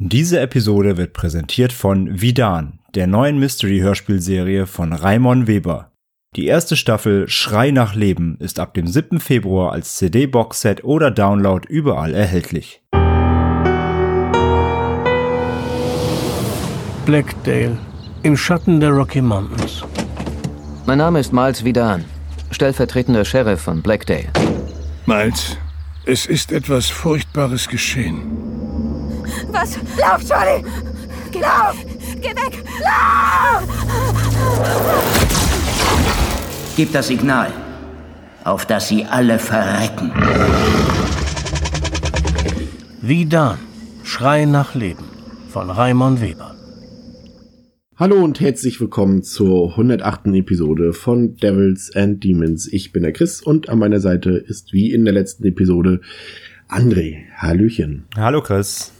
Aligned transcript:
Diese 0.00 0.38
Episode 0.38 0.96
wird 0.96 1.12
präsentiert 1.12 1.72
von 1.72 2.20
Vidan, 2.20 2.78
der 2.94 3.08
neuen 3.08 3.40
Mystery-Hörspielserie 3.40 4.66
von 4.66 4.92
Raimon 4.92 5.48
Weber. 5.48 5.90
Die 6.36 6.46
erste 6.46 6.76
Staffel 6.76 7.28
Schrei 7.28 7.72
nach 7.72 7.96
Leben 7.96 8.36
ist 8.38 8.60
ab 8.60 8.74
dem 8.74 8.86
7. 8.86 9.18
Februar 9.18 9.72
als 9.72 9.96
CD-Boxset 9.96 10.84
oder 10.84 11.10
Download 11.10 11.66
überall 11.68 12.14
erhältlich. 12.14 12.80
Blackdale, 17.04 17.76
im 18.22 18.36
Schatten 18.36 18.78
der 18.78 18.90
Rocky 18.90 19.20
Mountains. 19.20 19.82
Mein 20.86 20.98
Name 20.98 21.18
ist 21.18 21.32
Miles 21.32 21.64
Vidan, 21.64 22.04
stellvertretender 22.52 23.24
Sheriff 23.24 23.62
von 23.62 23.82
Blackdale. 23.82 24.28
Miles, 25.06 25.56
es 26.06 26.24
ist 26.26 26.52
etwas 26.52 26.88
Furchtbares 26.88 27.66
geschehen. 27.66 28.77
Was? 29.50 29.78
Lauf, 29.98 30.26
Charlie! 30.28 30.62
Geh 31.32 31.40
lauf! 31.40 31.76
Geh 32.20 32.28
weg! 32.28 32.62
Lauf! 32.82 33.64
Gib 36.76 36.92
das 36.92 37.08
Signal, 37.08 37.50
auf 38.44 38.66
das 38.66 38.88
sie 38.88 39.04
alle 39.04 39.38
verrecken. 39.38 40.12
Wie 43.00 43.24
Dan, 43.26 43.58
Schrei 44.04 44.44
nach 44.44 44.74
Leben 44.74 45.04
von 45.48 45.70
Raimon 45.70 46.20
Weber. 46.20 46.54
Hallo 47.96 48.22
und 48.22 48.40
herzlich 48.40 48.80
willkommen 48.80 49.22
zur 49.22 49.70
108. 49.70 50.26
Episode 50.34 50.92
von 50.92 51.36
Devils 51.36 51.90
and 51.96 52.22
Demons. 52.22 52.70
Ich 52.70 52.92
bin 52.92 53.02
der 53.02 53.12
Chris 53.12 53.42
und 53.42 53.68
an 53.70 53.78
meiner 53.78 54.00
Seite 54.00 54.30
ist 54.30 54.72
wie 54.72 54.92
in 54.92 55.04
der 55.04 55.14
letzten 55.14 55.44
Episode 55.46 56.00
André. 56.68 57.24
Hallöchen. 57.38 58.04
Hallo 58.14 58.42
Chris. 58.42 58.92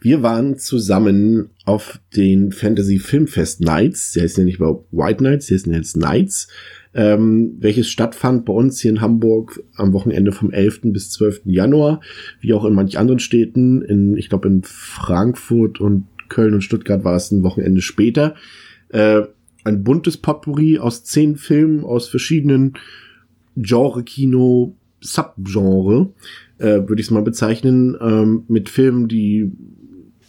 Wir 0.00 0.22
waren 0.22 0.58
zusammen 0.58 1.50
auf 1.64 2.00
den 2.16 2.52
Fantasy 2.52 2.98
Filmfest 2.98 3.60
Nights. 3.60 4.12
Der 4.12 4.24
ist 4.24 4.36
ja 4.36 4.44
nicht 4.44 4.60
mehr 4.60 4.78
White 4.92 5.22
Nights, 5.22 5.46
der 5.46 5.56
ist 5.56 5.66
jetzt 5.66 5.96
Nights. 5.96 6.48
Ähm, 6.94 7.56
welches 7.58 7.88
stattfand 7.88 8.44
bei 8.44 8.52
uns 8.52 8.80
hier 8.80 8.90
in 8.90 9.00
Hamburg 9.00 9.62
am 9.76 9.92
Wochenende 9.92 10.32
vom 10.32 10.50
11. 10.50 10.80
bis 10.84 11.10
12. 11.10 11.42
Januar, 11.44 12.00
wie 12.40 12.54
auch 12.54 12.64
in 12.64 12.74
manch 12.74 12.98
anderen 12.98 13.18
Städten. 13.18 13.82
In, 13.82 14.16
ich 14.16 14.28
glaube 14.28 14.48
in 14.48 14.62
Frankfurt 14.62 15.80
und 15.80 16.06
Köln 16.28 16.54
und 16.54 16.62
Stuttgart 16.62 17.04
war 17.04 17.16
es 17.16 17.30
ein 17.30 17.42
Wochenende 17.42 17.82
später. 17.82 18.34
Äh, 18.88 19.22
ein 19.64 19.82
buntes 19.82 20.16
Potpourri 20.16 20.78
aus 20.78 21.04
zehn 21.04 21.36
Filmen 21.36 21.84
aus 21.84 22.08
verschiedenen 22.08 22.74
Genre-Kino, 23.56 24.76
Subgenre, 25.00 26.12
äh, 26.58 26.88
würde 26.88 27.00
ich 27.00 27.06
es 27.06 27.10
mal 27.10 27.22
bezeichnen, 27.22 27.96
ähm, 28.00 28.44
mit 28.48 28.68
Filmen, 28.68 29.08
die 29.08 29.52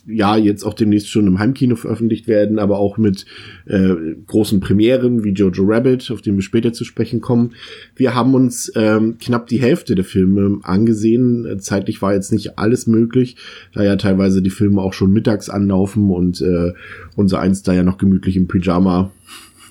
ja 0.07 0.37
jetzt 0.37 0.63
auch 0.63 0.73
demnächst 0.73 1.09
schon 1.09 1.27
im 1.27 1.39
Heimkino 1.39 1.75
veröffentlicht 1.75 2.27
werden, 2.27 2.59
aber 2.59 2.79
auch 2.79 2.97
mit 2.97 3.25
äh, 3.65 3.93
großen 4.25 4.59
Premieren 4.59 5.23
wie 5.23 5.31
Jojo 5.31 5.63
Rabbit, 5.65 6.09
auf 6.11 6.21
den 6.21 6.35
wir 6.35 6.41
später 6.41 6.73
zu 6.73 6.85
sprechen 6.85 7.21
kommen. 7.21 7.53
Wir 7.95 8.15
haben 8.15 8.33
uns 8.33 8.71
ähm, 8.75 9.17
knapp 9.19 9.47
die 9.47 9.61
Hälfte 9.61 9.95
der 9.95 10.05
Filme 10.05 10.59
angesehen. 10.63 11.59
Zeitlich 11.59 12.01
war 12.01 12.13
jetzt 12.13 12.31
nicht 12.31 12.57
alles 12.57 12.87
möglich, 12.87 13.35
da 13.73 13.83
ja 13.83 13.97
teilweise 13.97 14.41
die 14.41 14.49
Filme 14.49 14.81
auch 14.81 14.93
schon 14.93 15.11
mittags 15.11 15.49
anlaufen 15.49 16.09
und 16.09 16.41
äh, 16.41 16.73
unser 17.15 17.39
eins 17.39 17.63
da 17.63 17.73
ja 17.73 17.83
noch 17.83 17.97
gemütlich 17.97 18.37
im 18.37 18.47
Pyjama 18.47 19.11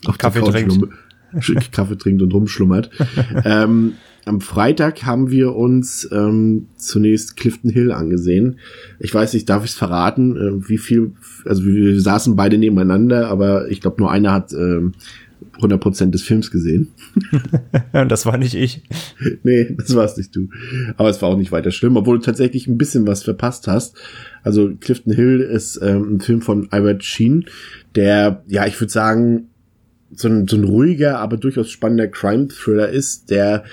auf 0.05 0.19
Kaffee 0.19 0.41
trinkt. 0.41 0.79
Kaffee 1.73 1.97
trinkt 1.97 2.23
und 2.23 2.33
rumschlummert. 2.33 2.91
ähm, 3.45 3.95
am 4.27 4.41
Freitag 4.41 5.05
haben 5.05 5.31
wir 5.31 5.55
uns 5.55 6.09
ähm, 6.13 6.67
zunächst 6.77 7.37
Clifton 7.37 7.71
Hill 7.71 7.93
angesehen. 7.93 8.59
Ich 8.99 9.15
weiß 9.15 9.33
nicht, 9.33 9.49
darf 9.49 9.65
ich 9.65 9.71
es 9.71 9.77
verraten, 9.77 10.37
äh, 10.37 10.69
wie 10.69 10.79
viel, 10.79 11.13
also 11.45 11.65
wir, 11.65 11.99
saßen 12.01 12.35
beide 12.35 12.59
nebeneinander, 12.59 13.29
aber 13.29 13.71
ich 13.71 13.81
glaube 13.81 14.01
nur 14.01 14.11
einer 14.11 14.33
hat 14.33 14.53
ähm, 14.53 14.95
100% 15.61 16.11
des 16.11 16.23
Films 16.23 16.51
gesehen. 16.51 16.89
das 18.09 18.27
war 18.27 18.37
nicht 18.37 18.55
ich. 18.55 18.83
nee, 19.45 19.75
das 19.79 19.95
warst 19.95 20.19
nicht 20.19 20.35
du. 20.35 20.49
Aber 20.97 21.09
es 21.09 21.23
war 21.23 21.29
auch 21.29 21.37
nicht 21.37 21.53
weiter 21.53 21.71
schlimm, 21.71 21.97
obwohl 21.97 22.19
du 22.19 22.25
tatsächlich 22.25 22.67
ein 22.67 22.79
bisschen 22.79 23.07
was 23.07 23.23
verpasst 23.23 23.69
hast. 23.69 23.97
Also 24.43 24.73
Clifton 24.81 25.13
Hill 25.13 25.41
ist 25.41 25.81
ähm, 25.81 26.17
ein 26.17 26.21
Film 26.21 26.43
von 26.43 26.67
Albert 26.73 27.05
Sheen, 27.05 27.47
der, 27.95 28.43
ja, 28.49 28.67
ich 28.67 28.79
würde 28.81 28.93
sagen, 28.93 29.47
so 30.13 30.29
ein, 30.29 30.49
so 30.49 30.57
ein 30.57 30.65
ruhiger, 30.65 31.21
aber 31.21 31.37
durchaus 31.37 31.71
spannender 31.71 32.09
Crime-Thriller 32.09 32.89
ist, 32.89 33.31
der 33.31 33.65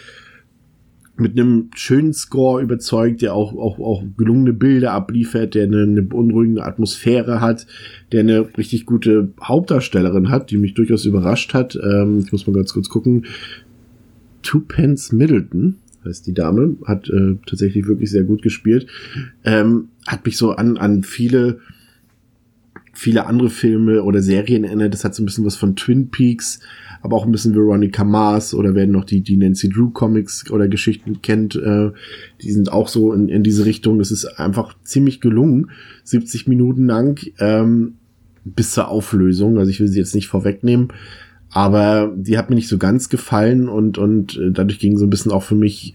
mit 1.15 1.37
einem 1.37 1.69
schönen 1.75 2.13
Score 2.13 2.61
überzeugt, 2.61 3.21
der 3.21 3.35
auch, 3.35 3.53
auch, 3.53 3.79
auch 3.79 4.03
gelungene 4.17 4.53
Bilder 4.53 4.93
abliefert, 4.93 5.53
der 5.53 5.65
eine, 5.65 5.83
eine 5.83 6.01
beunruhigende 6.01 6.63
Atmosphäre 6.63 7.39
hat, 7.39 7.67
der 8.11 8.21
eine 8.21 8.47
richtig 8.57 8.85
gute 8.85 9.31
Hauptdarstellerin 9.41 10.29
hat, 10.29 10.49
die 10.49 10.57
mich 10.57 10.73
durchaus 10.73 11.05
überrascht 11.05 11.53
hat. 11.53 11.75
Ähm, 11.75 12.23
ich 12.25 12.31
muss 12.31 12.47
mal 12.47 12.53
ganz 12.53 12.73
kurz 12.73 12.89
gucken. 12.89 13.25
Twopence 14.41 15.11
Middleton 15.11 15.75
heißt 16.03 16.25
die 16.27 16.33
Dame, 16.33 16.75
hat 16.85 17.09
äh, 17.09 17.35
tatsächlich 17.45 17.87
wirklich 17.87 18.09
sehr 18.09 18.23
gut 18.23 18.41
gespielt. 18.41 18.87
Ähm, 19.43 19.89
hat 20.07 20.25
mich 20.25 20.37
so 20.37 20.51
an, 20.51 20.77
an 20.77 21.03
viele 21.03 21.59
viele 22.93 23.25
andere 23.25 23.49
Filme 23.49 24.03
oder 24.03 24.21
Serien 24.21 24.63
erinnert. 24.63 24.93
Das 24.93 25.03
hat 25.03 25.15
so 25.15 25.23
ein 25.23 25.25
bisschen 25.25 25.45
was 25.45 25.55
von 25.55 25.75
Twin 25.75 26.09
Peaks, 26.09 26.59
aber 27.01 27.17
auch 27.17 27.25
ein 27.25 27.31
bisschen 27.31 27.55
Veronica 27.55 28.03
Mars 28.03 28.53
oder 28.53 28.75
wer 28.75 28.87
noch 28.87 29.03
die, 29.03 29.21
die 29.21 29.35
Nancy 29.35 29.67
Drew 29.67 29.89
Comics 29.89 30.49
oder 30.51 30.67
Geschichten 30.67 31.21
kennt, 31.21 31.55
äh, 31.55 31.91
die 32.41 32.51
sind 32.51 32.71
auch 32.71 32.87
so 32.87 33.11
in, 33.11 33.27
in 33.29 33.43
diese 33.43 33.65
Richtung. 33.65 33.97
Das 33.97 34.11
ist 34.11 34.25
einfach 34.39 34.75
ziemlich 34.83 35.19
gelungen. 35.19 35.71
70 36.03 36.47
Minuten 36.47 36.85
lang 36.85 37.19
ähm, 37.39 37.95
bis 38.45 38.71
zur 38.71 38.87
Auflösung. 38.87 39.57
Also 39.57 39.71
ich 39.71 39.79
will 39.79 39.87
sie 39.87 39.99
jetzt 39.99 40.15
nicht 40.15 40.27
vorwegnehmen. 40.27 40.89
Aber 41.49 42.13
die 42.15 42.37
hat 42.37 42.49
mir 42.49 42.55
nicht 42.55 42.67
so 42.67 42.77
ganz 42.77 43.09
gefallen 43.09 43.67
und, 43.67 43.97
und 43.97 44.37
äh, 44.37 44.51
dadurch 44.51 44.79
ging 44.79 44.97
so 44.97 45.05
ein 45.05 45.09
bisschen 45.09 45.31
auch 45.31 45.43
für 45.43 45.55
mich 45.55 45.93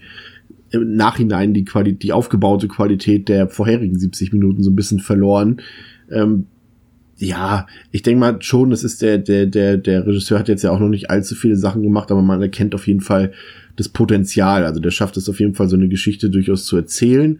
im 0.71 0.95
Nachhinein 0.95 1.53
die 1.53 1.65
Qualität, 1.65 2.03
die 2.03 2.13
aufgebaute 2.13 2.67
Qualität 2.67 3.27
der 3.27 3.49
vorherigen 3.49 3.97
70 3.97 4.31
Minuten 4.33 4.63
so 4.63 4.69
ein 4.69 4.75
bisschen 4.75 4.99
verloren. 4.99 5.61
Ähm, 6.11 6.45
ja, 7.19 7.67
ich 7.91 8.01
denke 8.01 8.19
mal 8.19 8.41
schon, 8.41 8.69
das 8.69 8.83
ist 8.83 9.01
der, 9.01 9.17
der, 9.17 9.45
der, 9.45 9.77
der 9.77 10.07
Regisseur 10.07 10.39
hat 10.39 10.47
jetzt 10.47 10.63
ja 10.63 10.71
auch 10.71 10.79
noch 10.79 10.89
nicht 10.89 11.09
allzu 11.09 11.35
viele 11.35 11.57
Sachen 11.57 11.83
gemacht, 11.83 12.11
aber 12.11 12.21
man 12.21 12.41
erkennt 12.41 12.73
auf 12.73 12.87
jeden 12.87 13.01
Fall 13.01 13.33
das 13.75 13.89
Potenzial. 13.89 14.63
Also 14.63 14.79
der 14.79 14.91
schafft 14.91 15.17
es 15.17 15.29
auf 15.29 15.39
jeden 15.39 15.53
Fall, 15.53 15.67
so 15.67 15.75
eine 15.75 15.89
Geschichte 15.89 16.29
durchaus 16.29 16.65
zu 16.65 16.77
erzählen 16.77 17.39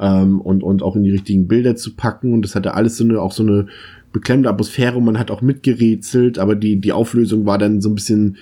ähm, 0.00 0.40
und, 0.40 0.62
und 0.62 0.82
auch 0.82 0.94
in 0.94 1.02
die 1.02 1.10
richtigen 1.10 1.48
Bilder 1.48 1.74
zu 1.74 1.94
packen. 1.94 2.32
Und 2.32 2.42
das 2.42 2.54
hatte 2.54 2.74
alles 2.74 2.96
so 2.96 3.04
eine, 3.04 3.20
auch 3.20 3.32
so 3.32 3.42
eine 3.42 3.66
beklemmende 4.12 4.48
Atmosphäre. 4.48 5.02
Man 5.02 5.18
hat 5.18 5.32
auch 5.32 5.42
mitgerätselt, 5.42 6.38
aber 6.38 6.54
die, 6.54 6.80
die 6.80 6.92
Auflösung 6.92 7.46
war 7.46 7.58
dann 7.58 7.80
so 7.80 7.88
ein 7.88 7.96
bisschen, 7.96 8.36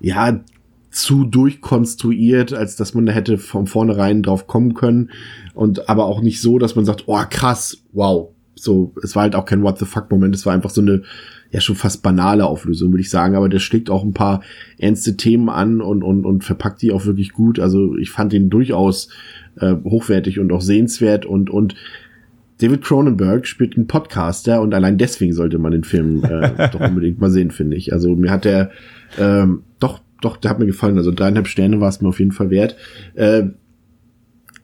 ja, 0.00 0.42
zu 0.90 1.24
durchkonstruiert, 1.24 2.52
als 2.52 2.76
dass 2.76 2.92
man 2.92 3.06
da 3.06 3.12
hätte 3.12 3.38
von 3.38 3.66
vornherein 3.66 4.22
drauf 4.22 4.46
kommen 4.46 4.74
können. 4.74 5.10
Und 5.54 5.88
aber 5.88 6.04
auch 6.04 6.20
nicht 6.20 6.42
so, 6.42 6.58
dass 6.58 6.76
man 6.76 6.84
sagt, 6.84 7.04
oh 7.06 7.18
krass, 7.30 7.78
wow, 7.92 8.28
so, 8.62 8.94
es 9.02 9.16
war 9.16 9.24
halt 9.24 9.34
auch 9.34 9.44
kein 9.44 9.62
What 9.62 9.78
the 9.78 9.84
fuck 9.84 10.10
Moment, 10.10 10.34
es 10.34 10.46
war 10.46 10.54
einfach 10.54 10.70
so 10.70 10.80
eine, 10.80 11.02
ja, 11.50 11.60
schon 11.60 11.76
fast 11.76 12.02
banale 12.02 12.46
Auflösung, 12.46 12.92
würde 12.92 13.02
ich 13.02 13.10
sagen, 13.10 13.34
aber 13.34 13.48
der 13.48 13.58
schlägt 13.58 13.90
auch 13.90 14.04
ein 14.04 14.14
paar 14.14 14.42
ernste 14.78 15.16
Themen 15.16 15.48
an 15.48 15.80
und, 15.80 16.02
und, 16.02 16.24
und 16.24 16.44
verpackt 16.44 16.80
die 16.82 16.92
auch 16.92 17.04
wirklich 17.04 17.32
gut. 17.32 17.58
Also 17.58 17.96
ich 17.96 18.10
fand 18.10 18.32
ihn 18.32 18.50
durchaus 18.50 19.08
äh, 19.58 19.74
hochwertig 19.84 20.38
und 20.38 20.52
auch 20.52 20.62
sehenswert 20.62 21.26
und, 21.26 21.50
und 21.50 21.74
David 22.58 22.82
Cronenberg 22.82 23.46
spielt 23.46 23.76
einen 23.76 23.88
Podcaster 23.88 24.60
und 24.62 24.72
allein 24.72 24.96
deswegen 24.96 25.32
sollte 25.32 25.58
man 25.58 25.72
den 25.72 25.84
Film 25.84 26.22
äh, 26.24 26.68
doch 26.72 26.80
unbedingt 26.80 27.20
mal 27.20 27.30
sehen, 27.30 27.50
finde 27.50 27.76
ich. 27.76 27.92
Also 27.92 28.14
mir 28.14 28.30
hat 28.30 28.44
der 28.44 28.70
ähm, 29.18 29.62
doch, 29.80 30.00
doch, 30.20 30.36
der 30.36 30.52
hat 30.52 30.58
mir 30.60 30.66
gefallen. 30.66 30.96
Also 30.96 31.10
dreieinhalb 31.10 31.48
Sterne 31.48 31.80
war 31.80 31.88
es 31.88 32.00
mir 32.00 32.08
auf 32.08 32.20
jeden 32.20 32.32
Fall 32.32 32.50
wert. 32.50 32.76
Äh, 33.14 33.44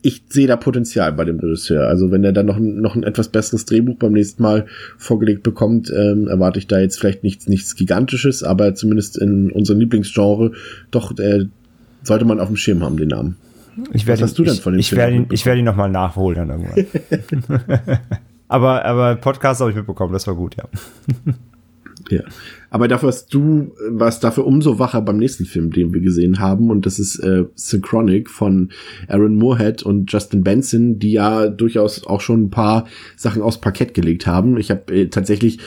ich 0.01 0.23
sehe 0.29 0.47
da 0.47 0.57
Potenzial 0.57 1.13
bei 1.13 1.25
dem 1.25 1.39
Regisseur. 1.39 1.89
Also 1.89 2.11
wenn 2.11 2.23
er 2.23 2.33
dann 2.33 2.47
noch, 2.47 2.57
ein, 2.57 2.81
noch 2.81 2.95
ein 2.95 3.03
etwas 3.03 3.29
besseres 3.29 3.65
Drehbuch 3.65 3.97
beim 3.97 4.13
nächsten 4.13 4.43
Mal 4.43 4.67
vorgelegt 4.97 5.43
bekommt, 5.43 5.93
ähm, 5.95 6.29
erwarte 6.29 6.59
ich 6.59 6.67
da 6.67 6.79
jetzt 6.79 6.99
vielleicht 6.99 7.25
nichts, 7.25 7.49
nichts 7.49 7.75
Gigantisches, 7.75 8.43
aber 8.45 8.75
zumindest 8.75 9.19
in 9.19 9.51
unserem 9.51 9.81
Lieblingsgenre 9.81 10.53
doch 10.91 11.19
äh, 11.19 11.47
sollte 12.03 12.25
man 12.25 12.39
auf 12.39 12.49
dem 12.49 12.57
Schirm 12.57 12.83
haben, 12.83 12.97
den 12.97 13.09
Namen. 13.09 13.37
Ich 13.93 14.07
werde 14.07 14.23
Was 14.23 14.31
hast 14.31 14.39
du 14.39 14.45
denn 14.45 14.55
ich, 14.55 14.61
von 14.61 14.73
dem 14.73 14.81
ich 14.81 14.89
Film 14.91 15.01
werde 15.01 15.17
ihn, 15.17 15.27
ich 15.31 15.47
werde 15.47 15.61
ihn 15.61 15.65
nochmal 15.65 15.91
nachholen 15.91 16.49
dann 16.49 16.61
irgendwann. 16.61 17.59
aber, 18.49 18.85
aber 18.85 19.17
Podcast 19.17 19.61
habe 19.61 19.71
ich 19.71 19.77
mitbekommen, 19.77 20.13
das 20.13 20.27
war 20.27 20.35
gut, 20.35 20.57
ja. 20.57 20.65
Ja. 22.11 22.23
Aber 22.71 22.87
dafür 22.87 23.07
warst 23.07 23.33
du, 23.33 23.73
warst 23.89 24.23
dafür 24.25 24.47
umso 24.47 24.79
wacher 24.79 25.01
beim 25.01 25.17
nächsten 25.17 25.47
Film, 25.47 25.71
den 25.71 25.95
wir 25.95 26.01
gesehen 26.01 26.39
haben. 26.39 26.71
Und 26.71 26.85
das 26.85 26.99
ist 26.99 27.19
äh, 27.19 27.45
Synchronic 27.55 28.29
von 28.29 28.71
Aaron 29.09 29.37
Moorhead 29.37 29.83
und 29.83 30.13
Justin 30.13 30.43
Benson, 30.43 30.99
die 30.99 31.13
ja 31.13 31.49
durchaus 31.49 32.07
auch 32.07 32.21
schon 32.21 32.45
ein 32.45 32.51
paar 32.51 32.87
Sachen 33.17 33.43
aufs 33.43 33.61
Parkett 33.61 33.95
gelegt 33.95 34.27
haben. 34.27 34.59
Ich 34.59 34.71
habe 34.71 34.95
äh, 34.95 35.09
tatsächlich 35.09 35.59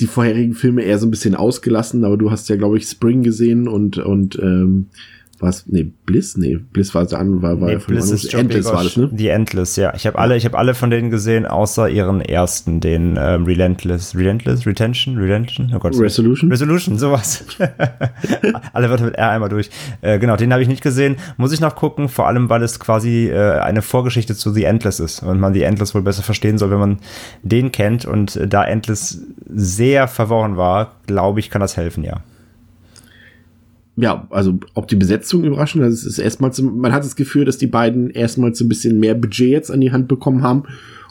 die 0.00 0.06
vorherigen 0.06 0.54
Filme 0.54 0.82
eher 0.82 0.98
so 0.98 1.06
ein 1.06 1.10
bisschen 1.10 1.34
ausgelassen, 1.34 2.04
aber 2.04 2.16
du 2.16 2.30
hast 2.30 2.48
ja, 2.48 2.56
glaube 2.56 2.78
ich, 2.78 2.86
Spring 2.86 3.22
gesehen 3.22 3.68
und, 3.68 3.98
und 3.98 4.38
ähm, 4.38 4.86
was 5.38 5.66
nee 5.66 5.92
Bliss 6.04 6.36
nee 6.36 6.56
Bliss 6.56 6.94
war 6.94 7.02
an 7.12 7.42
war 7.42 7.60
war 7.60 7.68
Nee, 7.68 7.76
Bliss 7.76 8.04
Endless, 8.04 8.24
ist 8.24 8.34
Endless 8.34 8.66
war 8.66 8.84
das 8.84 8.96
ne 8.96 9.08
Die 9.12 9.28
Endless, 9.28 9.76
ja. 9.76 9.92
Ich 9.94 10.06
habe 10.06 10.18
alle, 10.18 10.36
ich 10.36 10.44
habe 10.44 10.56
alle 10.56 10.74
von 10.74 10.90
denen 10.90 11.10
gesehen, 11.10 11.46
außer 11.46 11.88
ihren 11.88 12.20
ersten, 12.20 12.80
den 12.80 13.16
ähm, 13.18 13.44
Relentless, 13.44 14.14
Relentless, 14.14 14.66
Retention, 14.66 15.16
Retention, 15.18 15.72
oh 15.74 15.78
Gott. 15.78 15.98
Resolution 15.98 16.50
Resolution, 16.50 16.98
sowas. 16.98 17.44
alle 18.72 18.90
Wörter 18.90 19.04
mit 19.04 19.14
R 19.14 19.30
einmal 19.30 19.48
durch. 19.48 19.70
Äh, 20.00 20.18
genau, 20.18 20.36
den 20.36 20.52
habe 20.52 20.62
ich 20.62 20.68
nicht 20.68 20.82
gesehen. 20.82 21.16
Muss 21.36 21.52
ich 21.52 21.60
noch 21.60 21.76
gucken, 21.76 22.08
vor 22.08 22.26
allem, 22.26 22.48
weil 22.48 22.62
es 22.62 22.80
quasi 22.80 23.28
äh, 23.28 23.58
eine 23.58 23.82
Vorgeschichte 23.82 24.34
zu 24.34 24.52
The 24.52 24.64
Endless 24.64 25.00
ist 25.00 25.22
und 25.22 25.40
man 25.40 25.52
The 25.54 25.62
Endless 25.62 25.94
wohl 25.94 26.02
besser 26.02 26.22
verstehen 26.22 26.58
soll, 26.58 26.70
wenn 26.70 26.80
man 26.80 26.98
den 27.42 27.72
kennt. 27.72 28.04
Und 28.04 28.36
äh, 28.36 28.48
da 28.48 28.64
Endless 28.64 29.22
sehr 29.48 30.08
verworren 30.08 30.56
war, 30.56 30.96
glaube 31.06 31.40
ich, 31.40 31.50
kann 31.50 31.60
das 31.60 31.76
helfen, 31.76 32.04
ja. 32.04 32.20
Ja 33.96 34.26
also 34.30 34.58
auch 34.74 34.86
die 34.86 34.96
Besetzung 34.96 35.44
überraschend 35.44 35.84
es 35.84 36.04
ist 36.04 36.18
erstmals 36.18 36.60
man 36.60 36.92
hat 36.92 37.04
das 37.04 37.16
Gefühl 37.16 37.44
dass 37.44 37.58
die 37.58 37.66
beiden 37.66 38.10
erstmals 38.10 38.58
so 38.58 38.64
ein 38.64 38.68
bisschen 38.68 39.00
mehr 39.00 39.14
Budget 39.14 39.48
jetzt 39.48 39.70
an 39.70 39.80
die 39.80 39.92
Hand 39.92 40.08
bekommen 40.08 40.42
haben 40.42 40.64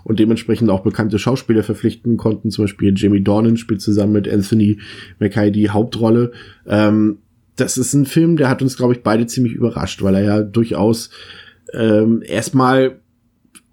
und 0.03 0.19
dementsprechend 0.19 0.69
auch 0.69 0.83
bekannte 0.83 1.17
Schauspieler 1.17 1.63
verpflichten 1.63 2.15
konnten. 2.15 2.51
Zum 2.51 2.65
Beispiel 2.65 2.93
Jamie 2.95 3.23
Dornan 3.23 3.57
spielt 3.57 3.81
zusammen 3.81 4.13
mit 4.13 4.31
Anthony 4.31 4.77
Mackie 5.19 5.51
die 5.51 5.71
Hauptrolle. 5.71 6.31
Ähm, 6.67 7.17
das 7.55 7.77
ist 7.77 7.93
ein 7.93 8.05
Film 8.05 8.37
der 8.37 8.49
hat 8.49 8.61
uns 8.61 8.77
glaube 8.77 8.93
ich 8.93 9.01
beide 9.01 9.25
ziemlich 9.27 9.53
überrascht 9.53 10.03
weil 10.03 10.15
er 10.15 10.23
ja 10.23 10.41
durchaus 10.41 11.09
ähm, 11.73 12.21
erstmal 12.25 12.99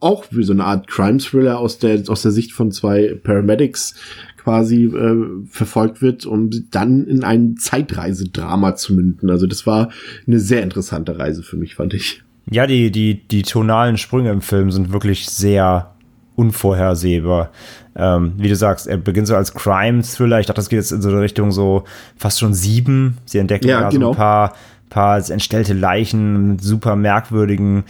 auch 0.00 0.24
wie 0.30 0.42
so 0.42 0.52
eine 0.52 0.64
Art 0.64 0.88
Crime 0.88 1.18
Thriller 1.18 1.58
aus 1.58 1.78
der 1.78 2.02
aus 2.08 2.22
der 2.22 2.32
Sicht 2.32 2.52
von 2.52 2.72
zwei 2.72 3.14
Paramedics 3.22 3.94
quasi 4.42 4.84
äh, 4.86 5.46
verfolgt 5.48 6.02
wird, 6.02 6.26
um 6.26 6.50
dann 6.70 7.06
in 7.06 7.24
ein 7.24 7.56
Zeitreisedrama 7.56 8.74
zu 8.74 8.94
münden. 8.94 9.30
Also 9.30 9.46
das 9.46 9.66
war 9.66 9.90
eine 10.26 10.40
sehr 10.40 10.62
interessante 10.62 11.18
Reise 11.18 11.42
für 11.42 11.56
mich, 11.56 11.76
fand 11.76 11.94
ich. 11.94 12.22
Ja, 12.50 12.66
die, 12.66 12.90
die, 12.90 13.26
die 13.26 13.42
tonalen 13.42 13.96
Sprünge 13.96 14.30
im 14.30 14.40
Film 14.40 14.70
sind 14.70 14.92
wirklich 14.92 15.26
sehr 15.28 15.92
unvorhersehbar. 16.34 17.50
Ähm, 17.94 18.32
wie 18.38 18.48
du 18.48 18.56
sagst, 18.56 18.86
er 18.86 18.96
beginnt 18.96 19.26
so 19.28 19.36
als 19.36 19.54
Crime-Thriller. 19.54 20.40
Ich 20.40 20.46
dachte, 20.46 20.58
das 20.58 20.68
geht 20.68 20.78
jetzt 20.78 20.92
in 20.92 21.02
so 21.02 21.10
eine 21.10 21.20
Richtung 21.20 21.52
so 21.52 21.84
fast 22.16 22.40
schon 22.40 22.54
sieben. 22.54 23.18
Sie 23.26 23.38
entdecken 23.38 23.68
Ja, 23.68 23.82
da 23.82 23.88
genau. 23.90 24.06
so 24.06 24.12
ein 24.12 24.16
paar, 24.16 24.54
paar 24.90 25.30
entstellte 25.30 25.74
Leichen 25.74 26.52
mit 26.52 26.62
super 26.62 26.96
merkwürdigen 26.96 27.84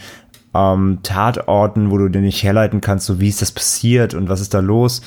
ähm, 0.53 0.99
Tatorten, 1.03 1.89
wo 1.89 1.97
du 1.97 2.09
dir 2.09 2.21
nicht 2.21 2.43
herleiten 2.43 2.81
kannst, 2.81 3.07
so 3.07 3.19
wie 3.19 3.29
ist 3.29 3.41
das 3.41 3.51
passiert 3.51 4.13
und 4.13 4.29
was 4.29 4.41
ist 4.41 4.53
da 4.53 4.59
los. 4.59 5.01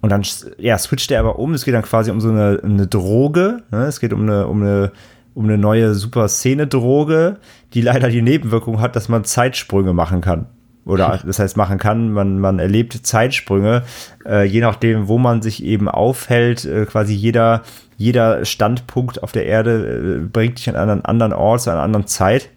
Und 0.00 0.10
dann 0.10 0.22
ja, 0.58 0.78
switcht 0.78 1.10
er 1.10 1.20
aber 1.20 1.38
um. 1.38 1.54
Es 1.54 1.64
geht 1.64 1.74
dann 1.74 1.82
quasi 1.82 2.10
um 2.10 2.20
so 2.20 2.30
eine, 2.30 2.60
eine 2.62 2.86
Droge. 2.86 3.62
Ne? 3.70 3.84
Es 3.84 4.00
geht 4.00 4.12
um 4.12 4.22
eine, 4.22 4.46
um 4.46 4.62
eine, 4.62 4.92
um 5.34 5.44
eine 5.44 5.58
neue 5.58 5.94
super 5.94 6.28
Szene-Droge, 6.28 7.36
die 7.74 7.82
leider 7.82 8.08
die 8.08 8.22
Nebenwirkung 8.22 8.80
hat, 8.80 8.96
dass 8.96 9.08
man 9.08 9.24
Zeitsprünge 9.24 9.92
machen 9.92 10.20
kann. 10.20 10.46
Oder 10.86 11.20
das 11.26 11.38
heißt, 11.38 11.56
machen 11.56 11.78
kann, 11.78 12.12
man, 12.12 12.38
man 12.38 12.58
erlebt 12.58 13.06
Zeitsprünge, 13.06 13.82
äh, 14.26 14.44
je 14.44 14.60
nachdem, 14.60 15.08
wo 15.08 15.18
man 15.18 15.42
sich 15.42 15.62
eben 15.62 15.88
aufhält, 15.88 16.64
äh, 16.64 16.86
quasi 16.86 17.14
jeder, 17.14 17.62
jeder 17.96 18.44
Standpunkt 18.44 19.22
auf 19.22 19.32
der 19.32 19.46
Erde 19.46 20.20
äh, 20.22 20.26
bringt 20.26 20.58
dich 20.58 20.68
an 20.68 20.76
einen 20.76 21.04
anderen 21.04 21.34
Ort, 21.34 21.62
zu 21.62 21.70
einer 21.70 21.82
anderen 21.82 22.06
Zeit. 22.06 22.48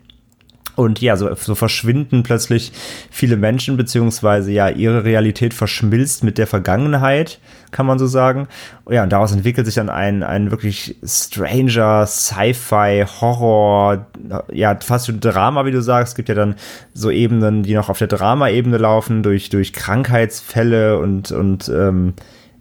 Und 0.76 1.02
ja, 1.02 1.16
so, 1.18 1.34
so 1.36 1.54
verschwinden 1.54 2.24
plötzlich 2.24 2.72
viele 3.12 3.38
Menschen, 3.38 3.78
beziehungsweise 3.78 4.52
ja, 4.52 4.70
ihre 4.70 5.04
Realität 5.04 5.54
verschmilzt 5.54 6.24
mit 6.24 6.40
der 6.40 6.48
Vergangenheit, 6.48 7.40
kann 7.70 7.86
man 7.86 8.00
so 8.00 8.08
sagen. 8.08 8.48
Ja, 8.90 9.04
und 9.04 9.12
daraus 9.12 9.32
entwickelt 9.32 9.68
sich 9.68 9.76
dann 9.76 9.90
ein, 9.90 10.24
ein 10.24 10.50
wirklich 10.50 10.96
stranger 11.04 12.08
Sci-Fi, 12.08 13.06
Horror, 13.22 14.08
ja, 14.52 14.76
fast 14.80 15.06
schon 15.06 15.20
Drama, 15.20 15.66
wie 15.66 15.72
du 15.72 15.82
sagst. 15.82 16.14
Es 16.14 16.16
gibt 16.16 16.30
ja 16.30 16.36
dann 16.36 16.56
so 16.94 17.12
Ebenen, 17.12 17.62
die 17.62 17.76
noch 17.76 17.90
auf 17.90 18.00
der 18.00 18.08
Drama-Ebene 18.08 18.78
laufen, 18.78 19.22
durch, 19.22 19.50
durch 19.50 19.74
Krankheitsfälle 19.74 20.98
und, 20.98 21.32
und 21.32 21.70
ähm, 21.70 22.14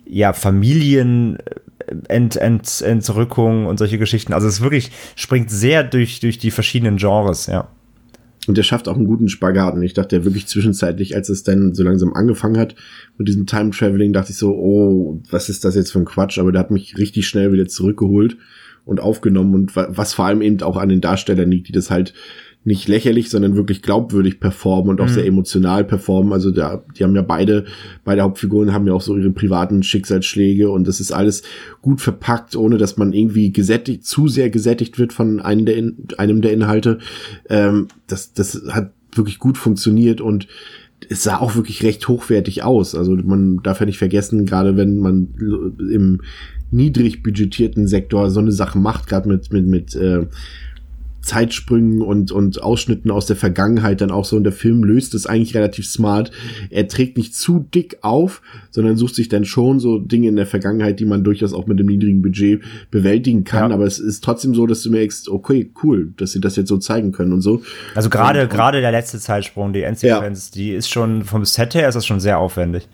ja, 0.04 0.32
Familien. 0.34 1.38
Ent, 2.08 2.36
Ent, 2.36 2.80
Entrückung 2.80 3.66
und 3.66 3.76
solche 3.76 3.98
Geschichten. 3.98 4.32
Also 4.32 4.46
es 4.46 4.60
wirklich 4.60 4.92
springt 5.16 5.50
sehr 5.50 5.82
durch, 5.82 6.20
durch 6.20 6.38
die 6.38 6.52
verschiedenen 6.52 6.96
Genres, 6.96 7.48
ja. 7.48 7.66
Und 8.48 8.58
der 8.58 8.64
schafft 8.64 8.88
auch 8.88 8.96
einen 8.96 9.06
guten 9.06 9.28
Spagat. 9.28 9.74
Und 9.74 9.82
ich 9.82 9.94
dachte 9.94 10.24
wirklich 10.24 10.46
zwischenzeitlich, 10.46 11.14
als 11.14 11.28
es 11.28 11.44
dann 11.44 11.74
so 11.74 11.84
langsam 11.84 12.12
angefangen 12.12 12.58
hat 12.58 12.74
mit 13.16 13.28
diesem 13.28 13.46
Time 13.46 13.70
Traveling, 13.70 14.12
dachte 14.12 14.32
ich 14.32 14.36
so, 14.36 14.52
oh, 14.56 15.20
was 15.30 15.48
ist 15.48 15.64
das 15.64 15.76
jetzt 15.76 15.92
für 15.92 16.00
ein 16.00 16.04
Quatsch? 16.04 16.38
Aber 16.38 16.50
der 16.50 16.60
hat 16.60 16.70
mich 16.72 16.98
richtig 16.98 17.28
schnell 17.28 17.52
wieder 17.52 17.66
zurückgeholt 17.66 18.36
und 18.84 18.98
aufgenommen. 18.98 19.54
Und 19.54 19.76
wa- 19.76 19.88
was 19.90 20.14
vor 20.14 20.24
allem 20.26 20.42
eben 20.42 20.60
auch 20.62 20.76
an 20.76 20.88
den 20.88 21.00
Darstellern 21.00 21.50
liegt, 21.50 21.68
die 21.68 21.72
das 21.72 21.90
halt 21.90 22.14
nicht 22.64 22.86
lächerlich, 22.86 23.28
sondern 23.28 23.56
wirklich 23.56 23.82
glaubwürdig 23.82 24.38
performen 24.38 24.90
und 24.90 25.00
auch 25.00 25.08
sehr 25.08 25.26
emotional 25.26 25.84
performen. 25.84 26.32
Also 26.32 26.52
da, 26.52 26.84
die 26.96 27.02
haben 27.02 27.16
ja 27.16 27.22
beide, 27.22 27.64
beide 28.04 28.22
Hauptfiguren 28.22 28.72
haben 28.72 28.86
ja 28.86 28.92
auch 28.92 29.00
so 29.00 29.16
ihre 29.16 29.30
privaten 29.30 29.82
Schicksalsschläge 29.82 30.70
und 30.70 30.86
das 30.86 31.00
ist 31.00 31.10
alles 31.10 31.42
gut 31.80 32.00
verpackt, 32.00 32.54
ohne 32.54 32.78
dass 32.78 32.96
man 32.96 33.12
irgendwie 33.12 33.50
gesättigt, 33.50 34.06
zu 34.06 34.28
sehr 34.28 34.48
gesättigt 34.48 34.98
wird 34.98 35.12
von 35.12 35.40
einem 35.40 35.66
der, 35.66 35.76
In 35.76 35.96
einem 36.18 36.40
der 36.40 36.52
Inhalte. 36.52 36.98
Ähm, 37.48 37.88
das, 38.06 38.32
das 38.32 38.62
hat 38.68 38.92
wirklich 39.12 39.40
gut 39.40 39.58
funktioniert 39.58 40.20
und 40.20 40.46
es 41.08 41.24
sah 41.24 41.38
auch 41.38 41.56
wirklich 41.56 41.82
recht 41.82 42.06
hochwertig 42.06 42.62
aus. 42.62 42.94
Also 42.94 43.16
man 43.16 43.60
darf 43.64 43.80
ja 43.80 43.86
nicht 43.86 43.98
vergessen, 43.98 44.46
gerade 44.46 44.76
wenn 44.76 44.98
man 44.98 45.34
im 45.92 46.20
niedrig 46.70 47.22
budgetierten 47.24 47.86
Sektor 47.88 48.30
so 48.30 48.38
eine 48.38 48.52
Sache 48.52 48.78
macht, 48.78 49.08
gerade 49.08 49.28
mit, 49.28 49.52
mit, 49.52 49.66
mit 49.66 49.94
äh, 49.96 50.26
Zeitsprüngen 51.22 52.02
und, 52.02 52.32
und 52.32 52.62
Ausschnitten 52.62 53.10
aus 53.10 53.26
der 53.26 53.36
Vergangenheit 53.36 54.00
dann 54.00 54.10
auch 54.10 54.24
so. 54.24 54.36
Und 54.36 54.44
der 54.44 54.52
Film 54.52 54.82
löst 54.82 55.14
es 55.14 55.26
eigentlich 55.26 55.54
relativ 55.54 55.86
smart. 55.86 56.32
Er 56.70 56.88
trägt 56.88 57.16
nicht 57.16 57.34
zu 57.34 57.60
dick 57.60 57.98
auf, 58.02 58.42
sondern 58.70 58.96
sucht 58.96 59.14
sich 59.14 59.28
dann 59.28 59.44
schon 59.44 59.78
so 59.78 59.98
Dinge 59.98 60.28
in 60.28 60.36
der 60.36 60.46
Vergangenheit, 60.46 60.98
die 61.00 61.04
man 61.04 61.22
durchaus 61.22 61.52
auch 61.52 61.66
mit 61.66 61.78
dem 61.78 61.86
niedrigen 61.86 62.22
Budget 62.22 62.62
bewältigen 62.90 63.44
kann. 63.44 63.70
Ja. 63.70 63.76
Aber 63.76 63.86
es 63.86 63.98
ist 63.98 64.24
trotzdem 64.24 64.54
so, 64.54 64.66
dass 64.66 64.82
du 64.82 64.90
merkst, 64.90 65.28
okay, 65.28 65.70
cool, 65.82 66.12
dass 66.16 66.32
sie 66.32 66.40
das 66.40 66.56
jetzt 66.56 66.68
so 66.68 66.78
zeigen 66.78 67.12
können 67.12 67.32
und 67.32 67.40
so. 67.40 67.62
Also 67.94 68.10
gerade 68.10 68.48
gerade 68.48 68.80
der 68.80 68.92
letzte 68.92 69.18
Zeitsprung, 69.18 69.72
die 69.72 69.82
Endsequenz, 69.82 70.50
die 70.50 70.72
ist 70.72 70.90
schon 70.90 71.24
vom 71.24 71.44
Set 71.44 71.74
her 71.74 71.88
ist 71.88 71.94
das 71.94 72.06
schon 72.06 72.20
sehr 72.20 72.38
aufwendig. 72.38 72.88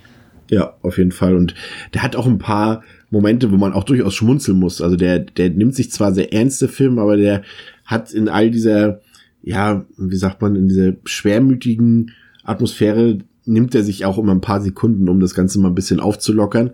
Ja, 0.50 0.74
auf 0.82 0.98
jeden 0.98 1.12
Fall. 1.12 1.34
Und 1.34 1.54
der 1.94 2.02
hat 2.02 2.16
auch 2.16 2.26
ein 2.26 2.38
paar 2.38 2.82
Momente, 3.10 3.50
wo 3.50 3.56
man 3.56 3.72
auch 3.72 3.84
durchaus 3.84 4.14
schmunzeln 4.14 4.58
muss. 4.58 4.80
Also 4.80 4.96
der, 4.96 5.18
der 5.18 5.50
nimmt 5.50 5.74
sich 5.74 5.90
zwar 5.90 6.12
sehr 6.12 6.32
ernste 6.32 6.68
Film, 6.68 6.98
aber 6.98 7.16
der 7.16 7.42
hat 7.88 8.12
in 8.12 8.28
all 8.28 8.50
dieser, 8.50 9.00
ja, 9.42 9.84
wie 9.96 10.16
sagt 10.16 10.40
man, 10.40 10.54
in 10.54 10.68
dieser 10.68 10.92
schwermütigen 11.04 12.12
Atmosphäre 12.44 13.18
nimmt 13.44 13.74
er 13.74 13.82
sich 13.82 14.04
auch 14.04 14.18
immer 14.18 14.32
ein 14.32 14.42
paar 14.42 14.60
Sekunden, 14.60 15.08
um 15.08 15.20
das 15.20 15.32
Ganze 15.34 15.58
mal 15.58 15.68
ein 15.68 15.74
bisschen 15.74 16.00
aufzulockern. 16.00 16.72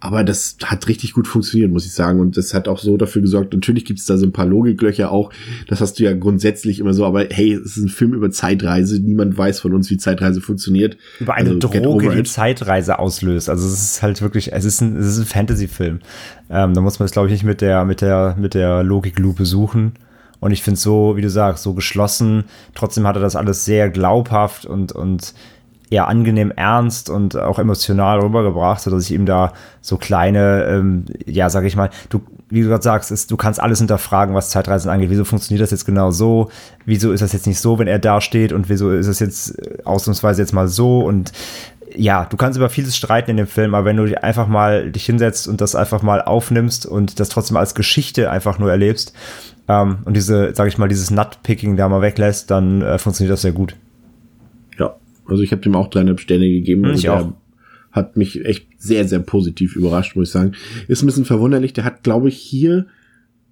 Aber 0.00 0.24
das 0.24 0.56
hat 0.64 0.88
richtig 0.88 1.12
gut 1.12 1.28
funktioniert, 1.28 1.70
muss 1.70 1.84
ich 1.84 1.92
sagen. 1.92 2.18
Und 2.18 2.38
das 2.38 2.54
hat 2.54 2.66
auch 2.66 2.78
so 2.78 2.96
dafür 2.96 3.20
gesorgt, 3.20 3.52
natürlich 3.52 3.84
gibt 3.84 4.00
es 4.00 4.06
da 4.06 4.16
so 4.16 4.24
ein 4.24 4.32
paar 4.32 4.46
Logiklöcher 4.46 5.10
auch. 5.10 5.30
Das 5.68 5.82
hast 5.82 5.98
du 5.98 6.04
ja 6.04 6.14
grundsätzlich 6.14 6.78
immer 6.78 6.94
so, 6.94 7.04
aber 7.04 7.26
hey, 7.28 7.52
es 7.52 7.76
ist 7.76 7.84
ein 7.84 7.88
Film 7.90 8.14
über 8.14 8.30
Zeitreise. 8.30 9.00
Niemand 9.00 9.36
weiß 9.36 9.60
von 9.60 9.74
uns, 9.74 9.90
wie 9.90 9.98
Zeitreise 9.98 10.40
funktioniert. 10.40 10.96
Über 11.20 11.34
eine 11.34 11.50
Also, 11.50 11.58
Droge, 11.58 12.08
die 12.08 12.20
it. 12.20 12.28
Zeitreise 12.28 12.98
auslöst. 12.98 13.50
Also 13.50 13.66
es 13.66 13.74
ist 13.74 14.02
halt 14.02 14.22
wirklich, 14.22 14.54
es 14.54 14.64
ist 14.64 14.80
ein, 14.80 14.96
es 14.96 15.06
ist 15.06 15.18
ein 15.18 15.26
Fantasy-Film. 15.26 15.98
Ähm, 16.48 16.72
da 16.72 16.80
muss 16.80 16.98
man 17.00 17.04
es, 17.04 17.12
glaube 17.12 17.28
ich, 17.28 17.32
nicht 17.32 17.44
mit 17.44 17.60
der, 17.60 17.84
mit 17.84 18.00
der, 18.00 18.34
mit 18.40 18.54
der 18.54 18.82
Logiklupe 18.82 19.44
suchen. 19.44 19.92
Und 20.44 20.50
ich 20.50 20.62
finde 20.62 20.78
so, 20.78 21.16
wie 21.16 21.22
du 21.22 21.30
sagst, 21.30 21.62
so 21.62 21.72
geschlossen. 21.72 22.44
Trotzdem 22.74 23.06
hat 23.06 23.16
er 23.16 23.22
das 23.22 23.34
alles 23.34 23.64
sehr 23.64 23.88
glaubhaft 23.88 24.66
und, 24.66 24.92
und 24.92 25.32
eher 25.88 26.06
angenehm 26.06 26.50
ernst 26.50 27.08
und 27.08 27.34
auch 27.34 27.58
emotional 27.58 28.20
rübergebracht, 28.20 28.82
sodass 28.82 29.04
ich 29.04 29.12
ihm 29.12 29.24
da 29.24 29.54
so 29.80 29.96
kleine, 29.96 30.64
ähm, 30.64 31.06
ja, 31.24 31.48
sag 31.48 31.64
ich 31.64 31.76
mal, 31.76 31.88
du, 32.10 32.20
wie 32.50 32.60
du 32.60 32.68
gerade 32.68 32.82
sagst, 32.82 33.10
ist, 33.10 33.30
du 33.30 33.38
kannst 33.38 33.58
alles 33.58 33.78
hinterfragen, 33.78 34.34
was 34.34 34.50
Zeitreisen 34.50 34.90
angeht. 34.90 35.08
Wieso 35.08 35.24
funktioniert 35.24 35.62
das 35.62 35.70
jetzt 35.70 35.86
genau 35.86 36.10
so? 36.10 36.50
Wieso 36.84 37.12
ist 37.12 37.22
das 37.22 37.32
jetzt 37.32 37.46
nicht 37.46 37.58
so, 37.58 37.78
wenn 37.78 37.88
er 37.88 37.98
da 37.98 38.20
steht? 38.20 38.52
Und 38.52 38.68
wieso 38.68 38.90
ist 38.90 39.06
es 39.06 39.20
jetzt 39.20 39.58
äh, 39.58 39.78
ausnahmsweise 39.84 40.42
jetzt 40.42 40.52
mal 40.52 40.68
so? 40.68 41.00
Und 41.00 41.32
ja, 41.96 42.24
du 42.26 42.36
kannst 42.36 42.56
über 42.58 42.68
vieles 42.68 42.96
streiten 42.96 43.30
in 43.30 43.36
dem 43.36 43.46
Film, 43.46 43.74
aber 43.74 43.84
wenn 43.84 43.96
du 43.96 44.04
dich 44.06 44.18
einfach 44.22 44.46
mal 44.48 44.90
dich 44.90 45.06
hinsetzt 45.06 45.46
und 45.48 45.60
das 45.60 45.74
einfach 45.74 46.02
mal 46.02 46.20
aufnimmst 46.22 46.86
und 46.86 47.20
das 47.20 47.28
trotzdem 47.28 47.56
als 47.56 47.74
Geschichte 47.74 48.30
einfach 48.30 48.58
nur 48.58 48.70
erlebst 48.70 49.14
ähm, 49.68 49.98
und 50.04 50.14
diese, 50.16 50.52
sag 50.54 50.68
ich 50.68 50.78
mal, 50.78 50.88
dieses 50.88 51.10
Nutpicking 51.10 51.76
da 51.76 51.88
mal 51.88 52.02
weglässt, 52.02 52.50
dann 52.50 52.82
äh, 52.82 52.98
funktioniert 52.98 53.32
das 53.32 53.42
sehr 53.42 53.52
gut. 53.52 53.76
Ja, 54.78 54.96
also 55.26 55.42
ich 55.42 55.52
habe 55.52 55.62
dem 55.62 55.76
auch 55.76 55.88
dreieinhalb 55.88 56.20
Sterne 56.20 56.48
gegeben. 56.48 56.82
Hm, 56.82 56.90
Also 56.90 56.98
ich 56.98 57.02
der 57.04 57.14
auch. 57.14 57.32
hat 57.92 58.16
mich 58.16 58.44
echt 58.44 58.66
sehr, 58.78 59.06
sehr 59.06 59.20
positiv 59.20 59.76
überrascht, 59.76 60.16
muss 60.16 60.28
ich 60.28 60.32
sagen. 60.32 60.52
Ist 60.88 61.02
ein 61.02 61.06
bisschen 61.06 61.24
verwunderlich. 61.24 61.72
Der 61.72 61.84
hat, 61.84 62.02
glaube 62.02 62.28
ich, 62.28 62.36
hier 62.36 62.86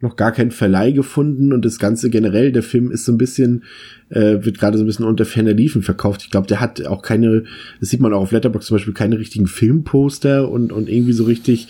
noch 0.03 0.17
gar 0.17 0.33
keinen 0.33 0.51
Verleih 0.51 0.91
gefunden 0.91 1.53
und 1.53 1.65
das 1.65 1.79
Ganze 1.79 2.11
generell, 2.11 2.53
der 2.53 2.63
Film 2.63 2.91
ist 2.91 3.05
so 3.05 3.13
ein 3.13 3.19
bisschen, 3.19 3.63
äh, 4.11 4.45
wird 4.45 4.59
gerade 4.59 4.77
so 4.77 4.85
ein 4.85 4.87
bisschen 4.87 5.07
unter 5.07 5.25
ferner 5.25 5.55
Liefen 5.55 5.83
verkauft. 5.83 6.23
Ich 6.25 6.31
glaube, 6.31 6.49
der 6.49 6.61
hat 6.61 6.85
auch 6.87 7.03
keine, 7.03 7.45
das 7.81 7.91
sieht 7.91 8.01
man 8.01 8.13
auch 8.13 8.23
auf 8.23 8.33
Letterboxd 8.33 8.69
zum 8.69 8.77
Beispiel, 8.77 8.95
keine 8.95 9.19
richtigen 9.19 9.47
Filmposter 9.47 10.51
und, 10.51 10.73
und 10.73 10.89
irgendwie 10.89 11.13
so 11.13 11.25
richtig, 11.25 11.69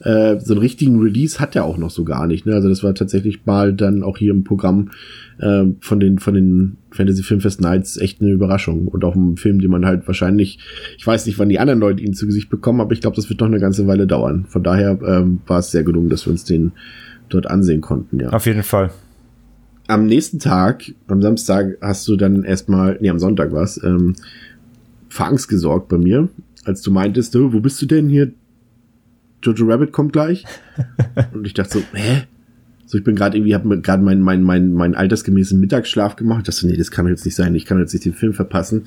äh, 0.00 0.40
so 0.40 0.54
einen 0.54 0.60
richtigen 0.60 0.98
Release 1.00 1.38
hat 1.38 1.54
er 1.56 1.64
auch 1.64 1.76
noch 1.76 1.90
so 1.90 2.04
gar 2.04 2.26
nicht. 2.26 2.46
Ne? 2.46 2.54
Also 2.54 2.68
das 2.68 2.82
war 2.82 2.94
tatsächlich 2.94 3.44
mal 3.44 3.74
dann 3.74 4.02
auch 4.02 4.16
hier 4.16 4.32
im 4.32 4.44
Programm 4.44 4.90
äh, 5.38 5.64
von 5.80 6.00
den, 6.00 6.18
von 6.18 6.34
den 6.34 6.78
Fantasy 6.90 7.22
Filmfest 7.22 7.60
Nights 7.60 7.98
echt 7.98 8.22
eine 8.22 8.30
Überraschung 8.30 8.88
und 8.88 9.04
auch 9.04 9.14
ein 9.14 9.36
Film, 9.36 9.60
den 9.60 9.70
man 9.70 9.84
halt 9.84 10.06
wahrscheinlich, 10.06 10.58
ich 10.96 11.06
weiß 11.06 11.26
nicht, 11.26 11.38
wann 11.38 11.48
die 11.50 11.58
anderen 11.58 11.80
Leute 11.80 12.02
ihn 12.02 12.14
zu 12.14 12.26
Gesicht 12.26 12.48
bekommen, 12.48 12.80
aber 12.80 12.92
ich 12.92 13.02
glaube, 13.02 13.16
das 13.16 13.28
wird 13.28 13.40
noch 13.40 13.46
eine 13.46 13.60
ganze 13.60 13.86
Weile 13.86 14.06
dauern. 14.06 14.46
Von 14.48 14.62
daher 14.62 14.98
ähm, 15.06 15.40
war 15.46 15.58
es 15.58 15.70
sehr 15.70 15.84
gelungen, 15.84 16.08
dass 16.08 16.26
wir 16.26 16.30
uns 16.30 16.44
den 16.44 16.72
dort 17.28 17.46
ansehen 17.46 17.80
konnten, 17.80 18.20
ja. 18.20 18.30
Auf 18.30 18.46
jeden 18.46 18.62
Fall. 18.62 18.90
Am 19.86 20.06
nächsten 20.06 20.38
Tag, 20.38 20.84
am 21.08 21.20
Samstag, 21.20 21.76
hast 21.80 22.08
du 22.08 22.16
dann 22.16 22.44
erstmal, 22.44 22.96
nee, 23.00 23.10
am 23.10 23.18
Sonntag 23.18 23.52
war's, 23.52 23.82
ähm, 23.82 24.14
für 25.08 25.24
Angst 25.24 25.48
gesorgt 25.48 25.88
bei 25.88 25.98
mir, 25.98 26.28
als 26.64 26.80
du 26.82 26.90
meintest, 26.90 27.36
oh, 27.36 27.52
wo 27.52 27.60
bist 27.60 27.80
du 27.82 27.86
denn 27.86 28.08
hier? 28.08 28.32
Jojo 29.42 29.66
Rabbit 29.66 29.92
kommt 29.92 30.12
gleich. 30.12 30.44
Und 31.34 31.46
ich 31.46 31.54
dachte 31.54 31.78
so, 31.78 31.84
hä? 31.92 32.22
So, 32.86 32.98
ich 32.98 33.04
bin 33.04 33.14
gerade 33.14 33.36
irgendwie, 33.36 33.54
habe 33.54 33.80
gerade 33.80 34.02
meinen 34.02 34.22
mein, 34.22 34.42
mein, 34.42 34.72
mein 34.72 34.94
altersgemäßen 34.94 35.58
Mittagsschlaf 35.58 36.16
gemacht. 36.16 36.40
Ich 36.40 36.46
dachte 36.46 36.60
so, 36.60 36.66
nee, 36.66 36.76
das 36.76 36.90
kann 36.90 37.06
jetzt 37.08 37.24
nicht 37.24 37.34
sein. 37.34 37.54
Ich 37.54 37.64
kann 37.64 37.78
jetzt 37.78 37.92
nicht 37.92 38.04
den 38.04 38.14
Film 38.14 38.34
verpassen. 38.34 38.84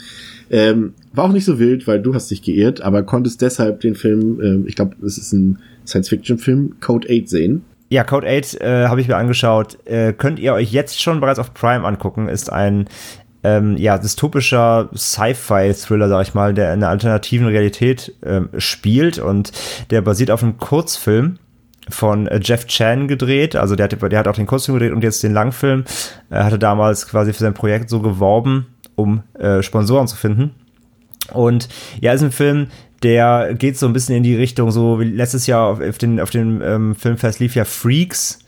Ähm, 0.49 0.93
war 1.13 1.25
auch 1.25 1.33
nicht 1.33 1.45
so 1.45 1.59
wild, 1.59 1.87
weil 1.87 2.01
du 2.01 2.13
hast 2.13 2.29
dich 2.29 2.41
geirrt, 2.41 2.81
aber 2.81 3.03
konntest 3.03 3.41
deshalb 3.41 3.81
den 3.81 3.95
Film, 3.95 4.39
ähm, 4.41 4.63
ich 4.67 4.75
glaube, 4.75 4.95
es 5.05 5.17
ist 5.17 5.33
ein 5.33 5.59
Science-Fiction-Film, 5.85 6.75
Code 6.79 7.07
8 7.09 7.27
sehen. 7.27 7.63
Ja, 7.89 8.03
Code 8.03 8.27
8 8.27 8.59
äh, 8.61 8.87
habe 8.87 8.99
ich 8.99 9.07
mir 9.07 9.15
angeschaut. 9.15 9.77
Äh, 9.85 10.13
könnt 10.13 10.39
ihr 10.39 10.53
euch 10.53 10.71
jetzt 10.71 11.01
schon 11.01 11.19
bereits 11.19 11.39
auf 11.39 11.53
Prime 11.53 11.85
angucken. 11.85 12.27
Ist 12.27 12.51
ein 12.51 12.89
ähm, 13.43 13.77
ja, 13.77 13.97
dystopischer 13.97 14.89
Sci-Fi-Thriller, 14.95 16.09
sag 16.09 16.27
ich 16.27 16.33
mal, 16.33 16.53
der 16.53 16.73
in 16.73 16.83
einer 16.83 16.89
alternativen 16.89 17.47
Realität 17.47 18.13
ähm, 18.25 18.49
spielt 18.57 19.19
und 19.19 19.51
der 19.89 20.01
basiert 20.01 20.31
auf 20.31 20.43
einem 20.43 20.57
Kurzfilm 20.57 21.39
von 21.89 22.27
äh, 22.27 22.39
Jeff 22.43 22.65
Chan 22.67 23.07
gedreht. 23.07 23.55
Also 23.55 23.75
der 23.75 23.85
hat, 23.85 24.11
der 24.11 24.19
hat 24.19 24.27
auch 24.27 24.35
den 24.35 24.47
Kurzfilm 24.47 24.79
gedreht 24.79 24.93
und 24.93 25.03
jetzt 25.03 25.23
den 25.23 25.33
Langfilm. 25.33 25.85
Er 26.29 26.43
hatte 26.43 26.59
damals 26.59 27.07
quasi 27.07 27.31
für 27.31 27.39
sein 27.39 27.53
Projekt 27.53 27.89
so 27.89 28.01
geworben, 28.01 28.67
um 28.95 29.23
äh, 29.39 29.61
Sponsoren 29.61 30.07
zu 30.07 30.17
finden. 30.17 30.53
Und 31.33 31.69
ja, 32.01 32.13
ist 32.13 32.23
ein 32.23 32.31
Film, 32.31 32.67
der 33.03 33.53
geht 33.53 33.77
so 33.77 33.85
ein 33.85 33.93
bisschen 33.93 34.15
in 34.15 34.23
die 34.23 34.35
Richtung, 34.35 34.71
so 34.71 34.99
wie 34.99 35.05
letztes 35.05 35.47
Jahr 35.47 35.67
auf, 35.67 35.81
auf 35.81 35.97
den, 35.97 36.19
auf 36.19 36.29
den 36.29 36.61
ähm, 36.63 36.95
Filmfest 36.95 37.39
lief 37.39 37.55
ja 37.55 37.65
Freaks 37.65 38.39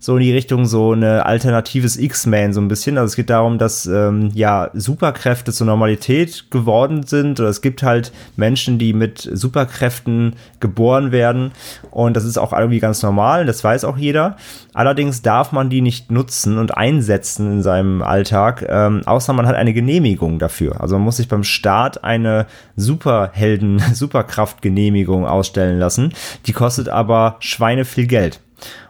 so 0.00 0.16
in 0.16 0.22
die 0.22 0.32
Richtung 0.32 0.66
so 0.66 0.92
eine 0.92 1.26
alternatives 1.26 1.96
X-Men 1.96 2.52
so 2.52 2.60
ein 2.60 2.68
bisschen. 2.68 2.98
Also 2.98 3.06
es 3.06 3.16
geht 3.16 3.30
darum, 3.30 3.58
dass 3.58 3.86
ähm, 3.86 4.30
ja 4.32 4.70
Superkräfte 4.72 5.52
zur 5.52 5.66
Normalität 5.66 6.50
geworden 6.50 7.02
sind 7.02 7.40
oder 7.40 7.48
es 7.48 7.62
gibt 7.62 7.82
halt 7.82 8.12
Menschen, 8.36 8.78
die 8.78 8.92
mit 8.92 9.28
Superkräften 9.32 10.36
geboren 10.60 11.10
werden 11.10 11.52
und 11.90 12.16
das 12.16 12.24
ist 12.24 12.38
auch 12.38 12.52
irgendwie 12.52 12.78
ganz 12.78 13.02
normal, 13.02 13.46
das 13.46 13.64
weiß 13.64 13.84
auch 13.84 13.96
jeder. 13.96 14.36
Allerdings 14.72 15.22
darf 15.22 15.50
man 15.50 15.70
die 15.70 15.80
nicht 15.80 16.12
nutzen 16.12 16.58
und 16.58 16.76
einsetzen 16.76 17.50
in 17.50 17.62
seinem 17.62 18.02
Alltag, 18.02 18.64
ähm, 18.68 19.02
außer 19.04 19.32
man 19.32 19.46
hat 19.46 19.56
eine 19.56 19.74
Genehmigung 19.74 20.38
dafür. 20.38 20.80
Also 20.80 20.94
man 20.96 21.04
muss 21.04 21.16
sich 21.16 21.26
beim 21.26 21.42
Start 21.42 22.04
eine 22.04 22.46
Superhelden, 22.76 23.80
Superkraftgenehmigung 23.92 25.26
ausstellen 25.26 25.80
lassen. 25.80 26.12
Die 26.46 26.52
kostet 26.52 26.88
aber 26.88 27.36
Schweine 27.40 27.84
viel 27.84 28.06
Geld. 28.06 28.40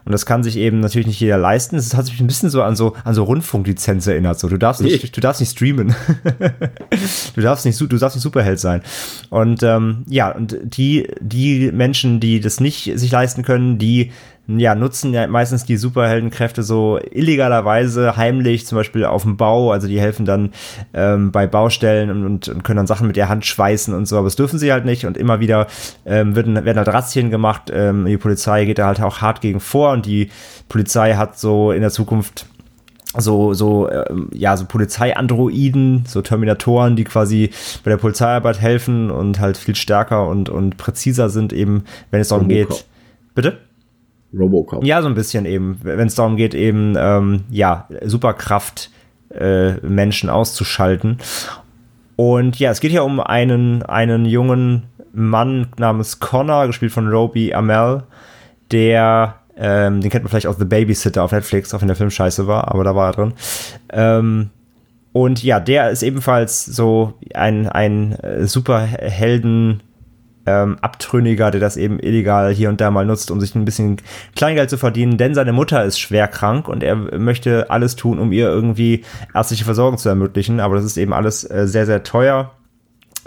Und 0.09 0.13
das 0.13 0.25
kann 0.25 0.43
sich 0.43 0.57
eben 0.57 0.81
natürlich 0.81 1.07
nicht 1.07 1.21
jeder 1.21 1.37
leisten. 1.37 1.77
Es 1.77 1.95
hat 1.95 2.07
sich 2.07 2.19
ein 2.19 2.27
bisschen 2.27 2.49
so 2.49 2.63
an 2.63 2.77
so, 2.77 2.95
an 3.05 3.13
so 3.13 3.25
Rundfunklizenz 3.25 4.07
erinnert. 4.07 4.41
So, 4.41 4.49
du 4.49 4.57
darfst 4.57 4.81
nicht, 4.81 5.15
du 5.15 5.21
darfst 5.21 5.39
nicht 5.39 5.51
streamen. 5.51 5.95
du 7.35 7.41
darfst 7.43 7.67
nicht, 7.67 7.79
du 7.79 7.87
darfst 7.87 8.17
nicht 8.17 8.23
Superheld 8.23 8.59
sein. 8.59 8.81
Und 9.29 9.63
ähm, 9.63 10.07
ja, 10.09 10.31
und 10.31 10.57
die, 10.63 11.13
die 11.21 11.71
Menschen, 11.73 12.21
die 12.21 12.41
das 12.41 12.59
nicht 12.59 12.91
sich 12.99 13.11
leisten 13.11 13.43
können, 13.43 13.77
die 13.77 14.11
ja, 14.49 14.75
nutzen 14.75 15.13
ja 15.13 15.27
meistens 15.27 15.67
die 15.67 15.77
Superheldenkräfte 15.77 16.63
so 16.63 16.99
illegalerweise 17.11 18.17
heimlich, 18.17 18.67
zum 18.67 18.77
Beispiel 18.77 19.05
auf 19.05 19.23
dem 19.23 19.37
Bau. 19.37 19.73
Also 19.73 19.89
die 19.89 20.01
helfen 20.01 20.25
dann 20.25 20.53
ähm, 20.95 21.33
bei 21.33 21.47
Baustellen 21.47 22.11
und, 22.11 22.25
und, 22.25 22.49
und, 22.49 22.65
können 22.65 22.79
dann 22.79 22.87
Sachen 22.87 23.07
mit 23.07 23.17
der 23.17 23.29
Hand 23.29 23.45
schweißen 23.45 23.93
und 23.93 24.07
so, 24.07 24.17
aber 24.17 24.25
das 24.25 24.37
dürfen 24.37 24.59
sie 24.59 24.73
halt 24.73 24.87
nicht. 24.87 25.05
Und 25.05 25.19
immer 25.19 25.41
wieder 25.41 25.67
ähm, 26.07 26.35
werden, 26.35 26.55
werden 26.65 26.79
halt 26.79 26.89
Razzien 26.89 27.31
gemacht. 27.31 27.71
Ähm, 27.71 28.07
die 28.07 28.17
Polizei 28.17 28.65
geht 28.65 28.79
da 28.79 28.87
halt 28.87 29.03
auch 29.03 29.21
hart 29.21 29.43
gegen 29.43 29.61
vor 29.61 29.93
und 29.93 30.07
die 30.07 30.31
Polizei 30.71 31.15
hat 31.15 31.39
so 31.39 31.71
in 31.71 31.83
der 31.83 31.91
Zukunft 31.91 32.47
so, 33.19 33.53
so, 33.53 33.91
ähm, 33.91 34.31
ja, 34.33 34.57
so 34.57 34.65
Polizeiandroiden, 34.65 36.05
so 36.07 36.23
Terminatoren, 36.23 36.97
die 36.97 37.05
quasi 37.05 37.51
bei 37.85 37.91
der 37.91 37.99
Polizeiarbeit 37.99 38.61
helfen 38.61 39.11
und 39.11 39.41
halt 39.41 39.59
viel 39.59 39.75
stärker 39.75 40.27
und, 40.27 40.49
und 40.49 40.79
präziser 40.79 41.29
sind, 41.29 41.53
eben, 41.53 41.85
wenn 42.11 42.21
es 42.21 42.29
darum 42.29 42.49
geht. 42.49 42.87
Bitte? 43.35 43.68
Robocop. 44.33 44.85
Ja, 44.85 45.01
so 45.03 45.09
ein 45.09 45.15
bisschen 45.15 45.47
eben, 45.47 45.79
wenn 45.83 46.07
es 46.07 46.15
darum 46.15 46.37
geht, 46.37 46.55
eben, 46.55 46.95
ähm, 46.99 47.45
ja, 47.51 47.89
Superkraft 48.05 48.91
äh, 49.35 49.75
Menschen 49.87 50.31
auszuschalten. 50.31 51.19
Und 52.17 52.59
ja, 52.59 52.71
es 52.71 52.81
geht 52.81 52.91
hier 52.91 53.05
um 53.05 53.21
einen, 53.21 53.83
einen 53.85 54.25
jungen 54.25 54.85
Mann 55.13 55.69
namens 55.79 56.21
Connor, 56.21 56.67
gespielt 56.67 56.93
von 56.93 57.09
Roby 57.09 57.55
Amell, 57.55 58.03
der, 58.71 59.37
ähm, 59.57 60.01
den 60.01 60.11
kennt 60.11 60.25
man 60.25 60.31
vielleicht 60.31 60.47
aus 60.47 60.59
The 60.59 60.65
Babysitter 60.65 61.23
auf 61.23 61.33
Netflix, 61.33 61.73
auch 61.73 61.81
wenn 61.81 61.89
der 61.89 61.97
Film 61.97 62.11
scheiße 62.11 62.47
war, 62.47 62.69
aber 62.69 62.85
da 62.85 62.95
war 62.95 63.11
er 63.11 63.13
drin. 63.13 63.35
Ähm, 63.91 64.51
und 65.13 65.43
ja, 65.43 65.59
der 65.59 65.91
ist 65.91 66.03
ebenfalls 66.03 66.65
so 66.65 67.15
ein, 67.35 67.67
ein 67.69 68.13
äh, 68.13 68.45
Superhelden- 68.45 69.81
ähm, 70.49 70.79
Abtrünniger, 70.81 71.51
der 71.51 71.61
das 71.61 71.77
eben 71.77 72.01
illegal 72.01 72.53
hier 72.53 72.71
und 72.71 72.81
da 72.81 72.91
mal 72.91 73.05
nutzt, 73.05 73.31
um 73.31 73.41
sich 73.41 73.55
ein 73.55 73.67
bisschen 73.67 74.01
Kleingeld 74.35 74.71
zu 74.71 74.79
verdienen, 74.79 75.19
denn 75.19 75.35
seine 75.35 75.53
Mutter 75.53 75.85
ist 75.85 76.01
schwer 76.01 76.27
krank 76.27 76.69
und 76.69 76.83
er 76.83 76.97
möchte 76.97 77.71
alles 77.71 77.97
tun, 77.97 78.19
um 78.19 78.33
ihr 78.33 78.49
irgendwie 78.49 79.05
ärztliche 79.35 79.65
Versorgung 79.65 79.99
zu 79.99 80.09
ermöglichen, 80.09 80.61
aber 80.61 80.77
das 80.77 80.85
ist 80.85 80.97
eben 80.97 81.13
alles 81.13 81.45
äh, 81.45 81.69
sehr, 81.69 81.85
sehr 81.85 82.03
teuer. 82.03 82.53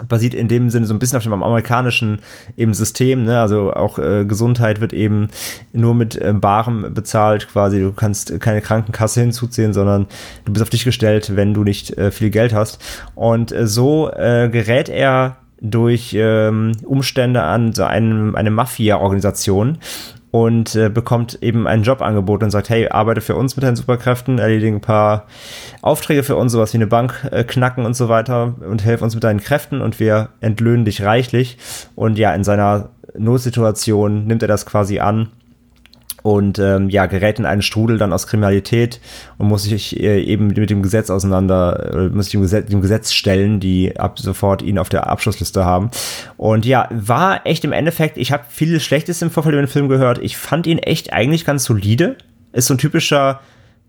Basiert 0.08 0.34
in 0.34 0.48
dem 0.48 0.68
Sinne 0.68 0.86
so 0.86 0.94
ein 0.94 0.98
bisschen 0.98 1.18
auf 1.18 1.22
dem 1.22 1.32
amerikanischen 1.32 2.18
eben 2.56 2.74
System, 2.74 3.22
ne? 3.22 3.40
also 3.40 3.72
auch 3.72 4.00
äh, 4.00 4.24
Gesundheit 4.24 4.80
wird 4.80 4.92
eben 4.92 5.28
nur 5.72 5.94
mit 5.94 6.16
äh, 6.16 6.32
Barem 6.32 6.92
bezahlt 6.92 7.46
quasi, 7.48 7.78
du 7.78 7.92
kannst 7.92 8.40
keine 8.40 8.62
Krankenkasse 8.62 9.20
hinzuziehen, 9.20 9.72
sondern 9.72 10.08
du 10.44 10.52
bist 10.52 10.62
auf 10.62 10.70
dich 10.70 10.84
gestellt, 10.84 11.36
wenn 11.36 11.54
du 11.54 11.62
nicht 11.62 11.96
äh, 11.98 12.10
viel 12.10 12.30
Geld 12.30 12.52
hast. 12.52 12.82
Und 13.14 13.52
äh, 13.52 13.68
so 13.68 14.10
äh, 14.10 14.48
gerät 14.48 14.88
er 14.88 15.36
durch 15.62 16.14
ähm, 16.18 16.72
Umstände 16.84 17.42
an 17.42 17.72
so 17.72 17.84
einem, 17.84 18.34
eine 18.34 18.50
Mafia-Organisation 18.50 19.78
und 20.32 20.74
äh, 20.74 20.88
bekommt 20.88 21.42
eben 21.42 21.68
ein 21.68 21.82
Jobangebot 21.82 22.42
und 22.42 22.50
sagt, 22.50 22.70
hey, 22.70 22.88
arbeite 22.88 23.20
für 23.20 23.36
uns 23.36 23.54
mit 23.54 23.62
deinen 23.62 23.76
Superkräften, 23.76 24.38
erledige 24.38 24.74
ein 24.74 24.80
paar 24.80 25.26
Aufträge 25.82 26.22
für 26.22 26.36
uns, 26.36 26.52
sowas 26.52 26.72
wie 26.72 26.78
eine 26.78 26.86
Bank 26.86 27.28
äh, 27.30 27.44
knacken 27.44 27.84
und 27.84 27.94
so 27.94 28.08
weiter 28.08 28.54
und 28.68 28.84
helf 28.84 29.02
uns 29.02 29.14
mit 29.14 29.22
deinen 29.22 29.40
Kräften 29.40 29.80
und 29.80 30.00
wir 30.00 30.30
entlöhnen 30.40 30.84
dich 30.84 31.02
reichlich. 31.02 31.58
Und 31.94 32.18
ja, 32.18 32.34
in 32.34 32.44
seiner 32.44 32.88
Notsituation 33.16 34.26
nimmt 34.26 34.42
er 34.42 34.48
das 34.48 34.66
quasi 34.66 34.98
an 35.00 35.28
und 36.22 36.58
ähm, 36.58 36.88
ja, 36.88 37.06
gerät 37.06 37.38
in 37.38 37.46
einen 37.46 37.62
Strudel 37.62 37.98
dann 37.98 38.12
aus 38.12 38.26
Kriminalität 38.26 39.00
und 39.38 39.48
muss 39.48 39.64
sich 39.64 39.98
äh, 40.00 40.22
eben 40.22 40.48
mit 40.48 40.70
dem 40.70 40.82
Gesetz 40.82 41.10
auseinander, 41.10 41.92
äh, 41.94 42.08
muss 42.08 42.26
sich 42.26 42.32
dem 42.32 42.42
Gesetz, 42.42 42.68
dem 42.68 42.80
Gesetz 42.80 43.12
stellen, 43.12 43.60
die 43.60 43.96
ab 43.98 44.18
sofort 44.18 44.62
ihn 44.62 44.78
auf 44.78 44.88
der 44.88 45.08
Abschlussliste 45.08 45.64
haben. 45.64 45.90
Und 46.36 46.64
ja, 46.64 46.88
war 46.90 47.46
echt 47.46 47.64
im 47.64 47.72
Endeffekt, 47.72 48.16
ich 48.16 48.32
habe 48.32 48.44
vieles 48.48 48.84
Schlechtes 48.84 49.22
im 49.22 49.30
Vorfeld 49.30 49.54
über 49.54 49.62
den 49.62 49.68
Film 49.68 49.88
gehört. 49.88 50.18
Ich 50.18 50.36
fand 50.36 50.66
ihn 50.66 50.78
echt 50.78 51.12
eigentlich 51.12 51.44
ganz 51.44 51.64
solide. 51.64 52.16
Ist 52.52 52.66
so 52.66 52.74
ein 52.74 52.78
typischer 52.78 53.40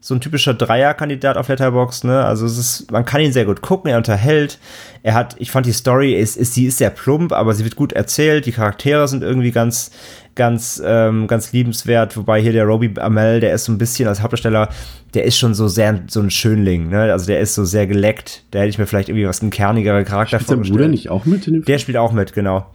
so 0.05 0.13
ein 0.13 0.19
typischer 0.19 0.53
Dreierkandidat 0.53 1.37
auf 1.37 1.47
Letterbox, 1.47 2.03
ne? 2.03 2.25
Also 2.25 2.45
es 2.45 2.57
ist, 2.57 2.91
man 2.91 3.05
kann 3.05 3.21
ihn 3.21 3.31
sehr 3.31 3.45
gut 3.45 3.61
gucken, 3.61 3.89
er 3.89 3.95
unterhält. 3.95 4.59
Er 5.01 5.13
hat, 5.13 5.37
ich 5.39 5.49
fand 5.49 5.65
die 5.65 5.71
Story 5.71 6.13
ist, 6.13 6.35
ist 6.35 6.55
sie 6.55 6.65
ist 6.65 6.79
sehr 6.79 6.89
plump, 6.89 7.31
aber 7.31 7.53
sie 7.53 7.63
wird 7.63 7.77
gut 7.77 7.93
erzählt. 7.93 8.45
Die 8.45 8.51
Charaktere 8.51 9.07
sind 9.07 9.23
irgendwie 9.23 9.51
ganz, 9.51 9.91
ganz, 10.35 10.83
ähm, 10.85 11.27
ganz 11.27 11.53
liebenswert. 11.53 12.17
Wobei 12.17 12.41
hier 12.41 12.51
der 12.51 12.65
Roby 12.65 12.93
Amell, 12.99 13.39
der 13.39 13.53
ist 13.53 13.63
so 13.63 13.71
ein 13.71 13.77
bisschen 13.77 14.09
als 14.09 14.21
Hauptdarsteller, 14.21 14.67
der 15.13 15.23
ist 15.23 15.37
schon 15.37 15.53
so 15.53 15.69
sehr 15.69 16.01
so 16.07 16.19
ein 16.19 16.31
Schönling, 16.31 16.89
ne? 16.89 17.03
Also 17.13 17.27
der 17.27 17.39
ist 17.39 17.55
so 17.55 17.63
sehr 17.63 17.87
geleckt. 17.87 18.43
Da 18.51 18.59
hätte 18.59 18.71
ich 18.71 18.77
mir 18.77 18.87
vielleicht 18.87 19.07
irgendwie 19.07 19.27
was 19.27 19.41
ein 19.41 19.51
kernigere 19.51 20.03
Charakter 20.03 20.39
Spielt 20.39 20.47
vorgestellt. 20.47 20.79
Der 20.79 20.83
Bruder 20.83 20.91
nicht 20.91 21.09
auch 21.11 21.23
mit? 21.23 21.49
Der 21.65 21.79
spielt 21.79 21.95
auch 21.95 22.11
mit, 22.11 22.33
genau. 22.33 22.65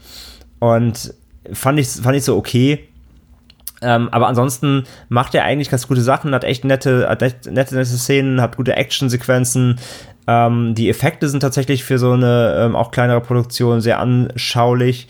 Und 0.60 1.12
fand 1.52 1.78
ich, 1.78 1.88
fand 1.88 2.16
ich 2.16 2.24
so 2.24 2.38
okay 2.38 2.88
ähm, 3.82 4.08
aber 4.10 4.26
ansonsten 4.26 4.84
macht 5.08 5.34
er 5.34 5.44
eigentlich 5.44 5.70
ganz 5.70 5.86
gute 5.86 6.00
Sachen, 6.00 6.34
hat 6.34 6.44
echt 6.44 6.64
nette, 6.64 7.08
hat 7.08 7.20
nette, 7.20 7.50
nette 7.50 7.84
Szenen, 7.84 8.40
hat 8.40 8.56
gute 8.56 8.76
Actionsequenzen. 8.76 9.78
Ähm, 10.26 10.74
die 10.74 10.88
Effekte 10.88 11.28
sind 11.28 11.40
tatsächlich 11.40 11.84
für 11.84 11.98
so 11.98 12.12
eine 12.12 12.56
ähm, 12.58 12.76
auch 12.76 12.90
kleinere 12.90 13.20
Produktion 13.20 13.80
sehr 13.80 14.00
anschaulich. 14.00 15.08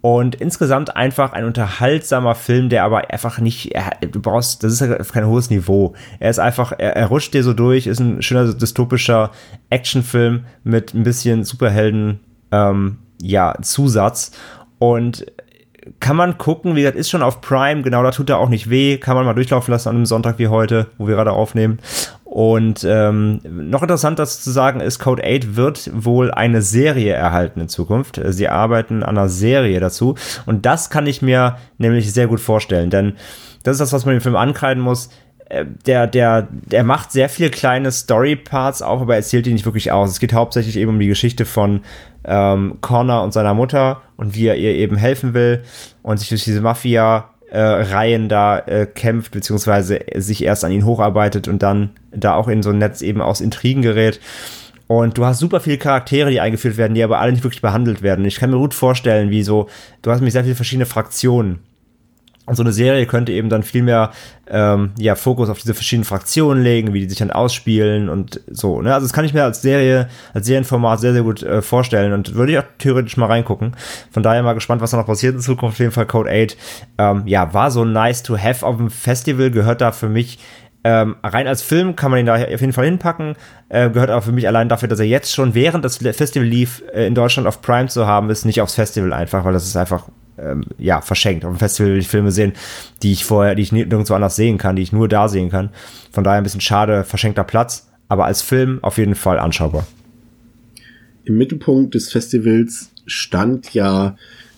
Und 0.00 0.36
insgesamt 0.36 0.94
einfach 0.94 1.32
ein 1.32 1.44
unterhaltsamer 1.44 2.36
Film, 2.36 2.68
der 2.68 2.84
aber 2.84 3.10
einfach 3.10 3.40
nicht, 3.40 3.74
du 4.12 4.20
brauchst, 4.20 4.62
das 4.62 4.80
ist 4.80 5.12
kein 5.12 5.26
hohes 5.26 5.50
Niveau. 5.50 5.94
Er 6.20 6.30
ist 6.30 6.38
einfach, 6.38 6.72
er, 6.78 6.94
er 6.94 7.06
rutscht 7.06 7.34
dir 7.34 7.42
so 7.42 7.52
durch, 7.52 7.88
ist 7.88 7.98
ein 7.98 8.22
schöner 8.22 8.52
dystopischer 8.54 9.32
Actionfilm 9.68 10.44
mit 10.62 10.94
ein 10.94 11.02
bisschen 11.02 11.42
Superhelden, 11.42 12.20
ähm, 12.52 12.98
ja, 13.20 13.54
Zusatz. 13.62 14.30
Und 14.78 15.26
kann 16.00 16.16
man 16.16 16.38
gucken, 16.38 16.74
wie 16.74 16.80
gesagt, 16.80 16.96
ist 16.96 17.10
schon 17.10 17.22
auf 17.22 17.40
Prime, 17.40 17.82
genau, 17.82 18.02
da 18.02 18.10
tut 18.10 18.30
er 18.30 18.38
auch 18.38 18.48
nicht 18.48 18.70
weh, 18.70 18.98
kann 18.98 19.16
man 19.16 19.24
mal 19.24 19.34
durchlaufen 19.34 19.72
lassen 19.72 19.88
an 19.88 19.96
einem 19.96 20.06
Sonntag 20.06 20.38
wie 20.38 20.48
heute, 20.48 20.88
wo 20.98 21.06
wir 21.06 21.14
gerade 21.14 21.32
aufnehmen. 21.32 21.78
Und 22.24 22.84
ähm, 22.84 23.40
noch 23.44 23.82
interessanter 23.82 24.26
zu 24.26 24.50
sagen 24.50 24.80
ist, 24.80 24.98
Code 24.98 25.22
8 25.24 25.56
wird 25.56 25.90
wohl 25.94 26.30
eine 26.30 26.60
Serie 26.60 27.14
erhalten 27.14 27.60
in 27.60 27.68
Zukunft. 27.68 28.20
Sie 28.26 28.48
arbeiten 28.48 29.02
an 29.02 29.16
einer 29.16 29.28
Serie 29.28 29.80
dazu. 29.80 30.16
Und 30.44 30.66
das 30.66 30.90
kann 30.90 31.06
ich 31.06 31.22
mir 31.22 31.56
nämlich 31.78 32.12
sehr 32.12 32.26
gut 32.26 32.40
vorstellen, 32.40 32.90
denn 32.90 33.14
das 33.62 33.74
ist 33.74 33.80
das, 33.80 33.92
was 33.92 34.04
man 34.04 34.16
dem 34.16 34.20
Film 34.20 34.36
ankreiden 34.36 34.82
muss. 34.82 35.08
Äh, 35.48 35.64
der, 35.86 36.06
der, 36.06 36.48
der 36.50 36.84
macht 36.84 37.12
sehr 37.12 37.28
viele 37.28 37.50
kleine 37.50 37.92
Story-Parts 37.92 38.82
auf, 38.82 39.00
aber 39.00 39.16
erzählt 39.16 39.46
die 39.46 39.52
nicht 39.52 39.64
wirklich 39.64 39.92
aus. 39.92 40.10
Es 40.10 40.20
geht 40.20 40.32
hauptsächlich 40.32 40.76
eben 40.76 40.90
um 40.90 41.00
die 41.00 41.06
Geschichte 41.06 41.44
von 41.44 41.80
ähm, 42.24 42.78
Connor 42.80 43.22
und 43.22 43.32
seiner 43.32 43.54
Mutter 43.54 44.02
und 44.16 44.34
wie 44.34 44.46
er 44.46 44.56
ihr 44.56 44.74
eben 44.74 44.96
helfen 44.96 45.34
will 45.34 45.62
und 46.02 46.18
sich 46.18 46.28
durch 46.28 46.44
diese 46.44 46.60
Mafia 46.60 47.30
äh, 47.50 47.60
Reihen 47.60 48.28
da 48.28 48.58
äh, 48.58 48.86
kämpft, 48.86 49.32
beziehungsweise 49.32 50.00
sich 50.16 50.42
erst 50.42 50.64
an 50.64 50.72
ihn 50.72 50.84
hocharbeitet 50.84 51.48
und 51.48 51.62
dann 51.62 51.90
da 52.10 52.34
auch 52.34 52.48
in 52.48 52.62
so 52.62 52.70
ein 52.70 52.78
Netz 52.78 53.02
eben 53.02 53.20
aus 53.20 53.40
Intrigen 53.40 53.82
gerät. 53.82 54.20
Und 54.88 55.18
du 55.18 55.24
hast 55.24 55.40
super 55.40 55.60
viele 55.60 55.78
Charaktere, 55.78 56.30
die 56.30 56.40
eingeführt 56.40 56.76
werden, 56.76 56.94
die 56.94 57.02
aber 57.02 57.18
alle 57.18 57.32
nicht 57.32 57.42
wirklich 57.42 57.62
behandelt 57.62 58.02
werden. 58.02 58.24
Ich 58.24 58.36
kann 58.36 58.50
mir 58.50 58.58
gut 58.58 58.74
vorstellen, 58.74 59.30
wie 59.30 59.42
so, 59.42 59.68
du 60.02 60.10
hast 60.10 60.18
nämlich 60.18 60.32
sehr 60.32 60.44
viele 60.44 60.54
verschiedene 60.54 60.86
Fraktionen. 60.86 61.60
Und 62.46 62.54
so 62.54 62.62
eine 62.62 62.72
Serie 62.72 63.06
könnte 63.06 63.32
eben 63.32 63.48
dann 63.48 63.62
viel 63.62 63.82
mehr 63.82 64.12
ähm, 64.48 64.92
ja, 64.98 65.16
Fokus 65.16 65.50
auf 65.50 65.58
diese 65.58 65.74
verschiedenen 65.74 66.04
Fraktionen 66.04 66.62
legen, 66.62 66.94
wie 66.94 67.00
die 67.00 67.08
sich 67.08 67.18
dann 67.18 67.32
ausspielen 67.32 68.08
und 68.08 68.40
so. 68.46 68.80
Ne? 68.80 68.94
Also 68.94 69.04
das 69.04 69.12
kann 69.12 69.24
ich 69.24 69.34
mir 69.34 69.42
als 69.42 69.62
Serie, 69.62 70.08
als 70.32 70.46
Serienformat 70.46 71.00
sehr, 71.00 71.12
sehr 71.12 71.22
gut 71.22 71.42
äh, 71.42 71.60
vorstellen 71.60 72.12
und 72.12 72.34
würde 72.34 72.52
ich 72.52 72.58
auch 72.58 72.64
theoretisch 72.78 73.16
mal 73.16 73.26
reingucken. 73.26 73.74
Von 74.12 74.22
daher 74.22 74.42
mal 74.44 74.54
gespannt, 74.54 74.80
was 74.80 74.92
da 74.92 74.96
noch 74.96 75.06
passiert 75.06 75.34
in 75.34 75.40
Zukunft. 75.40 75.76
Auf 75.76 75.80
jeden 75.80 75.92
Fall 75.92 76.06
Code 76.06 76.30
8. 76.30 76.56
Ähm, 76.98 77.22
ja, 77.26 77.52
war 77.52 77.70
so 77.70 77.84
nice 77.84 78.22
to 78.22 78.38
have 78.38 78.64
auf 78.64 78.76
dem 78.76 78.90
Festival, 78.90 79.50
gehört 79.50 79.80
da 79.80 79.90
für 79.90 80.08
mich 80.08 80.38
ähm, 80.86 81.16
rein 81.24 81.48
als 81.48 81.62
Film 81.62 81.96
kann 81.96 82.12
man 82.12 82.20
ihn 82.20 82.26
da 82.26 82.36
auf 82.36 82.60
jeden 82.60 82.72
Fall 82.72 82.84
hinpacken. 82.84 83.34
Äh, 83.68 83.90
gehört 83.90 84.08
aber 84.08 84.22
für 84.22 84.30
mich 84.30 84.46
allein 84.46 84.68
dafür, 84.68 84.86
dass 84.86 85.00
er 85.00 85.06
jetzt 85.06 85.34
schon 85.34 85.52
während 85.52 85.84
das 85.84 85.96
Festival 85.96 86.46
lief, 86.46 86.80
äh, 86.94 87.08
in 87.08 87.16
Deutschland 87.16 87.48
auf 87.48 87.60
Prime 87.60 87.88
zu 87.88 88.06
haben 88.06 88.30
ist, 88.30 88.44
nicht 88.44 88.60
aufs 88.60 88.76
Festival 88.76 89.12
einfach, 89.12 89.44
weil 89.44 89.52
das 89.52 89.66
ist 89.66 89.76
einfach 89.76 90.04
ähm, 90.38 90.64
ja, 90.78 91.00
verschenkt. 91.00 91.44
Auf 91.44 91.54
dem 91.54 91.58
Festival 91.58 91.92
will 91.92 91.98
ich 91.98 92.08
Filme 92.08 92.30
sehen, 92.30 92.52
die 93.02 93.12
ich 93.12 93.24
vorher, 93.24 93.54
die 93.54 93.62
ich 93.62 93.72
nirgendwo 93.72 94.14
anders 94.14 94.36
sehen 94.36 94.58
kann, 94.58 94.76
die 94.76 94.82
ich 94.82 94.92
nur 94.92 95.08
da 95.08 95.28
sehen 95.28 95.50
kann. 95.50 95.70
Von 96.10 96.24
daher 96.24 96.38
ein 96.38 96.44
bisschen 96.44 96.60
schade, 96.60 97.04
verschenkter 97.04 97.44
Platz, 97.44 97.90
aber 98.08 98.26
als 98.26 98.42
Film 98.42 98.78
auf 98.82 98.98
jeden 98.98 99.14
Fall 99.14 99.38
anschaubar. 99.38 99.86
Im 101.24 101.38
Mittelpunkt 101.38 101.94
des 101.94 102.10
Festivals 102.10 102.90
stand 103.06 103.74
ja 103.74 104.16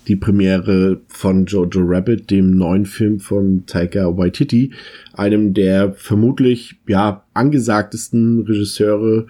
die 0.08 0.16
Premiere 0.16 1.00
von 1.06 1.44
Jojo 1.44 1.80
Rabbit, 1.82 2.30
dem 2.30 2.56
neuen 2.56 2.86
Film 2.86 3.20
von 3.20 3.64
Taika 3.66 4.16
Waititi, 4.16 4.72
einem 5.12 5.52
der 5.52 5.92
vermutlich 5.92 6.76
ja 6.86 7.24
angesagtesten 7.34 8.40
Regisseure 8.46 9.26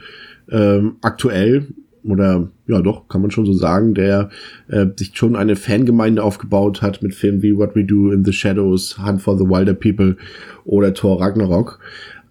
ähm, 0.50 0.96
aktuell 1.00 1.66
oder 2.08 2.48
ja 2.66 2.80
doch, 2.80 3.08
kann 3.08 3.22
man 3.22 3.30
schon 3.30 3.46
so 3.46 3.52
sagen, 3.52 3.94
der 3.94 4.30
äh, 4.68 4.86
sich 4.96 5.12
schon 5.14 5.36
eine 5.36 5.56
Fangemeinde 5.56 6.22
aufgebaut 6.22 6.82
hat 6.82 7.02
mit 7.02 7.14
Filmen 7.14 7.42
wie 7.42 7.56
What 7.56 7.74
We 7.74 7.84
Do 7.84 8.10
in 8.10 8.24
the 8.24 8.32
Shadows, 8.32 8.98
Hunt 8.98 9.22
for 9.22 9.38
the 9.38 9.44
Wilder 9.44 9.74
People 9.74 10.16
oder 10.64 10.94
Thor 10.94 11.20
Ragnarok. 11.20 11.78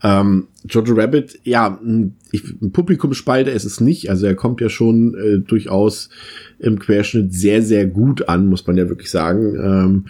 Ähm, 0.03 0.47
Jojo 0.69 0.93
Rabbit, 0.93 1.39
ja, 1.43 1.79
ein, 1.81 2.15
ich, 2.31 2.43
ein 2.61 2.71
Publikumsspalter 2.71 3.51
ist 3.51 3.65
es 3.65 3.79
nicht. 3.79 4.09
Also 4.09 4.27
er 4.27 4.35
kommt 4.35 4.61
ja 4.61 4.69
schon 4.69 5.15
äh, 5.15 5.39
durchaus 5.39 6.09
im 6.59 6.77
Querschnitt 6.77 7.33
sehr, 7.33 7.63
sehr 7.63 7.87
gut 7.87 8.29
an, 8.29 8.47
muss 8.47 8.67
man 8.67 8.77
ja 8.77 8.89
wirklich 8.89 9.09
sagen. 9.09 9.55
Ähm, 9.55 10.05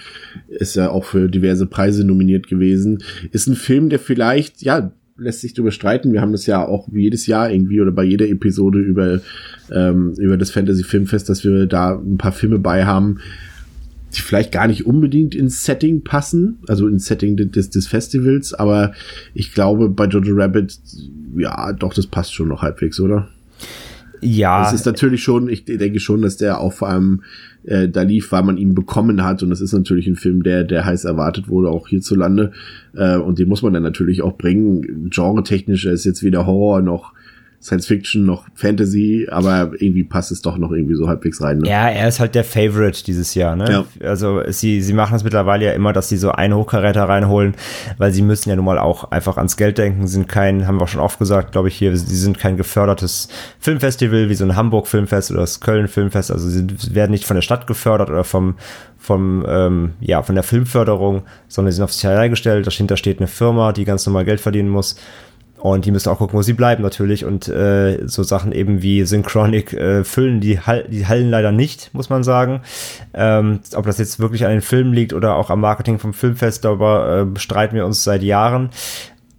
ist 0.50 0.76
ja 0.76 0.90
auch 0.90 1.06
für 1.06 1.30
diverse 1.30 1.68
Preise 1.68 2.04
nominiert 2.04 2.48
gewesen. 2.48 3.04
Ist 3.32 3.48
ein 3.48 3.56
Film, 3.56 3.90
der 3.90 4.00
vielleicht, 4.00 4.62
ja, 4.62 4.92
lässt 5.18 5.42
sich 5.42 5.54
darüber 5.54 5.72
streiten. 5.72 6.14
Wir 6.14 6.22
haben 6.22 6.32
das 6.32 6.46
ja 6.46 6.66
auch 6.66 6.88
jedes 6.92 7.28
Jahr 7.28 7.52
irgendwie 7.52 7.82
oder 7.82 7.92
bei 7.92 8.04
jeder 8.04 8.28
Episode 8.28 8.80
über, 8.80 9.22
ähm, 9.72 10.14
über 10.18 10.38
das 10.38 10.52
Fantasy 10.52 10.84
Filmfest, 10.84 11.30
dass 11.30 11.44
wir 11.44 11.66
da 11.66 11.96
ein 11.96 12.18
paar 12.18 12.32
Filme 12.32 12.60
bei 12.60 12.86
haben, 12.86 13.20
die 14.16 14.22
vielleicht 14.22 14.52
gar 14.52 14.68
nicht 14.68 14.86
unbedingt 14.86 15.36
ins 15.36 15.66
Setting 15.66 16.04
passen, 16.04 16.60
also 16.68 16.88
ins 16.88 17.06
Setting 17.06 17.36
des, 17.36 17.70
des 17.70 17.88
Festivals, 17.88 18.54
aber 18.54 18.94
ich 19.34 19.54
glaube 19.54 19.90
bei 19.90 20.06
Jojo 20.06 20.36
Rabbit, 20.36 20.80
ja, 21.38 21.74
doch, 21.74 21.94
das 21.94 22.08
passt 22.08 22.34
schon 22.34 22.48
noch 22.48 22.62
halbwegs, 22.62 23.00
oder? 23.00 23.28
Ja. 24.22 24.66
Es 24.66 24.74
ist 24.74 24.86
natürlich 24.86 25.24
schon, 25.24 25.50
ich 25.50 25.66
denke 25.66 26.00
schon, 26.00 26.22
dass 26.22 26.38
der 26.38 26.60
auch 26.60 26.74
vor 26.74 26.90
allem 26.90 27.22
äh, 27.64 27.90
da 27.90 28.02
lief, 28.02 28.32
weil 28.32 28.44
man 28.44 28.58
ihn 28.58 28.74
bekommen 28.74 29.24
hat. 29.24 29.44
Und 29.44 29.50
das 29.50 29.62
ist 29.62 29.74
natürlich 29.74 30.08
ein 30.08 30.16
Film, 30.16 30.44
der, 30.44 30.64
der 30.64 30.86
heiß 30.86 31.06
erwartet 31.06 31.50
wurde, 31.50 31.70
auch 31.70 31.88
hierzulande. 31.88 32.52
Äh, 32.96 33.18
und 33.18 33.40
den 33.40 33.50
muss 33.50 33.62
man 33.62 33.74
dann 33.74 33.84
natürlich 33.84 34.22
auch 34.22 34.38
bringen. 34.38 35.10
Genre-technisch 35.10 35.86
ist 35.86 36.06
jetzt 36.06 36.24
weder 36.24 36.46
Horror 36.46 36.82
noch 36.82 37.14
Science 37.68 37.86
Fiction 37.86 38.26
noch 38.26 38.46
Fantasy, 38.56 39.28
aber 39.30 39.72
irgendwie 39.78 40.04
passt 40.04 40.32
es 40.32 40.42
doch 40.42 40.58
noch 40.58 40.72
irgendwie 40.72 40.96
so 40.96 41.08
halbwegs 41.08 41.42
rein. 41.42 41.60
Ne? 41.60 41.70
Ja, 41.70 41.90
er 41.90 42.08
ist 42.08 42.20
halt 42.20 42.34
der 42.34 42.44
Favorite 42.44 43.04
dieses 43.04 43.36
Jahr. 43.36 43.56
Ne? 43.56 43.86
Ja. 44.02 44.08
Also 44.08 44.42
sie, 44.48 44.82
sie 44.82 44.94
machen 44.94 45.16
es 45.16 45.24
mittlerweile 45.24 45.66
ja 45.66 45.72
immer, 45.74 45.94
dass 45.94 46.10
sie 46.10 46.18
so 46.18 46.32
einen 46.32 46.56
Hochkaräter 46.56 47.04
reinholen, 47.04 47.56
weil 47.98 48.12
sie 48.12 48.22
müssen 48.22 48.50
ja 48.50 48.56
nun 48.56 48.66
mal 48.66 48.80
auch 48.80 49.12
einfach 49.12 49.38
ans 49.38 49.58
Geld 49.58 49.78
denken, 49.78 50.08
sind 50.08 50.28
kein, 50.28 50.66
haben 50.66 50.80
wir 50.80 50.84
auch 50.84 50.88
schon 50.88 51.02
oft 51.02 51.20
gesagt, 51.20 51.52
glaube 51.52 51.68
ich 51.68 51.76
hier, 51.76 51.96
sie 51.96 52.16
sind 52.16 52.40
kein 52.40 52.58
gefördertes 52.58 53.28
Filmfestival 53.60 54.30
wie 54.30 54.36
so 54.36 54.46
ein 54.46 54.56
Hamburg 54.56 54.88
Filmfest 54.88 55.32
oder 55.32 55.42
das 55.42 55.60
Köln 55.60 55.88
Filmfest. 55.88 56.32
Also 56.32 56.50
sie 56.50 56.66
werden 56.96 57.12
nicht 57.12 57.26
von 57.26 57.36
der 57.36 57.42
Stadt 57.42 57.68
gefördert 57.68 58.10
oder 58.10 58.24
vom 58.24 58.56
vom, 59.00 59.46
ähm, 59.48 59.94
ja, 60.02 60.22
von 60.24 60.36
der 60.36 60.44
Filmförderung, 60.44 61.22
sondern 61.48 61.72
sie 61.72 61.78
sind 61.78 61.86
auf 61.86 61.94
sich 61.94 62.30
gestellt. 62.30 62.68
Dahinter 62.68 62.98
steht 62.98 63.20
eine 63.20 63.28
Firma, 63.28 63.72
die 63.72 63.86
ganz 63.86 64.06
normal 64.06 64.26
Geld 64.26 64.42
verdienen 64.42 64.70
muss. 64.70 64.98
Und 65.74 65.86
die 65.86 65.92
müssen 65.92 66.10
auch 66.10 66.18
gucken, 66.18 66.38
wo 66.38 66.42
sie 66.42 66.54
bleiben 66.54 66.84
natürlich. 66.84 67.26
Und 67.26 67.48
äh, 67.48 68.08
so 68.08 68.24
Sachen 68.24 68.52
eben 68.52 68.82
wie 68.82 69.04
Synchronic 69.04 69.74
äh, 69.74 70.04
füllen 70.04 70.40
die, 70.40 70.60
Hall 70.60 70.86
die 70.90 71.08
Hallen 71.08 71.30
leider 71.30 71.52
nicht, 71.52 71.94
muss 71.94 72.10
man 72.10 72.24
sagen. 72.24 72.62
Ähm, 73.14 73.60
ob 73.76 73.86
das 73.86 73.98
jetzt 73.98 74.20
wirklich 74.20 74.46
an 74.46 74.52
den 74.52 74.62
Filmen 74.62 74.94
liegt 74.94 75.14
oder 75.14 75.36
auch 75.36 75.50
am 75.50 75.62
Marketing 75.62 76.00
vom 76.00 76.14
Filmfest, 76.14 76.66
darüber 76.66 77.22
äh, 77.22 77.26
bestreiten 77.26 77.76
wir 77.76 77.86
uns 77.86 78.04
seit 78.04 78.24
Jahren. 78.24 78.70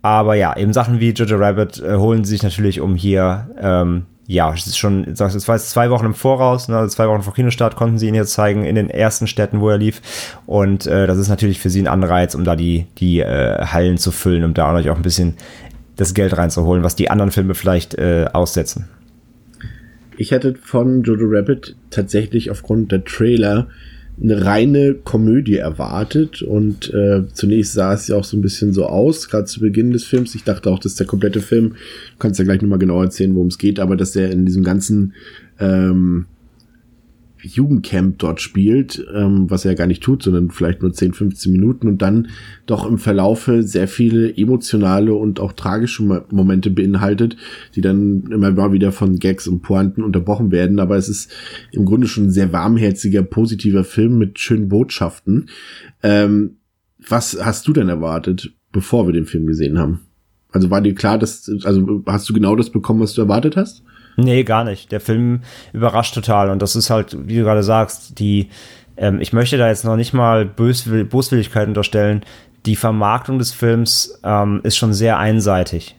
Aber 0.02 0.34
ja, 0.34 0.56
eben 0.56 0.72
Sachen 0.72 1.00
wie 1.00 1.10
Jojo 1.10 1.36
Rabbit 1.36 1.82
äh, 1.82 1.96
holen 1.96 2.24
sie 2.24 2.30
sich 2.30 2.42
natürlich, 2.42 2.80
um 2.80 2.94
hier, 2.94 3.50
ähm, 3.60 4.06
ja, 4.26 4.52
es 4.52 4.66
ist 4.66 4.78
schon, 4.78 5.04
es 5.04 5.48
war 5.48 5.56
jetzt 5.56 5.70
zwei 5.70 5.90
Wochen 5.90 6.06
im 6.06 6.14
Voraus, 6.14 6.68
ne, 6.68 6.76
also 6.76 6.94
zwei 6.94 7.08
Wochen 7.08 7.22
vor 7.22 7.34
Kinostart 7.34 7.76
konnten 7.76 7.98
sie 7.98 8.08
ihn 8.08 8.14
jetzt 8.14 8.32
zeigen 8.32 8.64
in 8.64 8.74
den 8.74 8.90
ersten 8.90 9.26
Städten, 9.26 9.60
wo 9.60 9.70
er 9.70 9.78
lief. 9.78 10.00
Und 10.46 10.86
äh, 10.86 11.06
das 11.06 11.18
ist 11.18 11.28
natürlich 11.28 11.58
für 11.58 11.70
sie 11.70 11.82
ein 11.82 11.88
Anreiz, 11.88 12.34
um 12.34 12.44
da 12.44 12.54
die, 12.54 12.86
die 12.98 13.20
äh, 13.20 13.64
Hallen 13.66 13.98
zu 13.98 14.12
füllen, 14.12 14.44
um 14.44 14.54
da 14.54 14.70
auch 14.70 14.96
ein 14.96 15.02
bisschen 15.02 15.36
das 15.98 16.14
Geld 16.14 16.38
reinzuholen, 16.38 16.82
was 16.82 16.96
die 16.96 17.10
anderen 17.10 17.30
Filme 17.30 17.54
vielleicht 17.54 17.94
äh, 17.94 18.26
aussetzen. 18.32 18.86
Ich 20.16 20.30
hätte 20.30 20.54
von 20.54 21.02
Jojo 21.02 21.26
Rabbit 21.28 21.76
tatsächlich 21.90 22.50
aufgrund 22.50 22.90
der 22.90 23.04
Trailer 23.04 23.68
eine 24.20 24.44
reine 24.44 24.94
Komödie 24.94 25.56
erwartet 25.56 26.42
und 26.42 26.92
äh, 26.92 27.22
zunächst 27.32 27.74
sah 27.74 27.92
es 27.92 28.08
ja 28.08 28.16
auch 28.16 28.24
so 28.24 28.36
ein 28.36 28.42
bisschen 28.42 28.72
so 28.72 28.86
aus, 28.86 29.28
gerade 29.28 29.44
zu 29.44 29.60
Beginn 29.60 29.92
des 29.92 30.04
Films. 30.04 30.34
Ich 30.34 30.42
dachte 30.42 30.70
auch, 30.70 30.80
dass 30.80 30.96
der 30.96 31.06
komplette 31.06 31.40
Film, 31.40 31.70
du 31.70 32.18
kannst 32.18 32.38
ja 32.38 32.44
gleich 32.44 32.60
nochmal 32.60 32.80
genau 32.80 33.00
erzählen, 33.00 33.34
worum 33.34 33.48
es 33.48 33.58
geht, 33.58 33.78
aber 33.78 33.96
dass 33.96 34.12
der 34.12 34.30
in 34.30 34.44
diesem 34.44 34.64
ganzen 34.64 35.14
ähm, 35.60 36.26
Jugendcamp 37.42 38.18
dort 38.18 38.40
spielt, 38.40 39.04
ähm, 39.14 39.50
was 39.50 39.64
er 39.64 39.74
gar 39.74 39.86
nicht 39.86 40.02
tut, 40.02 40.22
sondern 40.22 40.50
vielleicht 40.50 40.82
nur 40.82 40.92
10, 40.92 41.12
15 41.14 41.52
Minuten 41.52 41.88
und 41.88 42.02
dann 42.02 42.28
doch 42.66 42.88
im 42.88 42.98
Verlaufe 42.98 43.62
sehr 43.62 43.88
viele 43.88 44.36
emotionale 44.36 45.14
und 45.14 45.40
auch 45.40 45.52
tragische 45.52 46.02
Momente 46.30 46.70
beinhaltet, 46.70 47.36
die 47.74 47.80
dann 47.80 48.24
immer 48.30 48.50
mal 48.52 48.72
wieder 48.72 48.92
von 48.92 49.18
Gags 49.18 49.46
und 49.46 49.62
Pointen 49.62 50.02
unterbrochen 50.02 50.50
werden. 50.50 50.80
Aber 50.80 50.96
es 50.96 51.08
ist 51.08 51.32
im 51.72 51.84
Grunde 51.84 52.06
schon 52.06 52.26
ein 52.26 52.30
sehr 52.30 52.52
warmherziger, 52.52 53.22
positiver 53.22 53.84
Film 53.84 54.18
mit 54.18 54.38
schönen 54.38 54.68
Botschaften. 54.68 55.48
Ähm, 56.02 56.56
was 57.06 57.38
hast 57.40 57.68
du 57.68 57.72
denn 57.72 57.88
erwartet, 57.88 58.52
bevor 58.72 59.06
wir 59.06 59.12
den 59.12 59.26
Film 59.26 59.46
gesehen 59.46 59.78
haben? 59.78 60.00
Also 60.50 60.70
war 60.70 60.80
dir 60.80 60.94
klar, 60.94 61.18
dass, 61.18 61.50
also 61.64 62.02
hast 62.06 62.28
du 62.28 62.32
genau 62.32 62.56
das 62.56 62.70
bekommen, 62.70 63.00
was 63.00 63.14
du 63.14 63.20
erwartet 63.20 63.56
hast? 63.56 63.82
Nee, 64.20 64.42
gar 64.42 64.64
nicht. 64.64 64.90
Der 64.90 65.00
Film 65.00 65.42
überrascht 65.72 66.12
total 66.12 66.50
und 66.50 66.60
das 66.60 66.74
ist 66.74 66.90
halt, 66.90 67.16
wie 67.28 67.36
du 67.36 67.44
gerade 67.44 67.62
sagst, 67.62 68.18
die, 68.18 68.50
ähm, 68.96 69.20
ich 69.20 69.32
möchte 69.32 69.56
da 69.58 69.68
jetzt 69.68 69.84
noch 69.84 69.94
nicht 69.94 70.12
mal 70.12 70.44
Böswill 70.44 71.04
Boswilligkeit 71.04 71.68
unterstellen. 71.68 72.24
Die 72.66 72.74
Vermarktung 72.74 73.38
des 73.38 73.52
Films 73.52 74.20
ähm, 74.24 74.60
ist 74.64 74.76
schon 74.76 74.92
sehr 74.92 75.18
einseitig. 75.18 75.94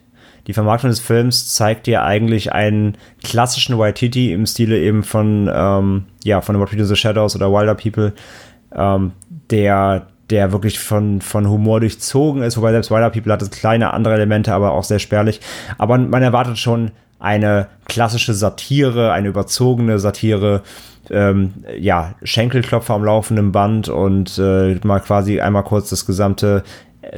Die 0.46 0.52
Vermarktung 0.52 0.90
des 0.90 1.00
Films 1.00 1.54
zeigt 1.54 1.86
dir 1.86 2.02
eigentlich 2.02 2.52
einen 2.52 2.98
klassischen 3.24 3.78
Waititi 3.78 4.34
im 4.34 4.44
Stile 4.44 4.78
eben 4.78 5.02
von, 5.02 5.50
ähm, 5.50 6.04
ja, 6.22 6.42
von 6.42 6.60
What 6.60 6.72
We 6.72 6.76
Do 6.76 6.84
the 6.84 6.96
Shadows 6.96 7.34
oder 7.34 7.50
Wilder 7.50 7.74
People, 7.74 8.12
ähm, 8.74 9.12
der, 9.48 10.08
der 10.28 10.52
wirklich 10.52 10.78
von, 10.78 11.22
von 11.22 11.48
Humor 11.48 11.80
durchzogen 11.80 12.42
ist, 12.42 12.58
wobei 12.58 12.72
selbst 12.72 12.90
Wilder 12.90 13.08
People 13.08 13.32
hat 13.32 13.40
das 13.40 13.50
kleine 13.50 13.94
andere 13.94 14.14
Elemente, 14.14 14.52
aber 14.52 14.72
auch 14.72 14.84
sehr 14.84 14.98
spärlich. 14.98 15.40
Aber 15.78 15.96
man 15.96 16.22
erwartet 16.22 16.58
schon 16.58 16.90
eine 17.20 17.68
klassische 17.86 18.34
Satire, 18.34 19.12
eine 19.12 19.28
überzogene 19.28 19.98
Satire, 19.98 20.62
ähm, 21.10 21.54
ja, 21.78 22.14
Schenkelklopfer 22.22 22.94
am 22.94 23.04
laufenden 23.04 23.52
Band 23.52 23.88
und 23.88 24.38
äh, 24.38 24.74
mal 24.84 25.00
quasi 25.00 25.40
einmal 25.40 25.64
kurz 25.64 25.90
das 25.90 26.06
gesamte 26.06 26.64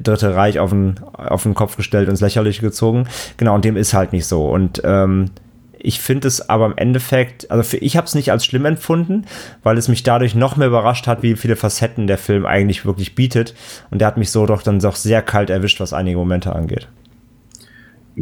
Dritte 0.01 0.37
Reich 0.37 0.59
auf 0.59 0.71
den, 0.71 1.01
auf 1.13 1.43
den 1.43 1.55
Kopf 1.55 1.77
gestellt 1.77 2.07
und 2.07 2.13
ins 2.13 2.21
Lächerliche 2.21 2.63
gezogen. 2.63 3.09
Genau, 3.37 3.55
und 3.55 3.65
dem 3.65 3.77
ist 3.77 3.95
halt 3.95 4.13
nicht 4.13 4.27
so. 4.27 4.49
Und 4.49 4.81
ähm, 4.85 5.31
ich 5.77 6.01
finde 6.01 6.29
es 6.29 6.49
aber 6.49 6.67
im 6.67 6.77
Endeffekt, 6.77 7.51
also 7.51 7.65
für, 7.65 7.79
ich 7.79 7.97
habe 7.97 8.07
es 8.07 8.15
nicht 8.15 8.31
als 8.31 8.45
schlimm 8.45 8.65
empfunden, 8.65 9.27
weil 9.65 9.77
es 9.77 9.89
mich 9.89 10.05
dadurch 10.05 10.37
noch 10.37 10.57
mehr 10.57 10.69
überrascht 10.69 11.09
hat, 11.09 11.25
wie 11.25 11.35
viele 11.35 11.57
Facetten 11.57 12.07
der 12.07 12.19
Film 12.19 12.47
eigentlich 12.47 12.87
wirklich 12.87 13.17
bietet. 13.17 13.55
Und 13.91 13.99
der 13.99 14.07
hat 14.07 14.17
mich 14.17 14.31
so 14.31 14.47
doch 14.47 14.63
dann 14.63 14.79
doch 14.79 14.95
sehr 14.95 15.21
kalt 15.21 15.51
erwischt, 15.51 15.81
was 15.81 15.93
einige 15.93 16.17
Momente 16.17 16.55
angeht. 16.55 16.87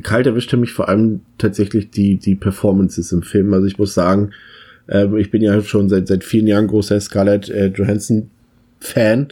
Kalt 0.02 0.26
erwischte 0.26 0.56
mich 0.56 0.72
vor 0.72 0.88
allem 0.88 1.20
tatsächlich 1.38 1.90
die, 1.90 2.16
die 2.16 2.34
Performances 2.34 3.12
im 3.12 3.22
Film. 3.22 3.52
Also 3.52 3.66
ich 3.66 3.78
muss 3.78 3.94
sagen, 3.94 4.30
ähm, 4.88 5.16
ich 5.16 5.30
bin 5.30 5.42
ja 5.42 5.60
schon 5.62 5.88
seit, 5.88 6.08
seit 6.08 6.24
vielen 6.24 6.46
Jahren 6.46 6.68
großer 6.68 7.00
Scarlett 7.00 7.48
äh, 7.48 7.66
Johansson 7.68 8.30
Fan 8.78 9.28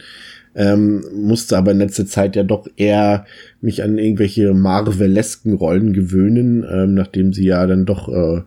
ähm, 0.55 1.03
musste 1.13 1.57
aber 1.57 1.71
in 1.71 1.77
letzter 1.77 2.05
Zeit 2.05 2.35
ja 2.35 2.43
doch 2.43 2.67
eher 2.75 3.25
mich 3.61 3.83
an 3.83 3.97
irgendwelche 3.97 4.53
Marvelesken 4.53 5.53
Rollen 5.53 5.93
gewöhnen, 5.93 6.65
ähm, 6.69 6.95
nachdem 6.95 7.33
sie 7.33 7.45
ja 7.45 7.65
dann 7.67 7.85
doch 7.85 8.09
äh, 8.09 8.41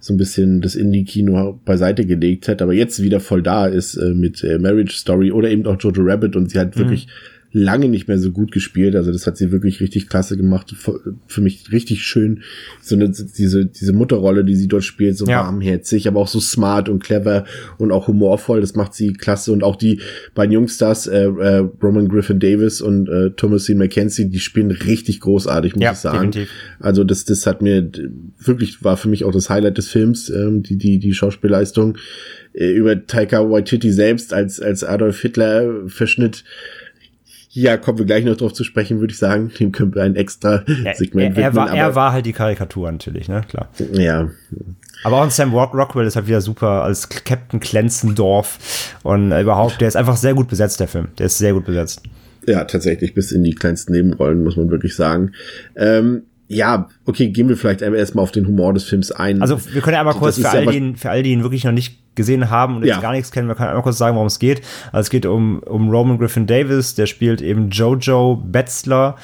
so 0.00 0.12
ein 0.12 0.16
bisschen 0.16 0.60
das 0.60 0.74
Indie-Kino 0.74 1.60
beiseite 1.64 2.06
gelegt 2.06 2.48
hat, 2.48 2.60
aber 2.60 2.74
jetzt 2.74 3.02
wieder 3.02 3.20
voll 3.20 3.42
da 3.42 3.66
ist 3.66 3.96
äh, 3.96 4.14
mit 4.14 4.42
äh, 4.42 4.58
Marriage 4.58 4.96
Story 4.96 5.30
oder 5.30 5.48
eben 5.48 5.64
auch 5.66 5.80
Jojo 5.80 6.02
Rabbit 6.02 6.34
und 6.36 6.50
sie 6.50 6.58
hat 6.58 6.76
mhm. 6.76 6.80
wirklich 6.80 7.06
lange 7.56 7.88
nicht 7.88 8.08
mehr 8.08 8.18
so 8.18 8.32
gut 8.32 8.50
gespielt. 8.50 8.96
Also 8.96 9.12
das 9.12 9.28
hat 9.28 9.36
sie 9.36 9.52
wirklich 9.52 9.80
richtig 9.80 10.08
klasse 10.08 10.36
gemacht. 10.36 10.74
Für 11.28 11.40
mich 11.40 11.70
richtig 11.70 12.02
schön. 12.02 12.42
So 12.82 12.96
eine, 12.96 13.08
diese, 13.10 13.64
diese 13.64 13.92
Mutterrolle, 13.92 14.44
die 14.44 14.56
sie 14.56 14.66
dort 14.66 14.82
spielt, 14.82 15.16
so 15.16 15.24
ja. 15.26 15.44
warmherzig, 15.44 16.08
aber 16.08 16.18
auch 16.18 16.26
so 16.26 16.40
smart 16.40 16.88
und 16.88 17.02
clever 17.02 17.44
und 17.78 17.92
auch 17.92 18.08
humorvoll. 18.08 18.60
Das 18.60 18.74
macht 18.74 18.94
sie 18.94 19.12
klasse. 19.12 19.52
Und 19.52 19.62
auch 19.62 19.76
die 19.76 20.00
beiden 20.34 20.52
Jungstars, 20.52 21.06
äh, 21.06 21.26
äh, 21.26 21.68
Roman 21.80 22.08
Griffin 22.08 22.40
Davis 22.40 22.80
und 22.80 23.08
äh, 23.08 23.30
Thomasine 23.30 23.78
McKenzie, 23.78 24.28
die 24.28 24.40
spielen 24.40 24.72
richtig 24.72 25.20
großartig, 25.20 25.76
muss 25.76 25.84
ja, 25.84 25.92
ich 25.92 25.98
sagen. 25.98 26.32
Definitiv. 26.32 26.52
Also 26.80 27.04
das, 27.04 27.24
das 27.24 27.46
hat 27.46 27.62
mir 27.62 27.88
wirklich, 28.40 28.82
war 28.82 28.96
für 28.96 29.08
mich 29.08 29.24
auch 29.24 29.32
das 29.32 29.48
Highlight 29.48 29.78
des 29.78 29.88
Films, 29.88 30.28
ähm, 30.28 30.64
die, 30.64 30.76
die, 30.76 30.98
die 30.98 31.14
Schauspielleistung. 31.14 31.98
Äh, 32.52 32.72
über 32.72 33.06
Taika 33.06 33.48
Waititi 33.48 33.92
selbst 33.92 34.32
als, 34.32 34.60
als 34.60 34.82
Adolf 34.82 35.20
Hitler 35.20 35.88
Verschnitt 35.88 36.44
ja, 37.54 37.76
kommen 37.76 37.98
wir 37.98 38.04
gleich 38.04 38.24
noch 38.24 38.36
drauf 38.36 38.52
zu 38.52 38.64
sprechen, 38.64 38.98
würde 38.98 39.12
ich 39.12 39.18
sagen. 39.18 39.52
Dem 39.60 39.70
können 39.70 39.94
wir 39.94 40.02
ein 40.02 40.16
extra 40.16 40.64
Segment 40.94 41.36
er, 41.38 41.44
er, 41.44 41.48
er, 41.50 41.54
war, 41.54 41.72
er 41.72 41.94
war 41.94 42.12
halt 42.12 42.26
die 42.26 42.32
Karikatur 42.32 42.90
natürlich, 42.90 43.28
ne? 43.28 43.42
Klar. 43.48 43.68
Ja. 43.92 44.28
Aber 45.04 45.18
auch 45.18 45.22
ein 45.22 45.30
Sam 45.30 45.54
Rock 45.54 45.72
Rockwell 45.72 46.06
ist 46.06 46.16
halt 46.16 46.26
wieder 46.26 46.40
super 46.40 46.82
als 46.82 47.08
Captain 47.08 47.60
Klenzendorf. 47.60 48.96
Und 49.04 49.30
überhaupt, 49.30 49.80
der 49.80 49.86
ist 49.86 49.96
einfach 49.96 50.16
sehr 50.16 50.34
gut 50.34 50.48
besetzt, 50.48 50.80
der 50.80 50.88
Film. 50.88 51.08
Der 51.18 51.26
ist 51.26 51.38
sehr 51.38 51.52
gut 51.52 51.64
besetzt. 51.64 52.02
Ja, 52.46 52.64
tatsächlich, 52.64 53.14
bis 53.14 53.30
in 53.30 53.44
die 53.44 53.54
kleinsten 53.54 53.92
Nebenrollen, 53.92 54.42
muss 54.42 54.56
man 54.56 54.70
wirklich 54.70 54.96
sagen. 54.96 55.32
Ähm, 55.76 56.24
ja, 56.48 56.88
okay, 57.06 57.28
gehen 57.28 57.48
wir 57.48 57.56
vielleicht 57.56 57.80
erstmal 57.82 58.22
auf 58.22 58.32
den 58.32 58.46
Humor 58.46 58.74
des 58.74 58.84
Films 58.84 59.10
ein. 59.10 59.40
Also 59.40 59.58
wir 59.72 59.80
können 59.80 59.94
ja 59.94 60.00
einmal 60.00 60.14
kurz 60.14 60.38
für 60.38 60.48
all, 60.48 60.66
die, 60.66 60.94
für 60.96 61.10
all 61.10 61.22
die 61.22 61.32
ihn 61.32 61.42
wirklich 61.42 61.64
noch 61.64 61.72
nicht 61.72 61.98
gesehen 62.14 62.50
haben 62.50 62.76
und 62.76 62.84
jetzt 62.84 62.96
ja. 62.96 63.00
gar 63.00 63.12
nichts 63.12 63.32
kennen, 63.32 63.48
wir 63.48 63.54
können 63.54 63.70
einmal 63.70 63.82
kurz 63.82 63.98
sagen, 63.98 64.14
worum 64.14 64.26
es 64.26 64.38
geht. 64.38 64.60
Also 64.92 65.06
es 65.06 65.10
geht 65.10 65.26
um, 65.26 65.60
um 65.60 65.90
Roman 65.90 66.18
Griffin 66.18 66.46
Davis, 66.46 66.94
der 66.94 67.06
spielt 67.06 67.40
eben 67.40 67.70
Jojo 67.70 68.36
Betzler, 68.44 69.16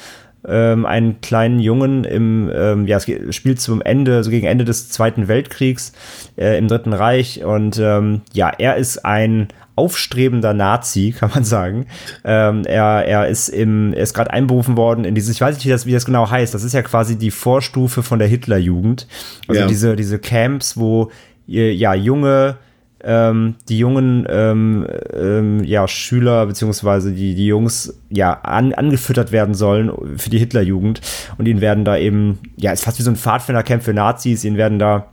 ähm, 0.47 0.85
einen 0.85 1.21
kleinen 1.21 1.59
Jungen 1.59 2.03
im, 2.03 2.51
ähm, 2.53 2.87
ja, 2.87 2.97
es 2.97 3.35
spielt 3.35 3.61
zum 3.61 3.81
Ende, 3.81 4.23
so 4.23 4.29
gegen 4.29 4.47
Ende 4.47 4.65
des 4.65 4.89
Zweiten 4.89 5.27
Weltkriegs 5.27 5.93
äh, 6.37 6.57
im 6.57 6.67
Dritten 6.67 6.93
Reich 6.93 7.43
und 7.43 7.79
ähm, 7.79 8.21
ja, 8.33 8.49
er 8.49 8.77
ist 8.77 9.05
ein 9.05 9.49
aufstrebender 9.75 10.53
Nazi, 10.53 11.13
kann 11.17 11.31
man 11.33 11.43
sagen. 11.43 11.87
Ähm, 12.23 12.63
er, 12.65 13.05
er 13.05 13.27
ist 13.27 13.49
im, 13.49 13.93
er 13.93 14.03
ist 14.03 14.13
gerade 14.13 14.31
einberufen 14.31 14.77
worden 14.77 15.05
in 15.05 15.15
dieses, 15.15 15.35
ich 15.35 15.41
weiß 15.41 15.55
nicht, 15.55 15.65
wie 15.65 15.69
das, 15.69 15.85
wie 15.85 15.93
das 15.93 16.05
genau 16.05 16.29
heißt. 16.29 16.53
Das 16.53 16.63
ist 16.63 16.73
ja 16.73 16.81
quasi 16.81 17.17
die 17.17 17.31
Vorstufe 17.31 18.03
von 18.03 18.19
der 18.19 18.27
Hitlerjugend. 18.27 19.07
Also 19.47 19.61
ja. 19.61 19.67
diese, 19.67 19.95
diese 19.95 20.19
Camps, 20.19 20.77
wo 20.77 21.11
ja 21.47 21.93
junge 21.93 22.57
ähm, 23.03 23.55
die 23.69 23.77
jungen 23.77 24.25
ähm, 24.29 24.87
ähm, 25.13 25.63
ja, 25.63 25.87
Schüler 25.87 26.45
beziehungsweise 26.45 27.11
die, 27.11 27.35
die 27.35 27.47
Jungs 27.47 27.99
ja 28.09 28.33
an, 28.33 28.73
angefüttert 28.73 29.31
werden 29.31 29.55
sollen 29.55 29.91
für 30.17 30.29
die 30.29 30.39
Hitlerjugend. 30.39 31.01
Und 31.37 31.47
ihnen 31.47 31.61
werden 31.61 31.85
da 31.85 31.97
eben, 31.97 32.39
ja, 32.57 32.71
ist 32.71 32.83
fast 32.83 32.99
wie 32.99 33.03
so 33.03 33.11
ein 33.11 33.15
Pfadfindercamp 33.15 33.83
für 33.83 33.93
Nazis, 33.93 34.43
ihnen 34.43 34.57
werden 34.57 34.79
da 34.79 35.07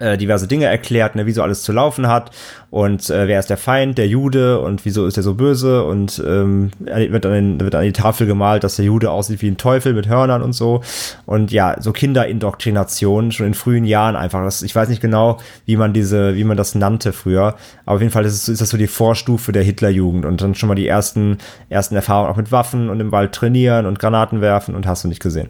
äh, 0.00 0.18
diverse 0.18 0.48
Dinge 0.48 0.66
erklärt, 0.66 1.14
ne, 1.14 1.26
wie 1.26 1.32
so 1.32 1.42
alles 1.42 1.62
zu 1.62 1.72
laufen 1.72 2.08
hat 2.08 2.30
und 2.74 3.08
äh, 3.10 3.28
wer 3.28 3.38
ist 3.38 3.50
der 3.50 3.56
Feind, 3.56 3.98
der 3.98 4.08
Jude 4.08 4.58
und 4.58 4.84
wieso 4.84 5.06
ist 5.06 5.16
er 5.16 5.22
so 5.22 5.34
böse 5.34 5.84
und 5.84 6.20
ähm, 6.26 6.72
wird, 6.80 7.24
dann, 7.24 7.60
wird 7.60 7.76
an 7.76 7.84
die 7.84 7.92
Tafel 7.92 8.26
gemalt, 8.26 8.64
dass 8.64 8.74
der 8.74 8.84
Jude 8.84 9.12
aussieht 9.12 9.42
wie 9.42 9.48
ein 9.48 9.56
Teufel 9.56 9.94
mit 9.94 10.08
Hörnern 10.08 10.42
und 10.42 10.54
so 10.54 10.82
und 11.24 11.52
ja, 11.52 11.76
so 11.78 11.92
Kinderindoktrination 11.92 13.30
schon 13.30 13.46
in 13.46 13.54
frühen 13.54 13.84
Jahren 13.84 14.16
einfach. 14.16 14.42
Das, 14.42 14.62
ich 14.62 14.74
weiß 14.74 14.88
nicht 14.88 15.00
genau, 15.00 15.38
wie 15.66 15.76
man 15.76 15.92
diese, 15.92 16.34
wie 16.34 16.42
man 16.42 16.56
das 16.56 16.74
nannte 16.74 17.12
früher, 17.12 17.54
aber 17.86 17.94
auf 17.94 18.00
jeden 18.00 18.12
Fall 18.12 18.24
ist, 18.24 18.48
ist 18.48 18.60
das 18.60 18.70
so 18.70 18.76
die 18.76 18.88
Vorstufe 18.88 19.52
der 19.52 19.62
Hitlerjugend 19.62 20.24
und 20.24 20.42
dann 20.42 20.56
schon 20.56 20.68
mal 20.68 20.74
die 20.74 20.88
ersten, 20.88 21.38
ersten 21.68 21.94
Erfahrungen 21.94 22.32
auch 22.32 22.36
mit 22.36 22.50
Waffen 22.50 22.90
und 22.90 22.98
im 22.98 23.12
Wald 23.12 23.30
trainieren 23.30 23.86
und 23.86 24.00
Granaten 24.00 24.40
werfen 24.40 24.74
und 24.74 24.88
hast 24.88 25.04
du 25.04 25.08
nicht 25.08 25.22
gesehen. 25.22 25.46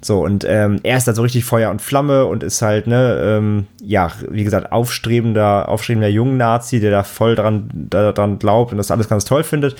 So 0.00 0.24
und 0.24 0.44
ähm, 0.44 0.80
er 0.82 0.96
ist 0.96 1.06
dann 1.06 1.14
so 1.14 1.22
richtig 1.22 1.44
Feuer 1.44 1.70
und 1.70 1.80
Flamme 1.80 2.24
und 2.26 2.42
ist 2.42 2.62
halt, 2.62 2.88
ne, 2.88 3.20
ähm, 3.22 3.66
ja, 3.86 4.10
wie 4.30 4.44
gesagt, 4.44 4.72
aufstrebender, 4.72 5.68
aufstrebender 5.68 6.08
jungen 6.08 6.36
Nazi 6.36 6.80
der 6.80 6.90
da 6.90 7.02
voll 7.02 7.34
dran, 7.34 7.68
daran 7.72 8.38
glaubt 8.38 8.72
und 8.72 8.78
das 8.78 8.90
alles 8.90 9.08
ganz 9.08 9.24
toll 9.24 9.44
findet. 9.44 9.76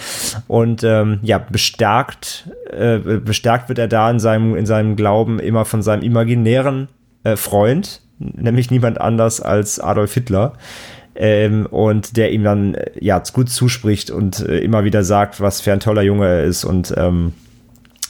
Und 0.47 0.85
ähm, 0.85 1.21
ja, 1.23 1.39
bestärkt, 1.39 2.51
äh, 2.71 2.99
bestärkt 2.99 3.69
wird 3.69 3.79
er 3.79 3.89
da 3.89 4.11
in 4.11 4.21
seinem, 4.21 4.57
in 4.57 4.67
seinem 4.67 4.97
Glauben 4.97 5.39
immer 5.39 5.65
von 5.65 5.83
seinem 5.83 6.03
imaginären 6.03 6.89
äh, 7.25 7.37
Freund, 7.37 8.03
nämlich 8.19 8.71
niemand 8.71 9.01
anders 9.01 9.41
als 9.41 9.81
Adolf 9.81 10.15
Hitler. 10.15 10.55
Ähm, 11.17 11.67
und 11.67 12.17
der 12.17 12.33
ihm 12.33 12.43
dann 12.43 12.75
äh, 12.75 12.91
ja 13.01 13.23
gut 13.33 13.49
zuspricht 13.49 14.11
und 14.11 14.41
äh, 14.41 14.59
immer 14.59 14.83
wieder 14.83 15.05
sagt, 15.05 15.41
was 15.41 15.61
für 15.61 15.73
ein 15.73 15.79
toller 15.79 16.03
Junge 16.03 16.27
er 16.27 16.43
ist 16.43 16.65
und 16.65 16.93
ähm, 16.97 17.33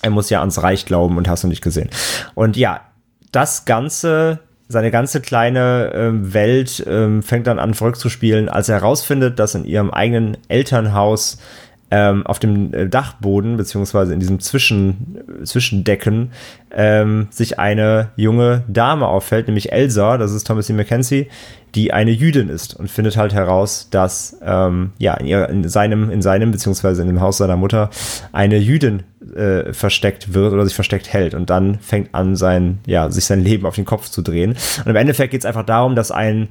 er 0.00 0.10
muss 0.10 0.30
ja 0.30 0.40
ans 0.40 0.62
Reich 0.62 0.86
glauben 0.86 1.18
und 1.18 1.28
hast 1.28 1.44
du 1.44 1.48
nicht 1.48 1.62
gesehen. 1.62 1.90
Und 2.34 2.56
ja, 2.56 2.80
das 3.30 3.66
Ganze 3.66 4.40
seine 4.68 4.90
ganze 4.90 5.20
kleine 5.20 5.92
ähm, 5.94 6.32
Welt 6.32 6.84
ähm, 6.86 7.22
fängt 7.22 7.46
dann 7.46 7.58
an 7.58 7.74
verrückt 7.74 7.98
zu 7.98 8.08
spielen, 8.08 8.48
als 8.48 8.68
er 8.68 8.76
herausfindet, 8.76 9.38
dass 9.38 9.54
in 9.54 9.64
ihrem 9.64 9.90
eigenen 9.90 10.36
Elternhaus 10.48 11.38
ähm, 11.94 12.26
auf 12.26 12.40
dem 12.40 12.74
äh, 12.74 12.88
Dachboden 12.88 13.56
beziehungsweise 13.56 14.12
in 14.12 14.18
diesem 14.18 14.40
Zwischen, 14.40 15.22
Zwischendecken 15.44 16.32
ähm, 16.72 17.28
sich 17.30 17.60
eine 17.60 18.08
junge 18.16 18.64
Dame 18.66 19.06
auffällt, 19.06 19.46
nämlich 19.46 19.70
Elsa, 19.70 20.18
das 20.18 20.32
ist 20.32 20.44
Thomas 20.44 20.68
Mackenzie, 20.70 21.28
die 21.76 21.92
eine 21.92 22.10
Jüdin 22.10 22.48
ist 22.48 22.74
und 22.74 22.90
findet 22.90 23.16
halt 23.16 23.32
heraus, 23.32 23.86
dass 23.92 24.36
ähm, 24.44 24.90
ja 24.98 25.14
in, 25.14 25.26
ihr, 25.26 25.48
in 25.48 25.68
seinem 25.68 26.10
in 26.10 26.20
seinem 26.20 26.50
beziehungsweise 26.50 27.02
in 27.02 27.06
dem 27.06 27.20
Haus 27.20 27.36
seiner 27.36 27.56
Mutter 27.56 27.90
eine 28.32 28.58
Jüdin 28.58 29.04
äh, 29.36 29.72
versteckt 29.72 30.34
wird 30.34 30.52
oder 30.52 30.64
sich 30.64 30.74
versteckt 30.74 31.12
hält 31.12 31.34
und 31.34 31.48
dann 31.48 31.78
fängt 31.78 32.12
an 32.12 32.34
sein 32.34 32.80
ja 32.86 33.08
sich 33.08 33.24
sein 33.24 33.40
Leben 33.40 33.66
auf 33.66 33.76
den 33.76 33.84
Kopf 33.84 34.08
zu 34.08 34.20
drehen. 34.20 34.56
Und 34.84 34.90
im 34.90 34.96
Endeffekt 34.96 35.30
geht 35.30 35.42
es 35.42 35.46
einfach 35.46 35.64
darum, 35.64 35.94
dass 35.94 36.10
ein 36.10 36.48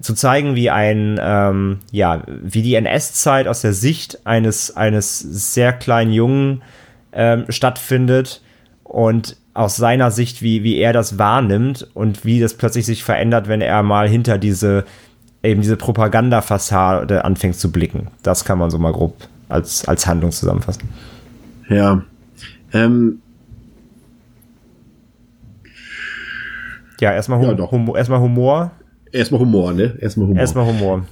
zu 0.00 0.14
zeigen, 0.14 0.54
wie 0.54 0.70
ein, 0.70 1.18
ähm, 1.20 1.78
ja, 1.90 2.22
wie 2.26 2.62
die 2.62 2.74
NS-Zeit 2.74 3.48
aus 3.48 3.62
der 3.62 3.72
Sicht 3.72 4.26
eines, 4.26 4.76
eines 4.76 5.18
sehr 5.18 5.72
kleinen 5.72 6.12
Jungen 6.12 6.62
ähm, 7.12 7.46
stattfindet 7.48 8.42
und 8.84 9.36
aus 9.54 9.76
seiner 9.76 10.10
Sicht, 10.10 10.42
wie, 10.42 10.62
wie 10.62 10.76
er 10.76 10.92
das 10.92 11.18
wahrnimmt 11.18 11.88
und 11.94 12.24
wie 12.26 12.40
das 12.40 12.54
plötzlich 12.54 12.84
sich 12.84 13.04
verändert, 13.04 13.48
wenn 13.48 13.62
er 13.62 13.82
mal 13.82 14.06
hinter 14.06 14.36
diese, 14.36 14.84
eben 15.42 15.62
diese 15.62 15.78
Propagandafassade 15.78 17.24
anfängt 17.24 17.56
zu 17.56 17.72
blicken. 17.72 18.08
Das 18.22 18.44
kann 18.44 18.58
man 18.58 18.68
so 18.68 18.78
mal 18.78 18.92
grob 18.92 19.16
als, 19.48 19.88
als 19.88 20.06
Handlung 20.06 20.30
zusammenfassen. 20.30 20.90
Ja. 21.70 22.02
Ähm, 22.74 23.22
ja, 27.00 27.12
erstmal 27.12 27.38
hum 27.38 27.56
ja, 27.56 27.70
Humor, 27.70 27.96
erstmal 27.96 28.20
Humor. 28.20 28.72
Erstmal 29.12 29.40
Humor, 29.40 29.72
ne? 29.72 29.96
Erstmal 30.00 30.28
Humor. 30.28 30.40
Erstmal 30.40 30.66
Humor. 30.66 31.06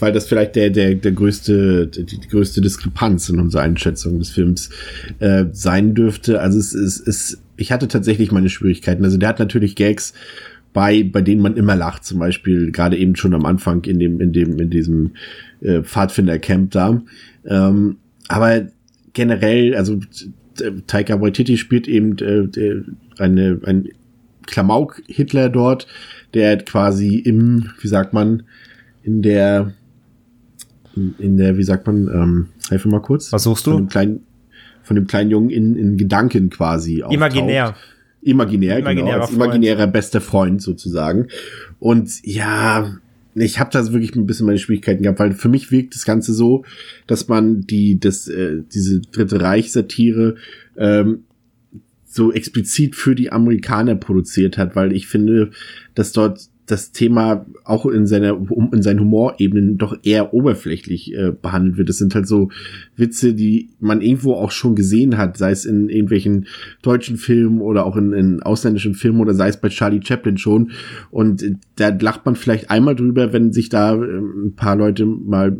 Weil 0.00 0.12
das 0.12 0.28
vielleicht 0.28 0.54
der, 0.54 0.70
der, 0.70 0.94
der 0.94 1.12
größte, 1.12 1.88
die, 1.88 2.04
die 2.04 2.28
größte 2.28 2.60
Diskrepanz 2.60 3.28
in 3.28 3.40
unserer 3.40 3.62
Einschätzung 3.62 4.18
des 4.18 4.30
Films 4.30 4.70
äh, 5.18 5.46
sein 5.52 5.94
dürfte. 5.94 6.40
Also 6.40 6.58
es, 6.58 6.72
es, 6.72 7.00
es 7.00 7.38
ich 7.56 7.72
hatte 7.72 7.88
tatsächlich 7.88 8.30
meine 8.30 8.48
Schwierigkeiten. 8.48 9.04
Also 9.04 9.18
der 9.18 9.28
hat 9.28 9.40
natürlich 9.40 9.74
Gags 9.74 10.14
bei, 10.72 11.02
bei 11.02 11.22
denen 11.22 11.42
man 11.42 11.56
immer 11.56 11.74
lacht, 11.74 12.04
zum 12.04 12.20
Beispiel 12.20 12.70
gerade 12.70 12.96
eben 12.96 13.16
schon 13.16 13.34
am 13.34 13.44
Anfang 13.44 13.84
in 13.84 13.98
dem, 13.98 14.20
in 14.20 14.32
dem, 14.32 14.58
in 14.60 14.70
diesem 14.70 15.12
äh, 15.60 15.82
Pfadfinder-Camp 15.82 16.70
da. 16.70 17.02
Ähm, 17.44 17.96
aber 18.28 18.66
generell, 19.14 19.74
also 19.74 19.98
Taika 20.86 21.20
Waititi 21.20 21.56
spielt 21.56 21.88
eben 21.88 22.16
äh, 22.18 22.82
eine, 23.18 23.60
ein 23.64 23.88
Klamauk-Hitler 24.48 25.48
dort, 25.48 25.86
der 26.34 26.58
quasi 26.58 27.16
im, 27.16 27.70
wie 27.80 27.88
sagt 27.88 28.12
man, 28.12 28.44
in 29.02 29.22
der, 29.22 29.72
in 31.18 31.36
der, 31.36 31.56
wie 31.56 31.62
sagt 31.62 31.86
man, 31.86 32.08
ähm, 32.08 32.48
helfe 32.68 32.88
mal 32.88 33.00
kurz. 33.00 33.32
Was 33.32 33.44
suchst 33.44 33.66
du? 33.66 33.72
Von 33.72 33.84
dem 33.84 33.88
kleinen, 33.88 34.20
von 34.82 34.96
dem 34.96 35.06
kleinen 35.06 35.30
Jungen 35.30 35.50
in, 35.50 35.76
in 35.76 35.96
Gedanken 35.96 36.50
quasi. 36.50 37.02
Auftaucht. 37.02 37.14
Imaginär. 37.14 37.74
Imaginär, 38.20 38.82
genau, 38.82 39.06
als 39.06 39.30
imaginärer 39.30 39.86
bester 39.86 40.20
Freund 40.20 40.60
sozusagen. 40.60 41.28
Und 41.78 42.10
ja, 42.24 42.98
ich 43.34 43.60
habe 43.60 43.70
da 43.72 43.92
wirklich 43.92 44.16
ein 44.16 44.26
bisschen 44.26 44.46
meine 44.46 44.58
Schwierigkeiten 44.58 45.02
gehabt, 45.02 45.20
weil 45.20 45.32
für 45.32 45.48
mich 45.48 45.70
wirkt 45.70 45.94
das 45.94 46.04
Ganze 46.04 46.34
so, 46.34 46.64
dass 47.06 47.28
man 47.28 47.62
die, 47.62 48.00
das, 48.00 48.26
äh, 48.28 48.62
diese 48.72 49.00
Dritte 49.00 49.40
Reich-Satire 49.40 50.34
ähm, 50.76 51.24
so 52.08 52.32
explizit 52.32 52.96
für 52.96 53.14
die 53.14 53.30
Amerikaner 53.30 53.94
produziert 53.94 54.56
hat, 54.56 54.74
weil 54.74 54.92
ich 54.92 55.06
finde, 55.06 55.50
dass 55.94 56.12
dort 56.12 56.48
das 56.70 56.92
Thema 56.92 57.46
auch 57.64 57.86
in 57.86 58.06
seiner 58.06 58.38
in 58.72 58.82
seinen 58.82 59.00
Humorebenen 59.00 59.78
doch 59.78 59.96
eher 60.02 60.34
oberflächlich 60.34 61.14
äh, 61.14 61.32
behandelt 61.32 61.78
wird. 61.78 61.88
Das 61.88 61.98
sind 61.98 62.14
halt 62.14 62.26
so 62.26 62.50
Witze, 62.96 63.34
die 63.34 63.70
man 63.80 64.02
irgendwo 64.02 64.34
auch 64.34 64.50
schon 64.50 64.74
gesehen 64.74 65.16
hat, 65.16 65.38
sei 65.38 65.50
es 65.50 65.64
in 65.64 65.88
irgendwelchen 65.88 66.46
deutschen 66.82 67.16
Filmen 67.16 67.60
oder 67.60 67.86
auch 67.86 67.96
in, 67.96 68.12
in 68.12 68.42
ausländischen 68.42 68.94
Filmen 68.94 69.20
oder 69.20 69.34
sei 69.34 69.48
es 69.48 69.56
bei 69.58 69.68
Charlie 69.70 70.02
Chaplin 70.02 70.36
schon. 70.36 70.72
Und 71.10 71.42
äh, 71.42 71.54
da 71.76 71.88
lacht 71.88 72.26
man 72.26 72.36
vielleicht 72.36 72.70
einmal 72.70 72.94
drüber, 72.94 73.32
wenn 73.32 73.52
sich 73.52 73.70
da 73.70 73.94
äh, 73.94 74.18
ein 74.18 74.54
paar 74.54 74.76
Leute 74.76 75.06
mal 75.06 75.56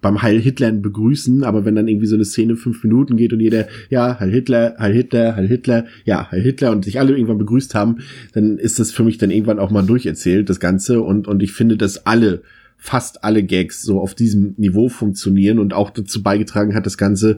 beim 0.00 0.22
Heil 0.22 0.40
Hitler 0.40 0.72
begrüßen, 0.72 1.44
aber 1.44 1.64
wenn 1.64 1.74
dann 1.74 1.88
irgendwie 1.88 2.06
so 2.06 2.14
eine 2.14 2.24
Szene 2.24 2.56
fünf 2.56 2.82
Minuten 2.82 3.16
geht 3.16 3.32
und 3.32 3.40
jeder, 3.40 3.68
ja, 3.90 4.18
Heil 4.18 4.30
Hitler, 4.30 4.76
Heil 4.78 4.94
Hitler, 4.94 5.36
Heil 5.36 5.46
Hitler, 5.46 5.84
ja, 6.04 6.30
Heil 6.30 6.42
Hitler 6.42 6.72
und 6.72 6.84
sich 6.84 6.98
alle 6.98 7.12
irgendwann 7.12 7.38
begrüßt 7.38 7.74
haben, 7.74 7.98
dann 8.32 8.58
ist 8.58 8.78
das 8.78 8.92
für 8.92 9.04
mich 9.04 9.18
dann 9.18 9.30
irgendwann 9.30 9.58
auch 9.58 9.70
mal 9.70 9.82
durcherzählt, 9.82 10.48
das 10.48 10.60
Ganze. 10.60 11.02
Und, 11.02 11.28
und 11.28 11.42
ich 11.42 11.52
finde, 11.52 11.76
dass 11.76 12.06
alle, 12.06 12.42
fast 12.78 13.24
alle 13.24 13.42
Gags 13.42 13.82
so 13.82 14.00
auf 14.00 14.14
diesem 14.14 14.54
Niveau 14.56 14.88
funktionieren 14.88 15.58
und 15.58 15.74
auch 15.74 15.90
dazu 15.90 16.22
beigetragen 16.22 16.74
hat, 16.74 16.86
das 16.86 16.96
ganze 16.96 17.36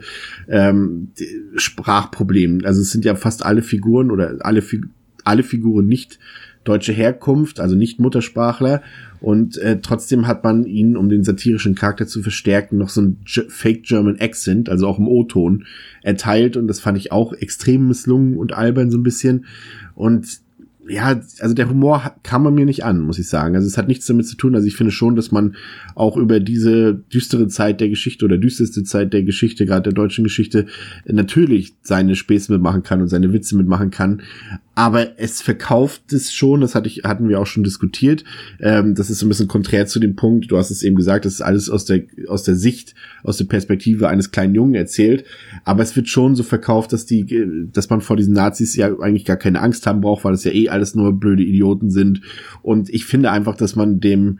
ähm, 0.48 1.08
Sprachproblem. 1.56 2.60
Also 2.64 2.80
es 2.80 2.92
sind 2.92 3.04
ja 3.04 3.16
fast 3.16 3.44
alle 3.44 3.62
Figuren 3.62 4.12
oder 4.12 4.36
alle, 4.40 4.62
alle 5.24 5.42
Figuren 5.42 5.86
nicht 5.86 6.20
deutsche 6.62 6.92
Herkunft, 6.92 7.58
also 7.58 7.74
nicht 7.74 7.98
Muttersprachler. 7.98 8.82
Und 9.22 9.56
äh, 9.58 9.78
trotzdem 9.80 10.26
hat 10.26 10.42
man 10.42 10.66
ihn, 10.66 10.96
um 10.96 11.08
den 11.08 11.22
satirischen 11.22 11.76
Charakter 11.76 12.08
zu 12.08 12.22
verstärken, 12.22 12.76
noch 12.76 12.88
so 12.88 13.02
ein 13.02 13.18
Fake 13.24 13.84
German 13.84 14.18
Accent, 14.20 14.68
also 14.68 14.88
auch 14.88 14.98
im 14.98 15.06
O-Ton, 15.06 15.64
erteilt. 16.02 16.56
Und 16.56 16.66
das 16.66 16.80
fand 16.80 16.98
ich 16.98 17.12
auch 17.12 17.32
extrem 17.32 17.86
misslungen 17.86 18.36
und 18.36 18.52
albern 18.52 18.90
so 18.90 18.98
ein 18.98 19.04
bisschen. 19.04 19.46
Und 19.94 20.26
ja, 20.88 21.20
also 21.38 21.54
der 21.54 21.68
Humor 21.68 22.12
kam 22.22 22.52
mir 22.54 22.64
nicht 22.64 22.84
an, 22.84 23.00
muss 23.00 23.18
ich 23.18 23.28
sagen. 23.28 23.54
Also 23.54 23.66
es 23.66 23.78
hat 23.78 23.88
nichts 23.88 24.06
damit 24.06 24.26
zu 24.26 24.36
tun. 24.36 24.54
Also 24.54 24.66
ich 24.66 24.76
finde 24.76 24.90
schon, 24.90 25.14
dass 25.14 25.30
man 25.30 25.54
auch 25.94 26.16
über 26.16 26.40
diese 26.40 26.94
düstere 26.94 27.48
Zeit 27.48 27.80
der 27.80 27.88
Geschichte 27.88 28.24
oder 28.24 28.36
düsterste 28.36 28.82
Zeit 28.82 29.12
der 29.12 29.22
Geschichte, 29.22 29.64
gerade 29.64 29.82
der 29.82 29.92
deutschen 29.92 30.24
Geschichte, 30.24 30.66
natürlich 31.06 31.74
seine 31.82 32.16
Späße 32.16 32.52
mitmachen 32.52 32.82
kann 32.82 33.00
und 33.00 33.08
seine 33.08 33.32
Witze 33.32 33.56
mitmachen 33.56 33.90
kann 33.90 34.22
aber 34.74 35.18
es 35.18 35.42
verkauft 35.42 36.12
es 36.12 36.32
schon, 36.32 36.62
das 36.62 36.74
hatte 36.74 36.88
ich, 36.88 37.02
hatten 37.04 37.28
wir 37.28 37.40
auch 37.40 37.46
schon 37.46 37.62
diskutiert. 37.62 38.24
Ähm, 38.58 38.94
das 38.94 39.10
ist 39.10 39.18
so 39.18 39.26
ein 39.26 39.28
bisschen 39.28 39.48
konträr 39.48 39.86
zu 39.86 40.00
dem 40.00 40.16
Punkt, 40.16 40.50
du 40.50 40.56
hast 40.56 40.70
es 40.70 40.82
eben 40.82 40.96
gesagt, 40.96 41.26
das 41.26 41.34
ist 41.34 41.42
alles 41.42 41.68
aus 41.68 41.84
der, 41.84 42.02
aus 42.26 42.42
der 42.42 42.54
Sicht, 42.54 42.94
aus 43.22 43.36
der 43.36 43.44
Perspektive 43.44 44.08
eines 44.08 44.30
kleinen 44.30 44.54
Jungen 44.54 44.74
erzählt. 44.74 45.24
Aber 45.64 45.82
es 45.82 45.94
wird 45.94 46.08
schon 46.08 46.34
so 46.36 46.42
verkauft, 46.42 46.92
dass 46.94 47.04
die, 47.04 47.68
dass 47.70 47.90
man 47.90 48.00
vor 48.00 48.16
diesen 48.16 48.32
Nazis 48.32 48.74
ja 48.74 48.98
eigentlich 48.98 49.26
gar 49.26 49.36
keine 49.36 49.60
Angst 49.60 49.86
haben 49.86 50.00
braucht, 50.00 50.24
weil 50.24 50.34
es 50.34 50.44
ja 50.44 50.52
eh 50.52 50.70
alles 50.72 50.94
nur 50.94 51.12
blöde 51.18 51.44
Idioten 51.44 51.90
sind. 51.90 52.22
Und 52.62 52.90
ich 52.90 53.04
finde 53.04 53.30
einfach, 53.30 53.56
dass 53.56 53.76
man 53.76 54.00
dem, 54.00 54.38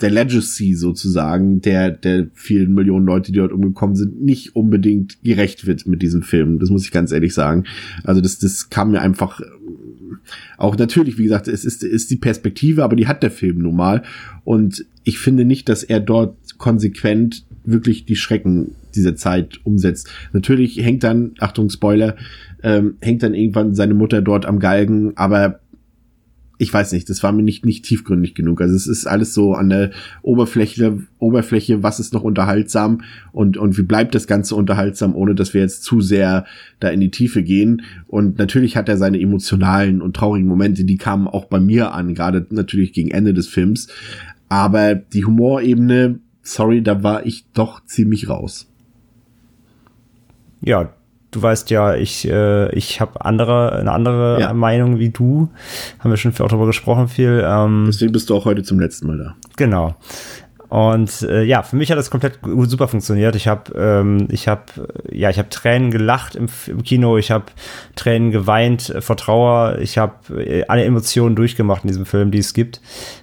der 0.00 0.10
Legacy 0.10 0.74
sozusagen, 0.74 1.60
der, 1.60 1.90
der 1.90 2.28
vielen 2.34 2.74
Millionen 2.74 3.06
Leute, 3.06 3.32
die 3.32 3.38
dort 3.38 3.52
umgekommen 3.52 3.96
sind, 3.96 4.22
nicht 4.22 4.54
unbedingt 4.54 5.22
gerecht 5.22 5.66
wird 5.66 5.86
mit 5.86 6.02
diesem 6.02 6.22
Film. 6.22 6.58
Das 6.58 6.70
muss 6.70 6.84
ich 6.84 6.92
ganz 6.92 7.10
ehrlich 7.10 7.34
sagen. 7.34 7.64
Also 8.04 8.20
das, 8.20 8.38
das 8.38 8.70
kam 8.70 8.92
mir 8.92 9.00
einfach 9.00 9.40
auch 10.56 10.76
natürlich, 10.76 11.18
wie 11.18 11.24
gesagt, 11.24 11.48
es 11.48 11.64
ist, 11.64 11.82
ist 11.82 12.10
die 12.10 12.16
Perspektive, 12.16 12.84
aber 12.84 12.96
die 12.96 13.06
hat 13.06 13.22
der 13.22 13.30
Film 13.30 13.58
nun 13.58 13.76
mal. 13.76 14.02
Und 14.44 14.84
ich 15.04 15.18
finde 15.18 15.44
nicht, 15.44 15.68
dass 15.68 15.82
er 15.82 16.00
dort 16.00 16.36
konsequent 16.58 17.44
wirklich 17.64 18.04
die 18.04 18.16
Schrecken 18.16 18.72
dieser 18.94 19.16
Zeit 19.16 19.60
umsetzt. 19.64 20.10
Natürlich 20.32 20.78
hängt 20.78 21.04
dann, 21.04 21.32
Achtung, 21.38 21.70
Spoiler, 21.70 22.16
ähm, 22.62 22.96
hängt 23.00 23.22
dann 23.22 23.34
irgendwann 23.34 23.74
seine 23.74 23.94
Mutter 23.94 24.22
dort 24.22 24.46
am 24.46 24.58
Galgen, 24.58 25.16
aber 25.16 25.60
ich 26.58 26.74
weiß 26.74 26.92
nicht, 26.92 27.08
das 27.08 27.22
war 27.22 27.30
mir 27.30 27.44
nicht, 27.44 27.64
nicht 27.64 27.84
tiefgründig 27.84 28.34
genug. 28.34 28.60
Also 28.60 28.74
es 28.74 28.88
ist 28.88 29.06
alles 29.06 29.32
so 29.32 29.54
an 29.54 29.68
der 29.68 29.92
Oberfläche, 30.22 30.98
Oberfläche, 31.20 31.84
was 31.84 32.00
ist 32.00 32.12
noch 32.12 32.24
unterhaltsam 32.24 33.02
und, 33.32 33.56
und 33.56 33.78
wie 33.78 33.82
bleibt 33.82 34.14
das 34.16 34.26
Ganze 34.26 34.56
unterhaltsam, 34.56 35.14
ohne 35.14 35.36
dass 35.36 35.54
wir 35.54 35.60
jetzt 35.60 35.84
zu 35.84 36.00
sehr 36.00 36.46
da 36.80 36.88
in 36.88 37.00
die 37.00 37.12
Tiefe 37.12 37.44
gehen. 37.44 37.82
Und 38.08 38.38
natürlich 38.38 38.76
hat 38.76 38.88
er 38.88 38.98
seine 38.98 39.20
emotionalen 39.20 40.02
und 40.02 40.16
traurigen 40.16 40.48
Momente, 40.48 40.84
die 40.84 40.96
kamen 40.96 41.28
auch 41.28 41.44
bei 41.44 41.60
mir 41.60 41.92
an, 41.92 42.14
gerade 42.14 42.44
natürlich 42.50 42.92
gegen 42.92 43.12
Ende 43.12 43.34
des 43.34 43.46
Films. 43.46 43.86
Aber 44.48 44.96
die 44.96 45.24
Humorebene, 45.24 46.18
sorry, 46.42 46.82
da 46.82 47.04
war 47.04 47.24
ich 47.24 47.46
doch 47.52 47.84
ziemlich 47.84 48.28
raus. 48.28 48.68
Ja, 50.60 50.92
du 51.30 51.42
weißt 51.42 51.70
ja, 51.70 51.94
ich, 51.94 52.28
äh, 52.28 52.70
ich 52.74 53.00
habe 53.00 53.24
andere, 53.24 53.72
eine 53.72 53.92
andere 53.92 54.40
ja. 54.40 54.52
Meinung 54.52 54.98
wie 54.98 55.10
du. 55.10 55.48
Haben 55.98 56.10
wir 56.10 56.16
schon 56.16 56.32
viel 56.32 56.46
darüber 56.46 56.66
gesprochen, 56.66 57.08
viel. 57.08 57.44
Ähm, 57.46 57.84
Deswegen 57.86 58.12
bist 58.12 58.30
du 58.30 58.36
auch 58.36 58.44
heute 58.44 58.62
zum 58.62 58.80
letzten 58.80 59.06
Mal 59.06 59.18
da. 59.18 59.34
Genau. 59.56 59.96
Und 60.68 61.22
äh, 61.22 61.44
ja, 61.44 61.62
für 61.62 61.76
mich 61.76 61.90
hat 61.90 61.96
das 61.96 62.10
komplett 62.10 62.38
super 62.42 62.88
funktioniert. 62.88 63.34
Ich 63.36 63.48
habe, 63.48 63.72
ähm, 63.74 64.28
ich 64.30 64.48
habe, 64.48 64.62
ja, 65.10 65.30
ich 65.30 65.38
habe 65.38 65.48
Tränen 65.48 65.90
gelacht 65.90 66.34
im, 66.34 66.46
im 66.66 66.82
Kino. 66.82 67.16
Ich 67.16 67.30
habe 67.30 67.46
Tränen 67.96 68.30
geweint 68.30 68.90
äh, 68.90 69.00
vor 69.00 69.16
Trauer. 69.16 69.78
Ich 69.80 69.96
habe 69.96 70.42
äh, 70.42 70.64
alle 70.68 70.84
Emotionen 70.84 71.36
durchgemacht 71.36 71.84
in 71.84 71.88
diesem 71.88 72.04
Film, 72.04 72.30
die 72.30 72.38
es 72.38 72.52
gibt. 72.52 72.82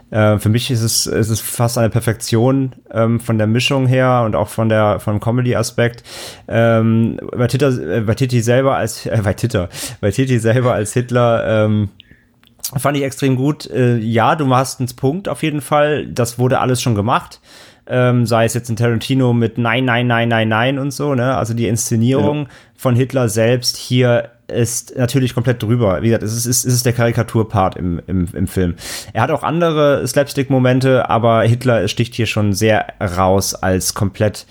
Äh, 0.09 0.39
für 0.39 0.49
mich 0.49 0.71
ist 0.71 0.81
es, 0.81 1.05
ist 1.05 1.29
es 1.29 1.39
fast 1.39 1.77
eine 1.77 1.89
Perfektion 1.89 2.73
ähm, 2.91 3.19
von 3.19 3.37
der 3.37 3.47
Mischung 3.47 3.85
her 3.85 4.23
und 4.25 4.35
auch 4.35 4.47
von 4.47 4.69
der 4.69 4.99
vom 4.99 5.19
Comedy-Aspekt. 5.19 6.03
Ähm, 6.47 7.19
bei 7.31 7.45
Tita, 7.45 7.69
äh, 7.69 8.01
bei 8.01 8.15
Titi 8.15 8.41
selber 8.41 8.75
als, 8.75 9.05
äh, 9.05 9.21
bei 9.23 9.33
Tita, 9.33 9.69
bei 10.01 10.09
Titi 10.09 10.39
selber 10.39 10.73
als 10.73 10.93
Hitler. 10.93 11.65
Ähm, 11.65 11.89
Fand 12.77 12.97
ich 12.97 13.03
extrem 13.03 13.35
gut. 13.35 13.69
Äh, 13.69 13.97
ja, 13.97 14.35
du 14.35 14.45
machst 14.45 14.79
einen 14.79 14.89
Punkt 14.95 15.27
auf 15.27 15.43
jeden 15.43 15.61
Fall. 15.61 16.07
Das 16.07 16.39
wurde 16.39 16.59
alles 16.59 16.81
schon 16.81 16.95
gemacht. 16.95 17.39
Ähm, 17.87 18.25
sei 18.25 18.45
es 18.45 18.55
jetzt 18.55 18.69
in 18.69 18.75
Tarantino 18.75 19.33
mit 19.33 19.57
Nein, 19.57 19.85
Nein, 19.85 20.07
Nein, 20.07 20.27
Nein, 20.27 20.49
Nein 20.49 20.79
und 20.79 20.91
so, 20.91 21.13
ne? 21.13 21.37
Also 21.37 21.53
die 21.53 21.67
Inszenierung 21.67 22.43
ja. 22.43 22.49
von 22.75 22.95
Hitler 22.95 23.29
selbst 23.29 23.77
hier 23.77 24.31
ist 24.47 24.95
natürlich 24.97 25.33
komplett 25.33 25.61
drüber. 25.61 26.01
Wie 26.01 26.07
gesagt, 26.07 26.23
es 26.23 26.45
ist, 26.45 26.65
es 26.65 26.65
ist 26.65 26.85
der 26.85 26.93
Karikaturpart 26.93 27.75
im, 27.75 28.01
im, 28.07 28.27
im 28.33 28.47
Film. 28.47 28.75
Er 29.13 29.23
hat 29.23 29.31
auch 29.31 29.43
andere 29.43 30.07
Slapstick-Momente, 30.07 31.09
aber 31.09 31.43
Hitler 31.43 31.87
sticht 31.87 32.15
hier 32.15 32.25
schon 32.25 32.53
sehr 32.53 32.87
raus 32.99 33.55
als 33.55 33.93
komplett 33.93 34.45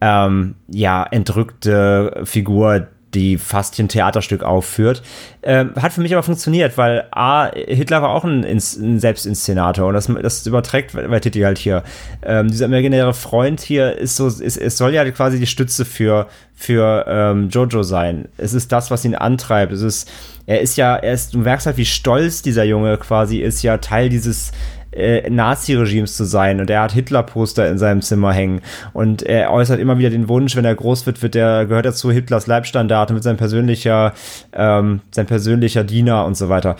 ähm, 0.00 0.54
ja, 0.68 1.04
entrückte 1.04 2.22
Figur, 2.24 2.88
die 3.14 3.38
fast 3.38 3.78
ein 3.78 3.88
Theaterstück 3.88 4.42
aufführt. 4.42 5.02
Ähm, 5.42 5.72
hat 5.76 5.92
für 5.92 6.00
mich 6.00 6.12
aber 6.12 6.22
funktioniert, 6.22 6.76
weil 6.78 7.06
A, 7.10 7.50
Hitler 7.54 8.02
war 8.02 8.10
auch 8.10 8.24
ein, 8.24 8.44
ein 8.44 8.98
Selbstinszenator 8.98 9.88
und 9.88 9.94
das, 9.94 10.10
das 10.22 10.46
überträgt 10.46 10.92
bei 10.92 11.20
Titi 11.20 11.40
halt 11.40 11.58
hier. 11.58 11.82
Ähm, 12.22 12.48
dieser 12.48 12.66
imaginäre 12.66 13.14
Freund 13.14 13.60
hier 13.60 13.96
ist 13.96 14.16
so, 14.16 14.26
es 14.26 14.78
soll 14.78 14.94
ja 14.94 15.08
quasi 15.10 15.38
die 15.38 15.46
Stütze 15.46 15.84
für, 15.84 16.28
für 16.54 17.04
ähm, 17.08 17.48
Jojo 17.48 17.82
sein. 17.82 18.28
Es 18.36 18.54
ist 18.54 18.72
das, 18.72 18.90
was 18.90 19.04
ihn 19.04 19.14
antreibt. 19.14 19.72
Es 19.72 19.82
ist, 19.82 20.10
er 20.46 20.60
ist 20.60 20.76
ja, 20.76 20.96
er 20.96 21.12
ist, 21.12 21.34
du 21.34 21.38
merkst 21.38 21.66
halt, 21.66 21.76
wie 21.76 21.86
stolz 21.86 22.42
dieser 22.42 22.64
Junge 22.64 22.96
quasi 22.98 23.38
ist, 23.38 23.62
ja 23.62 23.78
Teil 23.78 24.08
dieses 24.08 24.52
äh, 24.94 25.28
Nazi-Regimes 25.28 26.16
zu 26.16 26.24
sein. 26.24 26.60
Und 26.60 26.70
er 26.70 26.82
hat 26.82 26.92
Hitler-Poster 26.92 27.68
in 27.68 27.78
seinem 27.78 28.02
Zimmer 28.02 28.32
hängen. 28.32 28.60
Und 28.92 29.22
er 29.22 29.52
äußert 29.52 29.80
immer 29.80 29.98
wieder 29.98 30.10
den 30.10 30.28
Wunsch, 30.28 30.56
wenn 30.56 30.64
er 30.64 30.74
groß 30.74 31.06
wird, 31.06 31.22
wird 31.22 31.36
er, 31.36 31.66
gehört 31.66 31.86
er 31.86 31.92
zu 31.92 32.10
Hitlers 32.10 32.46
Leibstandard 32.46 33.10
und 33.10 33.16
wird 33.16 33.24
sein 33.24 33.36
persönlicher, 33.36 34.12
ähm, 34.52 35.00
sein 35.10 35.26
persönlicher 35.26 35.84
Diener 35.84 36.24
und 36.24 36.36
so 36.36 36.48
weiter. 36.48 36.76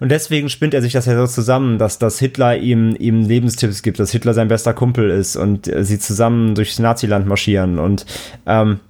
Und 0.00 0.10
deswegen 0.10 0.48
spinnt 0.48 0.74
er 0.74 0.82
sich 0.82 0.92
das 0.92 1.06
ja 1.06 1.16
so 1.16 1.26
zusammen, 1.26 1.78
dass, 1.78 1.98
dass 1.98 2.18
Hitler 2.18 2.56
ihm, 2.56 2.96
ihm 2.98 3.22
Lebenstipps 3.22 3.82
gibt, 3.82 3.98
dass 3.98 4.10
Hitler 4.10 4.34
sein 4.34 4.48
bester 4.48 4.74
Kumpel 4.74 5.10
ist 5.10 5.36
und 5.36 5.68
äh, 5.68 5.84
sie 5.84 5.98
zusammen 5.98 6.54
durchs 6.54 6.78
Naziland 6.78 7.26
marschieren. 7.26 7.78
Und 7.78 8.06
ähm, 8.46 8.80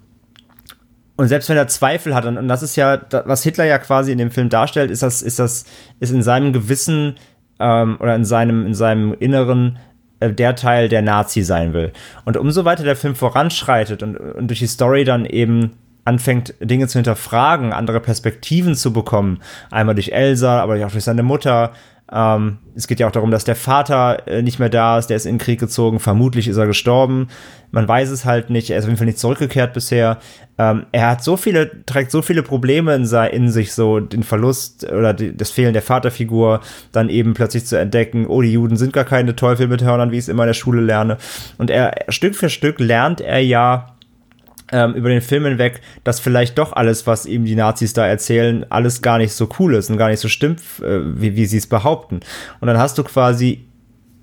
und 1.16 1.28
selbst 1.28 1.48
wenn 1.48 1.56
er 1.56 1.66
Zweifel 1.66 2.14
hat, 2.14 2.26
und, 2.26 2.36
und 2.36 2.46
das 2.46 2.62
ist 2.62 2.76
ja, 2.76 3.00
was 3.24 3.42
Hitler 3.42 3.64
ja 3.64 3.78
quasi 3.78 4.12
in 4.12 4.18
dem 4.18 4.30
Film 4.30 4.50
darstellt, 4.50 4.90
ist 4.90 5.02
das, 5.02 5.22
ist 5.22 5.38
das, 5.38 5.64
ist 5.98 6.12
in 6.12 6.22
seinem 6.22 6.52
Gewissen 6.52 7.16
ähm, 7.58 7.96
oder 8.00 8.14
in 8.14 8.24
seinem, 8.24 8.66
in 8.66 8.74
seinem 8.74 9.14
Inneren 9.18 9.78
äh, 10.20 10.32
der 10.32 10.56
Teil, 10.56 10.88
der 10.88 11.02
Nazi 11.02 11.42
sein 11.42 11.72
will. 11.72 11.92
Und 12.24 12.36
umso 12.36 12.64
weiter 12.64 12.84
der 12.84 12.96
Film 12.96 13.14
voranschreitet 13.14 14.02
und, 14.02 14.16
und 14.16 14.48
durch 14.48 14.60
die 14.60 14.66
Story 14.66 15.04
dann 15.04 15.24
eben 15.26 15.72
anfängt, 16.04 16.54
Dinge 16.60 16.86
zu 16.86 16.98
hinterfragen, 16.98 17.72
andere 17.72 18.00
Perspektiven 18.00 18.74
zu 18.74 18.92
bekommen, 18.92 19.40
einmal 19.70 19.94
durch 19.94 20.10
Elsa, 20.10 20.60
aber 20.60 20.74
auch 20.86 20.92
durch 20.92 21.04
seine 21.04 21.24
Mutter, 21.24 21.72
ähm, 22.12 22.58
es 22.76 22.86
geht 22.86 23.00
ja 23.00 23.08
auch 23.08 23.12
darum, 23.12 23.30
dass 23.30 23.44
der 23.44 23.56
Vater 23.56 24.28
äh, 24.28 24.42
nicht 24.42 24.60
mehr 24.60 24.68
da 24.68 24.98
ist, 24.98 25.08
der 25.08 25.16
ist 25.16 25.26
in 25.26 25.34
den 25.34 25.40
Krieg 25.40 25.58
gezogen, 25.58 25.98
vermutlich 25.98 26.46
ist 26.46 26.56
er 26.56 26.66
gestorben. 26.66 27.28
Man 27.72 27.88
weiß 27.88 28.10
es 28.10 28.24
halt 28.24 28.48
nicht, 28.48 28.70
er 28.70 28.78
ist 28.78 28.84
auf 28.84 28.88
jeden 28.88 28.98
Fall 28.98 29.06
nicht 29.06 29.18
zurückgekehrt 29.18 29.72
bisher. 29.72 30.18
Ähm, 30.56 30.86
er 30.92 31.10
hat 31.10 31.24
so 31.24 31.36
viele, 31.36 31.84
trägt 31.84 32.12
so 32.12 32.22
viele 32.22 32.44
Probleme 32.44 32.94
in, 32.94 33.04
in 33.32 33.50
sich, 33.50 33.72
so 33.72 33.98
den 33.98 34.22
Verlust 34.22 34.84
oder 34.84 35.14
die, 35.14 35.36
das 35.36 35.50
Fehlen 35.50 35.72
der 35.72 35.82
Vaterfigur, 35.82 36.60
dann 36.92 37.08
eben 37.08 37.34
plötzlich 37.34 37.66
zu 37.66 37.76
entdecken, 37.76 38.26
oh, 38.28 38.40
die 38.40 38.52
Juden 38.52 38.76
sind 38.76 38.92
gar 38.92 39.04
keine 39.04 39.34
Teufel 39.34 39.66
mit 39.66 39.82
Hörnern, 39.82 40.12
wie 40.12 40.16
ich 40.16 40.24
es 40.24 40.28
immer 40.28 40.44
in 40.44 40.48
der 40.48 40.54
Schule 40.54 40.82
lerne. 40.82 41.18
Und 41.58 41.70
er 41.70 42.04
Stück 42.08 42.36
für 42.36 42.50
Stück 42.50 42.78
lernt 42.78 43.20
er 43.20 43.40
ja 43.40 43.95
ähm, 44.72 44.94
über 44.94 45.08
den 45.08 45.20
Film 45.20 45.44
hinweg, 45.44 45.80
dass 46.04 46.20
vielleicht 46.20 46.58
doch 46.58 46.72
alles, 46.72 47.06
was 47.06 47.26
ihm 47.26 47.44
die 47.44 47.54
Nazis 47.54 47.92
da 47.92 48.06
erzählen, 48.06 48.66
alles 48.70 49.02
gar 49.02 49.18
nicht 49.18 49.32
so 49.32 49.48
cool 49.58 49.74
ist 49.74 49.90
und 49.90 49.96
gar 49.96 50.08
nicht 50.08 50.20
so 50.20 50.28
stimmt, 50.28 50.60
äh, 50.82 51.00
wie, 51.02 51.36
wie 51.36 51.46
sie 51.46 51.58
es 51.58 51.66
behaupten. 51.66 52.20
Und 52.60 52.66
dann 52.68 52.78
hast 52.78 52.98
du 52.98 53.04
quasi 53.04 53.68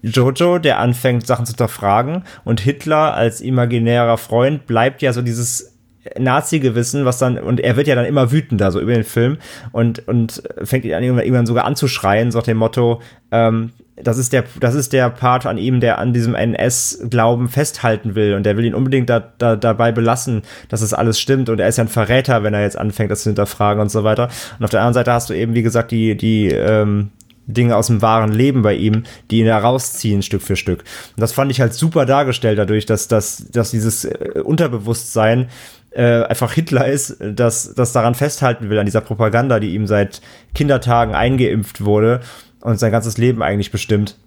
Jojo, 0.02 0.60
der 0.60 0.80
anfängt, 0.80 1.26
Sachen 1.26 1.46
zu 1.46 1.52
hinterfragen 1.52 2.24
und 2.44 2.60
Hitler 2.60 3.14
als 3.14 3.40
imaginärer 3.40 4.18
Freund 4.18 4.68
bleibt 4.68 5.02
ja 5.02 5.14
so 5.14 5.22
dieses 5.22 5.78
Nazi-Gewissen, 6.20 7.06
was 7.06 7.18
dann, 7.18 7.38
und 7.38 7.62
er 7.62 7.78
wird 7.78 7.88
ja 7.88 7.96
dann 7.96 8.06
immer 8.06 8.32
wütender, 8.32 8.72
so 8.72 8.82
über 8.82 8.94
den 8.94 9.06
Film, 9.06 9.38
und, 9.72 10.06
und 10.08 10.44
fängt 10.62 10.84
ihn 10.84 10.94
an, 10.94 11.04
irgendwann 11.04 11.46
sogar 11.46 11.64
anzuschreien, 11.64 12.32
so 12.32 12.40
nach 12.40 12.46
dem 12.46 12.58
Motto, 12.58 13.02
ähm, 13.32 13.72
das 13.96 14.18
ist 14.18 14.34
der, 14.34 14.44
das 14.60 14.74
ist 14.74 14.92
der 14.92 15.10
Part 15.10 15.46
an 15.46 15.58
ihm, 15.58 15.80
der 15.80 16.00
an 16.00 16.14
diesem 16.14 16.34
NS-Glauben 16.34 17.48
festhalten 17.48 18.16
will 18.16 18.34
und 18.34 18.44
der 18.44 18.58
will 18.58 18.66
ihn 18.66 18.74
unbedingt 18.74 19.10
da, 19.10 19.20
da, 19.38 19.56
dabei 19.56 19.92
belassen, 19.92 20.42
dass 20.70 20.82
es 20.82 20.94
alles 20.94 21.20
stimmt 21.20 21.50
und 21.50 21.60
er 21.60 21.68
ist 21.68 21.78
ja 21.78 21.84
ein 21.84 21.90
Verräter, 21.90 22.44
wenn 22.44 22.54
er 22.54 22.62
jetzt 22.62 22.78
anfängt, 22.78 23.12
das 23.12 23.24
zu 23.24 23.30
hinterfragen 23.30 23.82
und 23.82 23.90
so 23.90 24.04
weiter. 24.04 24.30
Und 24.58 24.66
auf 24.66 24.72
der 24.72 24.80
anderen 24.80 24.96
Seite 24.96 25.14
hast 25.14 25.30
du 25.30 25.34
eben, 25.34 25.54
wie 25.54 25.64
gesagt, 25.64 25.92
die, 25.92 26.18
die, 26.18 26.48
ähm, 26.48 27.12
Dinge 27.46 27.76
aus 27.76 27.88
dem 27.88 28.02
wahren 28.02 28.32
Leben 28.32 28.62
bei 28.62 28.74
ihm, 28.74 29.04
die 29.30 29.40
ihn 29.40 29.48
da 29.48 29.58
rausziehen 29.58 30.22
Stück 30.22 30.42
für 30.42 30.56
Stück. 30.56 30.80
Und 31.16 31.22
das 31.22 31.34
fand 31.34 31.52
ich 31.52 31.60
halt 31.60 31.74
super 31.74 32.06
dargestellt 32.06 32.58
dadurch, 32.58 32.86
dass, 32.86 33.10
dass, 33.10 33.50
dass 33.52 33.72
dieses 33.72 34.06
äh, 34.06 34.42
Unterbewusstsein 34.42 35.50
äh, 35.92 36.24
einfach 36.24 36.54
Hitler 36.54 36.88
ist, 36.88 37.18
das, 37.20 37.74
das 37.76 37.92
daran 37.92 38.16
festhalten 38.16 38.70
will, 38.70 38.80
an 38.80 38.86
dieser 38.86 39.02
Propaganda, 39.02 39.60
die 39.60 39.74
ihm 39.76 39.88
seit 39.88 40.22
Kindertagen 40.56 41.14
eingeimpft 41.14 41.84
wurde 41.84 42.22
und 42.64 42.80
sein 42.80 42.92
ganzes 42.92 43.18
Leben 43.18 43.44
eigentlich 43.44 43.72
bestimmt. 43.72 44.18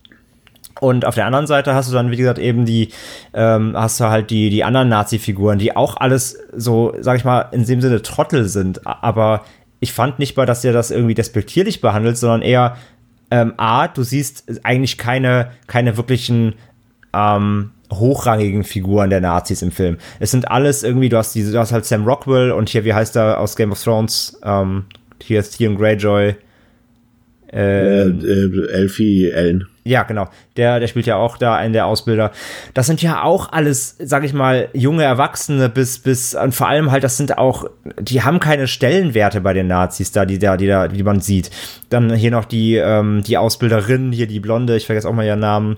Und 0.78 1.06
auf 1.06 1.14
der 1.14 1.24
anderen 1.24 1.46
Seite 1.46 1.74
hast 1.74 1.88
du 1.88 1.94
dann, 1.94 2.10
wie 2.10 2.16
gesagt, 2.16 2.38
eben 2.38 2.66
die, 2.66 2.90
ähm, 3.32 3.72
hast 3.74 3.98
du 3.98 4.04
halt 4.04 4.30
die, 4.30 4.50
die 4.50 4.62
anderen 4.62 4.90
Nazi-Figuren, 4.90 5.58
die 5.58 5.74
auch 5.74 5.96
alles 5.96 6.38
so, 6.54 6.94
sag 7.00 7.16
ich 7.16 7.24
mal, 7.24 7.48
in 7.52 7.64
dem 7.64 7.80
Sinne 7.80 8.02
Trottel 8.02 8.44
sind. 8.46 8.86
Aber 8.86 9.44
ich 9.80 9.94
fand 9.94 10.18
nicht 10.18 10.36
mal, 10.36 10.44
dass 10.44 10.64
er 10.64 10.74
das 10.74 10.90
irgendwie 10.90 11.14
despektierlich 11.14 11.80
behandelt, 11.80 12.18
sondern 12.18 12.42
eher, 12.42 12.76
ähm, 13.30 13.54
A, 13.56 13.88
du 13.88 14.02
siehst 14.02 14.44
eigentlich 14.64 14.98
keine, 14.98 15.50
keine 15.66 15.96
wirklichen, 15.96 16.54
ähm, 17.14 17.70
hochrangigen 17.92 18.64
Figuren 18.64 19.10
der 19.10 19.20
Nazis 19.20 19.62
im 19.62 19.70
Film. 19.70 19.96
Es 20.18 20.30
sind 20.30 20.50
alles 20.50 20.82
irgendwie, 20.82 21.08
du 21.08 21.16
hast 21.16 21.34
diese, 21.34 21.52
du 21.52 21.58
hast 21.58 21.72
halt 21.72 21.86
Sam 21.86 22.04
Rockwell 22.04 22.50
und 22.50 22.68
hier, 22.68 22.84
wie 22.84 22.92
heißt 22.92 23.16
er 23.16 23.40
aus 23.40 23.56
Game 23.56 23.72
of 23.72 23.82
Thrones? 23.82 24.38
Ähm, 24.44 24.84
hier 25.22 25.40
ist 25.40 25.56
Theon 25.56 25.76
Greyjoy. 25.76 26.34
Äh, 27.52 28.08
äh, 28.08 28.68
Elfie 28.72 29.32
Allen. 29.32 29.66
Ja, 29.84 30.02
genau. 30.02 30.28
Der, 30.56 30.80
der 30.80 30.88
spielt 30.88 31.06
ja 31.06 31.14
auch 31.14 31.38
da 31.38 31.54
einen 31.54 31.72
der 31.72 31.86
Ausbilder. 31.86 32.32
Das 32.74 32.86
sind 32.86 33.02
ja 33.02 33.22
auch 33.22 33.52
alles, 33.52 33.96
sag 34.00 34.24
ich 34.24 34.32
mal, 34.32 34.68
junge 34.72 35.04
Erwachsene 35.04 35.68
bis, 35.68 36.00
bis, 36.00 36.34
und 36.34 36.56
vor 36.56 36.68
allem 36.68 36.90
halt, 36.90 37.04
das 37.04 37.16
sind 37.16 37.38
auch, 37.38 37.70
die 38.00 38.22
haben 38.22 38.40
keine 38.40 38.66
Stellenwerte 38.66 39.40
bei 39.40 39.52
den 39.52 39.68
Nazis 39.68 40.10
da, 40.10 40.26
die 40.26 40.40
da, 40.40 40.56
die 40.56 40.66
da, 40.66 40.88
die 40.88 41.04
man 41.04 41.20
sieht. 41.20 41.50
Dann 41.88 42.12
hier 42.12 42.32
noch 42.32 42.46
die, 42.46 42.74
ähm, 42.74 43.22
die 43.24 43.38
Ausbilderin, 43.38 44.10
hier 44.10 44.26
die 44.26 44.40
Blonde, 44.40 44.76
ich 44.76 44.86
vergesse 44.86 45.08
auch 45.08 45.12
mal 45.12 45.24
ihren 45.24 45.40
Namen. 45.40 45.76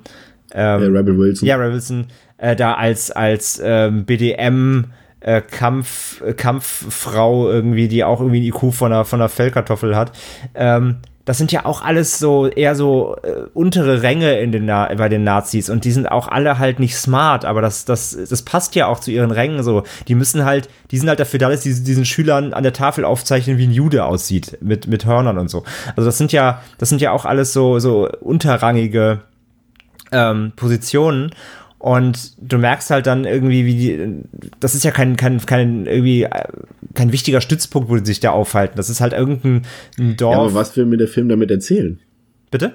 Ähm, 0.54 0.82
ja, 0.82 1.00
Rebel 1.00 1.18
Wilson. 1.18 1.46
Ja, 1.46 1.56
Rebel 1.56 1.74
Wilson, 1.74 2.06
äh, 2.38 2.56
da 2.56 2.74
als, 2.74 3.10
als 3.10 3.60
ähm, 3.62 4.06
BDM, 4.06 4.86
äh, 5.20 5.42
Kampf, 5.42 6.22
Kampffrau 6.36 7.50
irgendwie, 7.50 7.88
die 7.88 8.04
auch 8.04 8.20
irgendwie 8.20 8.40
ein 8.40 8.44
IQ 8.44 8.72
von 8.72 8.92
einer, 8.92 9.04
von 9.04 9.20
einer 9.20 9.28
Fellkartoffel 9.28 9.94
hat. 9.94 10.12
Ähm, 10.54 10.96
das 11.28 11.36
sind 11.36 11.52
ja 11.52 11.66
auch 11.66 11.82
alles 11.82 12.18
so 12.18 12.46
eher 12.46 12.74
so 12.74 13.14
äh, 13.22 13.42
untere 13.52 14.00
Ränge 14.00 14.40
in 14.40 14.50
den 14.50 14.66
bei 14.66 15.10
den 15.10 15.24
Nazis 15.24 15.68
und 15.68 15.84
die 15.84 15.92
sind 15.92 16.10
auch 16.10 16.26
alle 16.26 16.58
halt 16.58 16.80
nicht 16.80 16.96
smart, 16.96 17.44
aber 17.44 17.60
das, 17.60 17.84
das, 17.84 18.16
das 18.30 18.40
passt 18.40 18.74
ja 18.76 18.86
auch 18.86 18.98
zu 18.98 19.10
ihren 19.10 19.30
Rängen 19.30 19.62
so. 19.62 19.82
Die 20.08 20.14
müssen 20.14 20.46
halt, 20.46 20.70
die 20.90 20.96
sind 20.96 21.06
halt 21.06 21.20
dafür 21.20 21.38
da, 21.38 21.50
dass 21.50 21.64
sie 21.64 21.84
diesen 21.84 22.06
Schülern 22.06 22.54
an 22.54 22.62
der 22.62 22.72
Tafel 22.72 23.04
aufzeichnen, 23.04 23.58
wie 23.58 23.66
ein 23.66 23.72
Jude 23.72 24.06
aussieht, 24.06 24.56
mit, 24.62 24.86
mit 24.86 25.04
Hörnern 25.04 25.36
und 25.36 25.50
so. 25.50 25.64
Also 25.96 26.06
das 26.06 26.16
sind 26.16 26.32
ja, 26.32 26.62
das 26.78 26.88
sind 26.88 27.02
ja 27.02 27.12
auch 27.12 27.26
alles 27.26 27.52
so, 27.52 27.78
so 27.78 28.08
unterrangige 28.20 29.20
ähm, 30.10 30.54
Positionen 30.56 31.32
und 31.78 32.32
du 32.40 32.58
merkst 32.58 32.90
halt 32.90 33.06
dann 33.06 33.24
irgendwie, 33.24 33.64
wie 33.64 33.74
die, 33.74 34.50
das 34.58 34.74
ist 34.74 34.84
ja 34.84 34.90
kein, 34.90 35.16
kein, 35.16 35.38
kein, 35.38 35.86
irgendwie, 35.86 36.26
kein 36.94 37.12
wichtiger 37.12 37.40
Stützpunkt, 37.40 37.88
wo 37.88 37.96
die 37.96 38.04
sich 38.04 38.18
da 38.18 38.30
aufhalten. 38.30 38.76
Das 38.76 38.90
ist 38.90 39.00
halt 39.00 39.12
irgendein 39.12 39.62
Dorf. 40.16 40.34
Ja, 40.34 40.40
aber 40.40 40.54
was 40.54 40.76
will 40.76 40.86
mir 40.86 40.96
der 40.96 41.06
Film 41.06 41.28
damit 41.28 41.50
erzählen? 41.50 42.00
Bitte? 42.50 42.74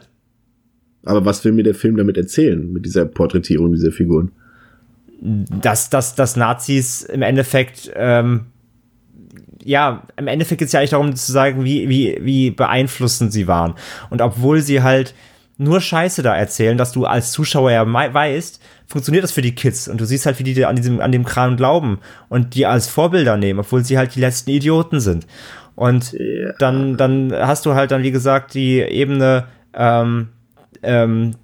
Aber 1.05 1.25
was 1.25 1.43
will 1.43 1.51
mir 1.51 1.63
der 1.63 1.75
Film 1.75 1.97
damit 1.97 2.15
erzählen, 2.15 2.71
mit 2.71 2.85
dieser 2.85 3.03
Porträtierung 3.03 3.73
dieser 3.73 3.91
Figuren? 3.91 4.31
Dass, 5.19 5.89
dass, 5.89 6.15
dass 6.15 6.37
Nazis 6.37 7.01
im 7.01 7.23
Endeffekt, 7.23 7.91
ähm, 7.95 8.45
ja, 9.61 10.03
im 10.15 10.27
Endeffekt 10.27 10.59
geht 10.59 10.67
es 10.67 10.71
ja 10.71 10.79
eigentlich 10.79 10.91
darum 10.91 11.13
zu 11.13 11.31
sagen, 11.31 11.65
wie, 11.65 11.89
wie, 11.89 12.19
wie 12.21 12.51
beeinflussend 12.51 13.33
sie 13.33 13.47
waren. 13.47 13.73
Und 14.09 14.21
obwohl 14.21 14.61
sie 14.61 14.81
halt 14.81 15.13
nur 15.57 15.81
Scheiße 15.81 16.23
da 16.23 16.35
erzählen, 16.35 16.77
dass 16.77 16.91
du 16.91 17.05
als 17.05 17.31
Zuschauer 17.31 17.71
ja 17.71 17.85
weißt, 17.85 18.61
funktioniert 18.87 19.23
das 19.23 19.31
für 19.31 19.41
die 19.41 19.55
Kids 19.55 19.87
und 19.87 20.01
du 20.01 20.05
siehst 20.05 20.25
halt, 20.25 20.39
wie 20.39 20.43
die 20.43 20.65
an 20.65 20.75
diesem, 20.75 20.99
an 20.99 21.11
dem 21.11 21.25
Kram 21.25 21.57
glauben 21.57 21.99
und 22.29 22.55
die 22.55 22.65
als 22.65 22.87
Vorbilder 22.87 23.37
nehmen, 23.37 23.59
obwohl 23.59 23.83
sie 23.83 23.97
halt 23.97 24.15
die 24.15 24.19
letzten 24.19 24.49
Idioten 24.49 24.99
sind. 24.99 25.27
Und 25.75 26.13
ja. 26.13 26.53
dann, 26.59 26.97
dann 26.97 27.33
hast 27.33 27.65
du 27.65 27.73
halt 27.73 27.91
dann, 27.91 28.03
wie 28.03 28.11
gesagt, 28.11 28.53
die 28.53 28.79
Ebene, 28.79 29.45
ähm, 29.73 30.29
ähm, 30.83 31.35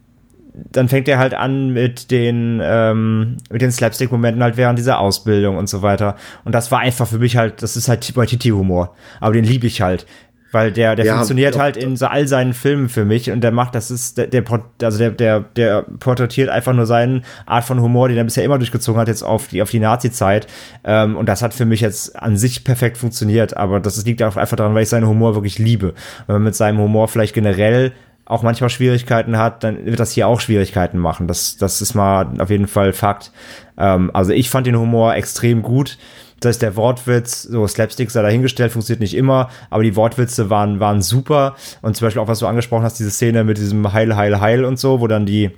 dann 0.71 0.89
fängt 0.89 1.07
er 1.07 1.19
halt 1.19 1.33
an 1.33 1.69
mit 1.69 2.11
den, 2.11 2.59
ähm, 2.61 3.37
mit 3.49 3.61
den 3.61 3.71
Slapstick-Momenten 3.71 4.43
halt 4.43 4.57
während 4.57 4.77
dieser 4.77 4.99
Ausbildung 4.99 5.57
und 5.57 5.69
so 5.69 5.81
weiter. 5.81 6.15
Und 6.43 6.53
das 6.53 6.71
war 6.71 6.79
einfach 6.79 7.07
für 7.07 7.19
mich 7.19 7.37
halt, 7.37 7.61
das 7.63 7.77
ist 7.77 7.87
halt 7.87 8.15
Waititi-Humor. 8.15 8.95
Aber 9.19 9.33
den 9.33 9.45
liebe 9.45 9.67
ich 9.67 9.81
halt. 9.81 10.05
Weil 10.51 10.71
der, 10.71 10.95
der 10.95 11.05
ja, 11.05 11.13
funktioniert 11.13 11.55
doch, 11.55 11.59
halt 11.59 11.77
in 11.77 11.95
so 11.95 12.07
all 12.07 12.27
seinen 12.27 12.53
Filmen 12.53 12.89
für 12.89 13.05
mich 13.05 13.29
und 13.29 13.41
der 13.41 13.51
macht, 13.51 13.75
das 13.75 13.91
ist, 13.91 14.17
der, 14.17 14.27
der 14.27 14.43
also 14.81 14.97
der, 14.97 15.11
der, 15.11 15.41
der 15.41 15.83
porträtiert 15.99 16.49
einfach 16.49 16.73
nur 16.73 16.87
seine 16.87 17.21
Art 17.45 17.65
von 17.65 17.81
Humor, 17.81 18.09
den 18.09 18.17
er 18.17 18.23
bisher 18.23 18.43
immer 18.43 18.57
durchgezogen 18.57 18.99
hat, 18.99 19.07
jetzt 19.07 19.21
auf 19.21 19.47
die, 19.47 19.61
auf 19.61 19.69
die 19.69 19.79
Nazi-Zeit. 19.79 20.47
Ähm, 20.83 21.15
und 21.17 21.27
das 21.27 21.43
hat 21.43 21.53
für 21.53 21.65
mich 21.65 21.81
jetzt 21.81 22.15
an 22.15 22.35
sich 22.35 22.63
perfekt 22.63 22.97
funktioniert, 22.97 23.55
aber 23.55 23.79
das 23.79 24.03
liegt 24.05 24.23
auch 24.23 24.37
einfach 24.37 24.57
daran, 24.57 24.73
weil 24.73 24.83
ich 24.83 24.89
seinen 24.89 25.07
Humor 25.07 25.35
wirklich 25.35 25.59
liebe. 25.59 25.93
Wenn 26.25 26.35
man 26.37 26.43
mit 26.43 26.55
seinem 26.55 26.79
Humor 26.79 27.07
vielleicht 27.07 27.35
generell 27.35 27.93
auch 28.29 28.43
manchmal 28.43 28.69
Schwierigkeiten 28.69 29.37
hat, 29.37 29.63
dann 29.63 29.85
wird 29.85 29.99
das 29.99 30.11
hier 30.11 30.27
auch 30.27 30.39
Schwierigkeiten 30.39 30.99
machen. 30.99 31.27
Das, 31.27 31.57
das 31.57 31.81
ist 31.81 31.95
mal 31.95 32.39
auf 32.39 32.51
jeden 32.51 32.67
Fall 32.67 32.93
Fakt. 32.93 33.31
Ähm, 33.77 34.11
also 34.13 34.31
ich 34.31 34.49
fand 34.49 34.67
den 34.67 34.77
Humor 34.77 35.15
extrem 35.15 35.63
gut. 35.63 35.97
Das 36.39 36.49
heißt, 36.49 36.61
der 36.61 36.75
Wortwitz, 36.75 37.43
so 37.43 37.67
Slapstick 37.67 38.11
sei 38.11 38.21
dahingestellt, 38.21 38.71
funktioniert 38.71 39.01
nicht 39.01 39.15
immer, 39.15 39.49
aber 39.69 39.83
die 39.83 39.95
Wortwitze 39.95 40.49
waren, 40.49 40.79
waren 40.79 41.01
super. 41.01 41.55
Und 41.81 41.95
zum 41.95 42.05
Beispiel 42.05 42.21
auch, 42.21 42.27
was 42.27 42.39
du 42.39 42.47
angesprochen 42.47 42.83
hast, 42.83 42.99
diese 42.99 43.11
Szene 43.11 43.43
mit 43.43 43.57
diesem 43.57 43.91
Heil, 43.93 44.15
Heil, 44.15 44.39
Heil 44.39 44.65
und 44.65 44.79
so, 44.79 44.99
wo 44.99 45.07
dann 45.07 45.25
die, 45.25 45.51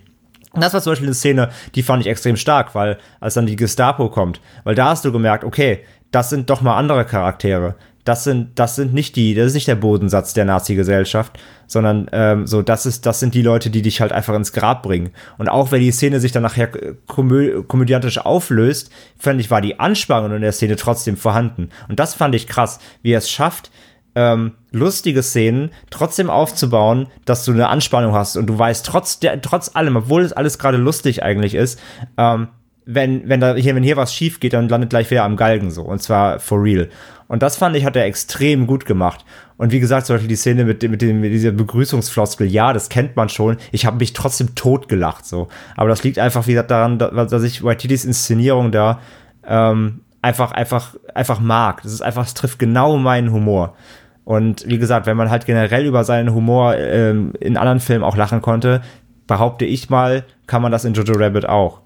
das 0.53 0.73
war 0.73 0.81
zum 0.81 0.91
Beispiel 0.91 1.07
eine 1.07 1.15
Szene, 1.15 1.49
die 1.75 1.83
fand 1.83 2.01
ich 2.01 2.09
extrem 2.09 2.35
stark, 2.35 2.75
weil 2.75 2.97
als 3.19 3.35
dann 3.35 3.45
die 3.45 3.55
Gestapo 3.55 4.09
kommt, 4.09 4.41
weil 4.63 4.75
da 4.75 4.89
hast 4.89 5.05
du 5.05 5.11
gemerkt, 5.11 5.43
okay, 5.43 5.79
das 6.11 6.29
sind 6.29 6.49
doch 6.49 6.61
mal 6.61 6.75
andere 6.75 7.05
Charaktere 7.05 7.75
das 8.03 8.23
sind, 8.23 8.57
das 8.57 8.75
sind 8.75 8.93
nicht 8.93 9.15
die, 9.15 9.33
das 9.35 9.47
ist 9.47 9.53
nicht 9.53 9.67
der 9.67 9.75
Bodensatz 9.75 10.33
der 10.33 10.45
Nazi-Gesellschaft, 10.45 11.39
sondern 11.67 12.07
ähm, 12.11 12.47
so, 12.47 12.61
das 12.61 12.85
ist, 12.85 13.05
das 13.05 13.19
sind 13.19 13.33
die 13.33 13.41
Leute, 13.41 13.69
die 13.69 13.81
dich 13.81 14.01
halt 14.01 14.11
einfach 14.11 14.33
ins 14.33 14.53
Grab 14.53 14.83
bringen. 14.83 15.11
Und 15.37 15.49
auch 15.49 15.71
wenn 15.71 15.81
die 15.81 15.91
Szene 15.91 16.19
sich 16.19 16.31
dann 16.31 16.43
nachher 16.43 16.69
komö 17.07 17.63
komödiantisch 17.63 18.17
auflöst, 18.17 18.91
fand 19.17 19.39
ich, 19.39 19.51
war 19.51 19.61
die 19.61 19.79
Anspannung 19.79 20.33
in 20.35 20.41
der 20.41 20.51
Szene 20.51 20.75
trotzdem 20.75 21.17
vorhanden. 21.17 21.69
Und 21.87 21.99
das 21.99 22.13
fand 22.13 22.35
ich 22.35 22.47
krass, 22.47 22.79
wie 23.01 23.13
er 23.13 23.19
es 23.19 23.29
schafft, 23.29 23.71
ähm, 24.15 24.53
lustige 24.71 25.23
Szenen 25.23 25.71
trotzdem 25.89 26.29
aufzubauen, 26.29 27.07
dass 27.25 27.45
du 27.45 27.51
eine 27.51 27.69
Anspannung 27.69 28.13
hast 28.13 28.35
und 28.35 28.47
du 28.47 28.57
weißt 28.57 28.85
trotz 28.85 29.19
der, 29.19 29.41
trotz 29.41 29.75
allem, 29.75 29.95
obwohl 29.95 30.23
es 30.23 30.33
alles 30.33 30.59
gerade 30.59 30.77
lustig 30.77 31.23
eigentlich 31.23 31.55
ist, 31.55 31.79
ähm, 32.17 32.49
wenn, 32.93 33.27
wenn 33.27 33.39
da 33.39 33.55
hier, 33.55 33.75
wenn 33.75 33.83
hier 33.83 33.97
was 33.97 34.13
schief 34.13 34.39
geht, 34.39 34.53
dann 34.53 34.69
landet 34.69 34.89
gleich 34.89 35.09
wieder 35.11 35.23
am 35.23 35.35
Galgen 35.35 35.71
so. 35.71 35.83
Und 35.83 36.01
zwar 36.01 36.39
for 36.39 36.61
real. 36.61 36.89
Und 37.27 37.41
das 37.43 37.55
fand 37.55 37.75
ich, 37.75 37.85
hat 37.85 37.95
er 37.95 38.05
extrem 38.05 38.67
gut 38.67 38.85
gemacht. 38.85 39.23
Und 39.57 39.71
wie 39.71 39.79
gesagt, 39.79 40.05
zum 40.05 40.15
Beispiel 40.15 40.27
die 40.27 40.35
Szene 40.35 40.65
mit, 40.65 40.83
mit, 40.83 41.01
dem, 41.01 41.21
mit 41.21 41.31
dieser 41.31 41.51
Begrüßungsfloskel, 41.51 42.47
ja, 42.47 42.73
das 42.73 42.89
kennt 42.89 43.15
man 43.15 43.29
schon. 43.29 43.57
Ich 43.71 43.85
habe 43.85 43.97
mich 43.97 44.13
trotzdem 44.13 44.53
tot 44.55 44.89
gelacht, 44.89 45.25
so. 45.25 45.47
Aber 45.77 45.87
das 45.87 46.03
liegt 46.03 46.19
einfach 46.19 46.47
wieder 46.47 46.63
daran, 46.63 46.99
dass 46.99 47.43
ich 47.43 47.63
Waititis 47.63 48.03
Inszenierung 48.03 48.71
da 48.71 48.99
ähm, 49.47 50.01
einfach, 50.21 50.51
einfach, 50.51 50.95
einfach 51.13 51.39
mag. 51.39 51.83
Das 51.83 51.93
ist 51.93 52.01
einfach, 52.01 52.25
es 52.25 52.33
trifft 52.33 52.59
genau 52.59 52.97
meinen 52.97 53.31
Humor. 53.31 53.75
Und 54.23 54.67
wie 54.67 54.77
gesagt, 54.77 55.05
wenn 55.05 55.17
man 55.17 55.29
halt 55.29 55.45
generell 55.45 55.85
über 55.85 56.03
seinen 56.03 56.33
Humor 56.33 56.75
ähm, 56.77 57.33
in 57.39 57.57
anderen 57.57 57.79
Filmen 57.79 58.03
auch 58.03 58.17
lachen 58.17 58.41
konnte, 58.41 58.81
behaupte 59.27 59.65
ich 59.65 59.89
mal, 59.89 60.25
kann 60.47 60.61
man 60.61 60.71
das 60.71 60.85
in 60.85 60.93
Jojo 60.93 61.13
Rabbit 61.13 61.47
auch. 61.47 61.81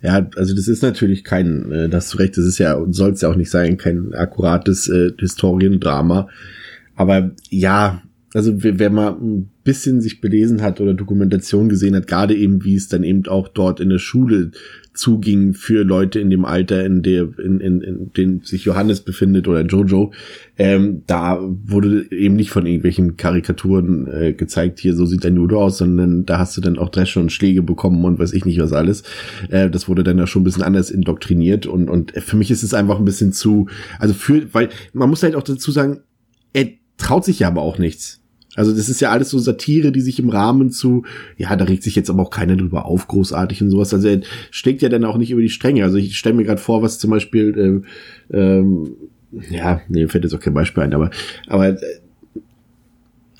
Ja, 0.00 0.28
also 0.36 0.54
das 0.54 0.68
ist 0.68 0.82
natürlich 0.82 1.24
kein, 1.24 1.72
äh, 1.72 1.88
das 1.88 2.10
du 2.10 2.18
recht, 2.18 2.36
das 2.36 2.44
ist 2.44 2.58
ja 2.58 2.74
und 2.74 2.92
soll 2.92 3.10
es 3.10 3.22
ja 3.22 3.30
auch 3.30 3.36
nicht 3.36 3.50
sein, 3.50 3.76
kein 3.76 4.14
akkurates 4.14 4.88
äh, 4.88 5.10
Historiendrama. 5.18 6.28
Aber 6.94 7.30
ja, 7.50 8.02
also 8.34 8.52
wer 8.56 8.90
mal 8.90 9.12
ein 9.12 9.48
bisschen 9.64 10.00
sich 10.00 10.20
belesen 10.20 10.62
hat 10.62 10.80
oder 10.80 10.94
Dokumentation 10.94 11.68
gesehen 11.68 11.96
hat, 11.96 12.06
gerade 12.06 12.34
eben 12.34 12.64
wie 12.64 12.74
es 12.74 12.88
dann 12.88 13.02
eben 13.02 13.26
auch 13.26 13.48
dort 13.48 13.80
in 13.80 13.88
der 13.88 13.98
Schule 13.98 14.50
zuging 14.98 15.54
für 15.54 15.84
Leute 15.84 16.18
in 16.18 16.28
dem 16.28 16.44
Alter, 16.44 16.84
in 16.84 17.02
der, 17.02 17.28
in, 17.38 17.60
in, 17.60 17.80
in 17.80 18.12
dem 18.12 18.42
sich 18.42 18.64
Johannes 18.64 19.00
befindet 19.00 19.46
oder 19.46 19.64
Jojo, 19.64 20.12
ähm, 20.56 21.02
da 21.06 21.38
wurde 21.40 22.10
eben 22.10 22.34
nicht 22.34 22.50
von 22.50 22.66
irgendwelchen 22.66 23.16
Karikaturen 23.16 24.08
äh, 24.08 24.32
gezeigt, 24.32 24.80
hier 24.80 24.94
so 24.94 25.06
sieht 25.06 25.24
dein 25.24 25.36
Judo 25.36 25.62
aus, 25.62 25.78
sondern 25.78 26.26
da 26.26 26.38
hast 26.38 26.56
du 26.56 26.60
dann 26.60 26.78
auch 26.78 26.88
Dresche 26.88 27.20
und 27.20 27.30
Schläge 27.30 27.62
bekommen 27.62 28.04
und 28.04 28.18
weiß 28.18 28.32
ich 28.32 28.44
nicht 28.44 28.60
was 28.60 28.72
alles. 28.72 29.04
Äh, 29.50 29.70
das 29.70 29.88
wurde 29.88 30.02
dann 30.02 30.18
ja 30.18 30.26
schon 30.26 30.42
ein 30.42 30.44
bisschen 30.44 30.64
anders 30.64 30.90
indoktriniert 30.90 31.66
und, 31.66 31.88
und 31.88 32.12
für 32.12 32.36
mich 32.36 32.50
ist 32.50 32.64
es 32.64 32.74
einfach 32.74 32.98
ein 32.98 33.04
bisschen 33.04 33.32
zu, 33.32 33.68
also 34.00 34.14
für, 34.14 34.52
weil 34.52 34.68
man 34.92 35.08
muss 35.08 35.22
halt 35.22 35.36
auch 35.36 35.44
dazu 35.44 35.70
sagen, 35.70 36.00
er 36.52 36.66
traut 36.96 37.24
sich 37.24 37.38
ja 37.38 37.48
aber 37.48 37.62
auch 37.62 37.78
nichts. 37.78 38.20
Also 38.58 38.74
das 38.74 38.88
ist 38.88 39.00
ja 39.00 39.10
alles 39.10 39.30
so 39.30 39.38
Satire, 39.38 39.92
die 39.92 40.00
sich 40.00 40.18
im 40.18 40.30
Rahmen 40.30 40.70
zu, 40.70 41.04
ja, 41.36 41.54
da 41.54 41.64
regt 41.64 41.84
sich 41.84 41.94
jetzt 41.94 42.10
aber 42.10 42.22
auch 42.22 42.30
keiner 42.30 42.56
drüber 42.56 42.86
auf, 42.86 43.06
großartig 43.06 43.62
und 43.62 43.70
sowas. 43.70 43.94
Also 43.94 44.08
er 44.08 44.20
steckt 44.50 44.82
ja 44.82 44.88
dann 44.88 45.04
auch 45.04 45.16
nicht 45.16 45.30
über 45.30 45.40
die 45.40 45.48
Stränge. 45.48 45.84
Also 45.84 45.96
ich 45.96 46.18
stelle 46.18 46.34
mir 46.34 46.44
gerade 46.44 46.60
vor, 46.60 46.82
was 46.82 46.98
zum 46.98 47.10
Beispiel, 47.10 47.84
äh, 48.32 48.36
ähm, 48.36 48.96
ja, 49.48 49.80
nee, 49.88 50.08
fällt 50.08 50.24
jetzt 50.24 50.34
auch 50.34 50.40
kein 50.40 50.54
Beispiel 50.54 50.82
ein, 50.82 50.92
aber, 50.92 51.10
aber 51.46 51.68
äh, 51.68 51.76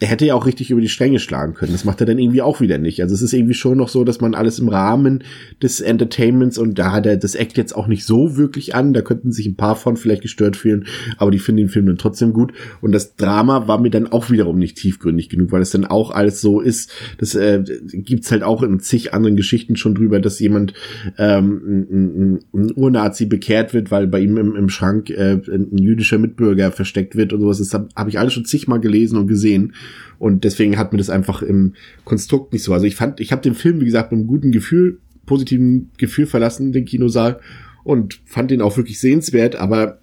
er 0.01 0.09
hätte 0.09 0.27
ja 0.27 0.35
auch 0.35 0.47
richtig 0.47 0.71
über 0.71 0.81
die 0.81 0.89
Stränge 0.89 1.19
schlagen 1.19 1.55
können. 1.55 1.73
Das 1.73 1.85
macht 1.85 2.01
er 2.01 2.07
dann 2.07 2.19
irgendwie 2.19 2.43
auch 2.43 2.61
wieder 2.61 2.79
nicht. 2.79 3.03
Also 3.03 3.15
es 3.15 3.23
ist 3.23 3.33
irgendwie 3.33 3.55
schon 3.55 3.79
noch 3.79 3.89
so, 3.89 4.05
dass 4.05 4.21
man 4.21 4.35
alles 4.35 4.61
im 4.61 4.69
Rahmen 4.69 5.25
des 5.61 5.81
Entertainments 5.81 6.57
und 6.57 6.79
da 6.79 6.93
hat 6.93 7.07
er 7.07 7.17
das 7.17 7.35
Act 7.35 7.57
jetzt 7.57 7.75
auch 7.75 7.89
nicht 7.89 8.05
so 8.05 8.37
wirklich 8.37 8.77
an. 8.77 8.93
Da 8.93 9.03
könnten 9.03 9.33
sich 9.33 9.47
ein 9.47 9.57
paar 9.57 9.75
von 9.75 9.97
vielleicht 9.97 10.23
gestört 10.23 10.57
fühlen, 10.57 10.87
aber 11.17 11.33
die 11.33 11.41
finden 11.41 11.63
den 11.63 11.69
Film 11.69 11.87
dann 11.87 11.99
trotzdem 11.99 12.33
gut. 12.33 12.53
Und 12.81 12.93
das 12.93 13.17
Drama 13.17 13.67
war 13.67 13.81
mir 13.81 13.91
dann 13.91 14.07
auch 14.07 14.31
wiederum 14.31 14.59
nicht 14.59 14.77
tiefgründig 14.77 15.31
genug, 15.31 15.51
weil 15.51 15.63
es 15.63 15.71
dann 15.71 15.85
auch 15.85 16.13
alles 16.13 16.41
so 16.41 16.61
ist. 16.61 16.93
Das 17.19 17.35
äh, 17.35 17.65
gibt's 17.93 18.31
halt 18.31 18.45
auch 18.45 18.63
in 18.63 18.79
zig 18.79 19.15
anderen 19.15 19.35
Geschichten 19.35 19.75
schon 19.75 19.97
drüber, 19.97 20.21
dass 20.21 20.39
jemand 20.39 20.75
ähm, 21.19 21.89
ein, 21.91 22.39
ein 22.55 22.73
Urnazi 22.77 23.27
bekehrt 23.27 23.75
wird, 23.75 23.91
weil 23.91 24.07
bei 24.07 24.21
ihm 24.21 24.37
im, 24.37 24.55
im 24.55 24.69
Schrank 24.69 25.11
äh, 25.11 25.41
ein 25.49 25.77
jüdischer 25.77 26.19
Mitbürger 26.19 26.71
versteckt 26.71 27.17
wird 27.17 27.33
und 27.33 27.41
sowas. 27.41 27.59
Das 27.59 27.75
habe 27.75 27.89
hab 27.97 28.07
ich 28.07 28.21
alles 28.21 28.33
schon 28.33 28.45
zigmal 28.45 28.79
gelesen 28.79 29.19
und 29.19 29.27
gesehen. 29.27 29.73
Und 30.19 30.45
deswegen 30.45 30.79
hat 30.79 30.93
mir 30.93 30.99
das 30.99 31.11
einfach 31.11 31.43
im 31.43 31.75
Konstrukt 32.05 32.53
nicht 32.53 32.63
so. 32.63 32.73
Also 32.73 32.87
ich 32.87 32.97
fand, 32.97 33.21
ich 33.21 33.33
habe 33.33 33.43
den 33.43 33.55
Film, 33.55 33.81
wie 33.81 33.85
gesagt, 33.85 34.11
mit 34.13 34.19
einem 34.19 34.29
guten 34.29 34.51
Gefühl, 34.51 34.99
positiven 35.27 35.91
Gefühl 35.99 36.27
verlassen, 36.27 36.73
den 36.73 36.85
Kinosaal, 36.85 37.41
und 37.85 38.21
fand 38.25 38.51
den 38.51 38.61
auch 38.61 38.77
wirklich 38.77 38.99
sehenswert, 39.01 39.57
aber 39.57 40.01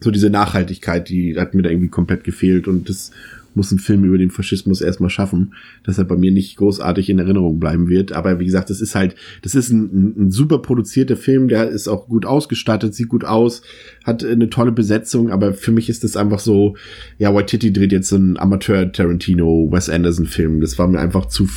so 0.00 0.10
diese 0.10 0.30
Nachhaltigkeit, 0.30 1.08
die 1.08 1.38
hat 1.38 1.54
mir 1.54 1.62
da 1.62 1.70
irgendwie 1.70 1.88
komplett 1.88 2.24
gefehlt 2.24 2.68
und 2.68 2.88
das 2.88 3.10
muss 3.54 3.72
ein 3.72 3.78
Film 3.78 4.04
über 4.04 4.18
den 4.18 4.30
Faschismus 4.30 4.80
erstmal 4.80 5.10
schaffen, 5.10 5.54
dass 5.82 5.98
er 5.98 6.04
bei 6.04 6.16
mir 6.16 6.30
nicht 6.30 6.56
großartig 6.56 7.10
in 7.10 7.18
Erinnerung 7.18 7.58
bleiben 7.58 7.88
wird. 7.88 8.12
Aber 8.12 8.38
wie 8.38 8.44
gesagt, 8.44 8.70
das 8.70 8.80
ist 8.80 8.94
halt, 8.94 9.16
das 9.42 9.54
ist 9.54 9.70
ein, 9.70 10.14
ein 10.16 10.30
super 10.30 10.58
produzierter 10.58 11.16
Film, 11.16 11.48
der 11.48 11.68
ist 11.68 11.88
auch 11.88 12.06
gut 12.08 12.24
ausgestattet, 12.24 12.94
sieht 12.94 13.08
gut 13.08 13.24
aus, 13.24 13.62
hat 14.04 14.24
eine 14.24 14.48
tolle 14.48 14.72
Besetzung, 14.72 15.30
aber 15.30 15.52
für 15.54 15.72
mich 15.72 15.88
ist 15.88 16.04
das 16.04 16.16
einfach 16.16 16.38
so, 16.38 16.76
ja, 17.18 17.34
Waititi 17.34 17.72
dreht 17.72 17.92
jetzt 17.92 18.08
so 18.08 18.16
einen 18.16 18.38
Amateur-Tarantino, 18.38 19.68
Wes 19.70 19.90
Anderson-Film. 19.90 20.60
Das 20.60 20.78
war 20.78 20.86
mir 20.86 21.00
einfach 21.00 21.26
zu 21.26 21.48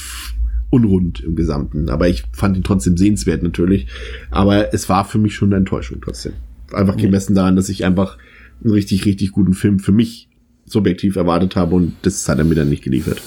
unrund 0.71 1.19
im 1.21 1.35
Gesamten. 1.35 1.89
Aber 1.89 2.09
ich 2.09 2.23
fand 2.33 2.57
ihn 2.57 2.63
trotzdem 2.63 2.97
sehenswert 2.97 3.43
natürlich. 3.43 3.87
Aber 4.31 4.73
es 4.73 4.89
war 4.89 5.05
für 5.05 5.19
mich 5.19 5.35
schon 5.35 5.49
eine 5.49 5.57
Enttäuschung 5.57 5.99
trotzdem. 6.01 6.33
Einfach 6.73 6.95
gemessen 6.95 7.35
daran, 7.35 7.57
dass 7.57 7.67
ich 7.67 7.83
einfach 7.83 8.17
einen 8.64 8.74
richtig, 8.74 9.05
richtig 9.05 9.32
guten 9.32 9.53
Film 9.53 9.80
für 9.80 9.91
mich 9.91 10.30
subjektiv 10.66 11.16
erwartet 11.16 11.55
habe 11.55 11.76
und 11.76 11.95
das 12.03 12.28
hat 12.30 12.38
er 12.38 12.45
mir 12.45 12.55
dann 12.55 12.70
nicht 12.70 12.84
geliefert. 12.84 13.22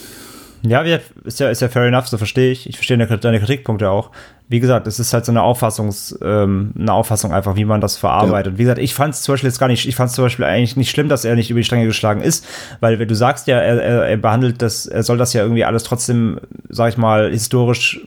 Ja, 0.66 0.80
ist 1.24 1.41
ja, 1.41 1.51
ist 1.51 1.61
ja 1.61 1.68
fair 1.68 1.82
enough, 1.82 2.09
so 2.09 2.16
verstehe 2.16 2.51
ich. 2.51 2.66
Ich 2.66 2.76
verstehe 2.76 2.97
deine 2.97 3.39
Kritikpunkte 3.39 3.91
auch. 3.91 4.11
Wie 4.49 4.61
gesagt, 4.61 4.87
es 4.87 4.99
ist 4.99 5.12
halt 5.12 5.26
so 5.26 5.32
eine 5.32 5.43
Auffassungs, 5.43 6.18
ähm, 6.22 6.72
eine 6.78 6.93
Auffassung 6.93 7.35
einfach, 7.35 7.57
wie 7.57 7.66
man 7.66 7.82
das 7.82 7.99
verarbeitet. 7.99 8.55
Ja. 8.55 8.59
Wie 8.59 8.62
gesagt, 8.62 8.78
ich 8.78 8.95
fand 8.95 9.12
es 9.12 9.22
zum 9.22 9.35
Beispiel 9.35 9.49
jetzt 9.49 9.59
gar 9.59 9.68
nicht, 9.68 9.87
ich 9.87 9.95
fand 9.95 10.09
es 10.09 10.16
zum 10.16 10.24
Beispiel 10.24 10.47
eigentlich 10.47 10.76
nicht 10.76 10.91
schlimm, 10.91 11.11
dass 11.11 11.26
er 11.26 11.35
nicht 11.35 11.51
über 11.51 11.61
die 11.61 11.64
Stränge 11.64 11.85
geschlagen 11.85 12.22
ist, 12.22 12.47
weil 12.80 12.99
wenn 12.99 13.09
du 13.09 13.14
sagst 13.14 13.47
ja, 13.47 13.59
er, 13.59 13.82
er, 13.82 14.05
er 14.07 14.16
behandelt 14.16 14.62
das, 14.62 14.87
er 14.87 15.03
soll 15.03 15.18
das 15.18 15.35
ja 15.35 15.43
irgendwie 15.43 15.64
alles 15.64 15.82
trotzdem, 15.82 16.41
sag 16.70 16.91
ich 16.91 16.97
mal, 16.97 17.30
historisch 17.30 18.07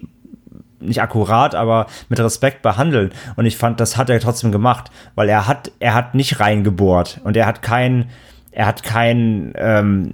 nicht 0.80 1.01
akkurat, 1.01 1.55
aber 1.55 1.88
mit 2.09 2.19
Respekt 2.19 2.61
behandeln. 2.61 3.11
Und 3.36 3.45
ich 3.45 3.57
fand, 3.57 3.80
das 3.80 3.97
hat 3.97 4.09
er 4.09 4.19
trotzdem 4.19 4.51
gemacht, 4.51 4.91
weil 5.15 5.30
er 5.30 5.47
hat, 5.47 5.71
er 5.80 5.93
hat 5.93 6.15
nicht 6.15 6.39
reingebohrt 6.39 7.21
und 7.23 7.38
er 7.38 7.45
hat 7.45 7.61
kein, 7.61 8.09
er 8.51 8.65
hat 8.65 8.84
kein, 8.84 9.53
ähm, 9.55 10.13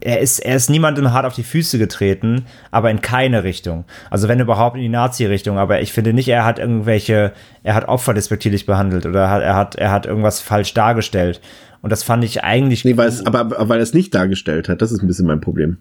er 0.00 0.20
ist, 0.20 0.40
er 0.40 0.56
ist 0.56 0.68
niemandem 0.68 1.12
hart 1.12 1.26
auf 1.26 1.34
die 1.34 1.44
Füße 1.44 1.78
getreten, 1.78 2.46
aber 2.70 2.90
in 2.90 3.00
keine 3.00 3.44
Richtung. 3.44 3.84
Also 4.10 4.28
wenn 4.28 4.40
überhaupt 4.40 4.76
in 4.76 4.82
die 4.82 4.88
Nazi-Richtung, 4.88 5.58
aber 5.58 5.80
ich 5.80 5.92
finde 5.92 6.12
nicht, 6.12 6.28
er 6.28 6.44
hat 6.44 6.58
irgendwelche, 6.58 7.32
er 7.62 7.74
hat 7.74 7.88
Opfer 7.88 8.12
despektierlich 8.12 8.66
behandelt 8.66 9.06
oder 9.06 9.30
hat, 9.30 9.42
er 9.42 9.56
hat, 9.56 9.74
er 9.76 9.90
hat 9.92 10.06
irgendwas 10.06 10.40
falsch 10.40 10.74
dargestellt. 10.74 11.40
Und 11.82 11.90
das 11.90 12.02
fand 12.02 12.24
ich 12.24 12.44
eigentlich. 12.44 12.84
Nee, 12.84 12.96
weil 12.96 13.08
es, 13.08 13.24
aber, 13.26 13.40
aber 13.40 13.68
weil 13.68 13.78
er 13.78 13.82
es 13.82 13.94
nicht 13.94 14.14
dargestellt 14.14 14.68
hat, 14.68 14.82
das 14.82 14.92
ist 14.92 15.02
ein 15.02 15.06
bisschen 15.06 15.26
mein 15.26 15.40
Problem. 15.40 15.78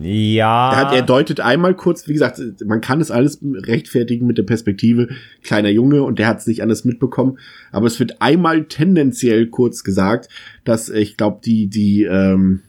Ja. 0.00 0.72
Er, 0.72 0.76
hat, 0.76 0.94
er 0.94 1.02
deutet 1.02 1.40
einmal 1.40 1.74
kurz, 1.74 2.08
wie 2.08 2.12
gesagt, 2.12 2.40
man 2.64 2.80
kann 2.80 3.00
es 3.00 3.10
alles 3.10 3.40
rechtfertigen 3.42 4.26
mit 4.26 4.38
der 4.38 4.44
Perspektive 4.44 5.08
kleiner 5.42 5.68
Junge 5.68 6.02
und 6.02 6.18
der 6.18 6.26
hat 6.26 6.38
es 6.38 6.46
nicht 6.46 6.62
anders 6.62 6.84
mitbekommen. 6.84 7.38
Aber 7.70 7.86
es 7.86 7.98
wird 8.00 8.22
einmal 8.22 8.64
tendenziell 8.64 9.48
kurz 9.48 9.84
gesagt, 9.84 10.28
dass 10.64 10.88
ich 10.88 11.16
glaube, 11.16 11.40
die, 11.44 11.68
die, 11.68 12.04
ähm, 12.04 12.60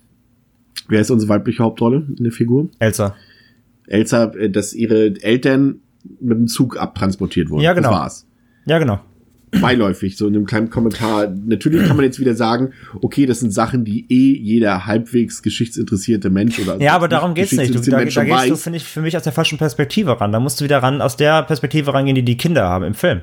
wer 0.87 1.01
ist 1.01 1.11
unsere 1.11 1.29
weibliche 1.29 1.63
Hauptrolle 1.63 2.07
in 2.17 2.23
der 2.23 2.33
Figur? 2.33 2.69
Elsa. 2.79 3.15
Elsa, 3.87 4.25
äh, 4.33 4.49
dass 4.49 4.73
ihre 4.73 5.13
Eltern 5.21 5.81
mit 6.19 6.37
dem 6.37 6.47
Zug 6.47 6.77
abtransportiert 6.77 7.49
wurden. 7.49 7.61
Ja, 7.61 7.73
genau. 7.73 7.89
Das 7.89 7.99
war's. 7.99 8.27
Ja, 8.65 8.79
genau 8.79 9.01
beiläufig, 9.61 10.17
so 10.17 10.27
in 10.27 10.35
einem 10.35 10.45
kleinen 10.45 10.69
Kommentar. 10.69 11.27
Natürlich 11.45 11.87
kann 11.87 11.95
man 11.95 12.05
jetzt 12.05 12.19
wieder 12.19 12.35
sagen, 12.35 12.73
okay, 13.01 13.25
das 13.25 13.39
sind 13.39 13.53
Sachen, 13.53 13.85
die 13.85 14.05
eh 14.09 14.37
jeder 14.37 14.85
halbwegs 14.85 15.41
geschichtsinteressierte 15.41 16.29
Mensch 16.29 16.59
oder 16.59 16.81
Ja, 16.81 16.95
aber 16.95 17.07
darum 17.07 17.33
geht's 17.33 17.51
nicht. 17.51 17.73
Du, 17.73 17.79
da, 17.79 17.97
da 17.97 18.03
gehst 18.03 18.17
weiß. 18.17 18.49
du, 18.49 18.55
finde 18.55 18.77
ich, 18.77 18.83
für 18.83 19.01
mich 19.01 19.15
aus 19.17 19.23
der 19.23 19.33
falschen 19.33 19.57
Perspektive 19.57 20.19
ran. 20.19 20.31
Da 20.31 20.39
musst 20.39 20.59
du 20.59 20.63
wieder 20.65 20.79
ran, 20.79 21.01
aus 21.01 21.17
der 21.17 21.43
Perspektive 21.43 21.93
rangehen, 21.93 22.15
die 22.15 22.23
die 22.23 22.37
Kinder 22.37 22.63
haben 22.67 22.85
im 22.85 22.93
Film. 22.93 23.21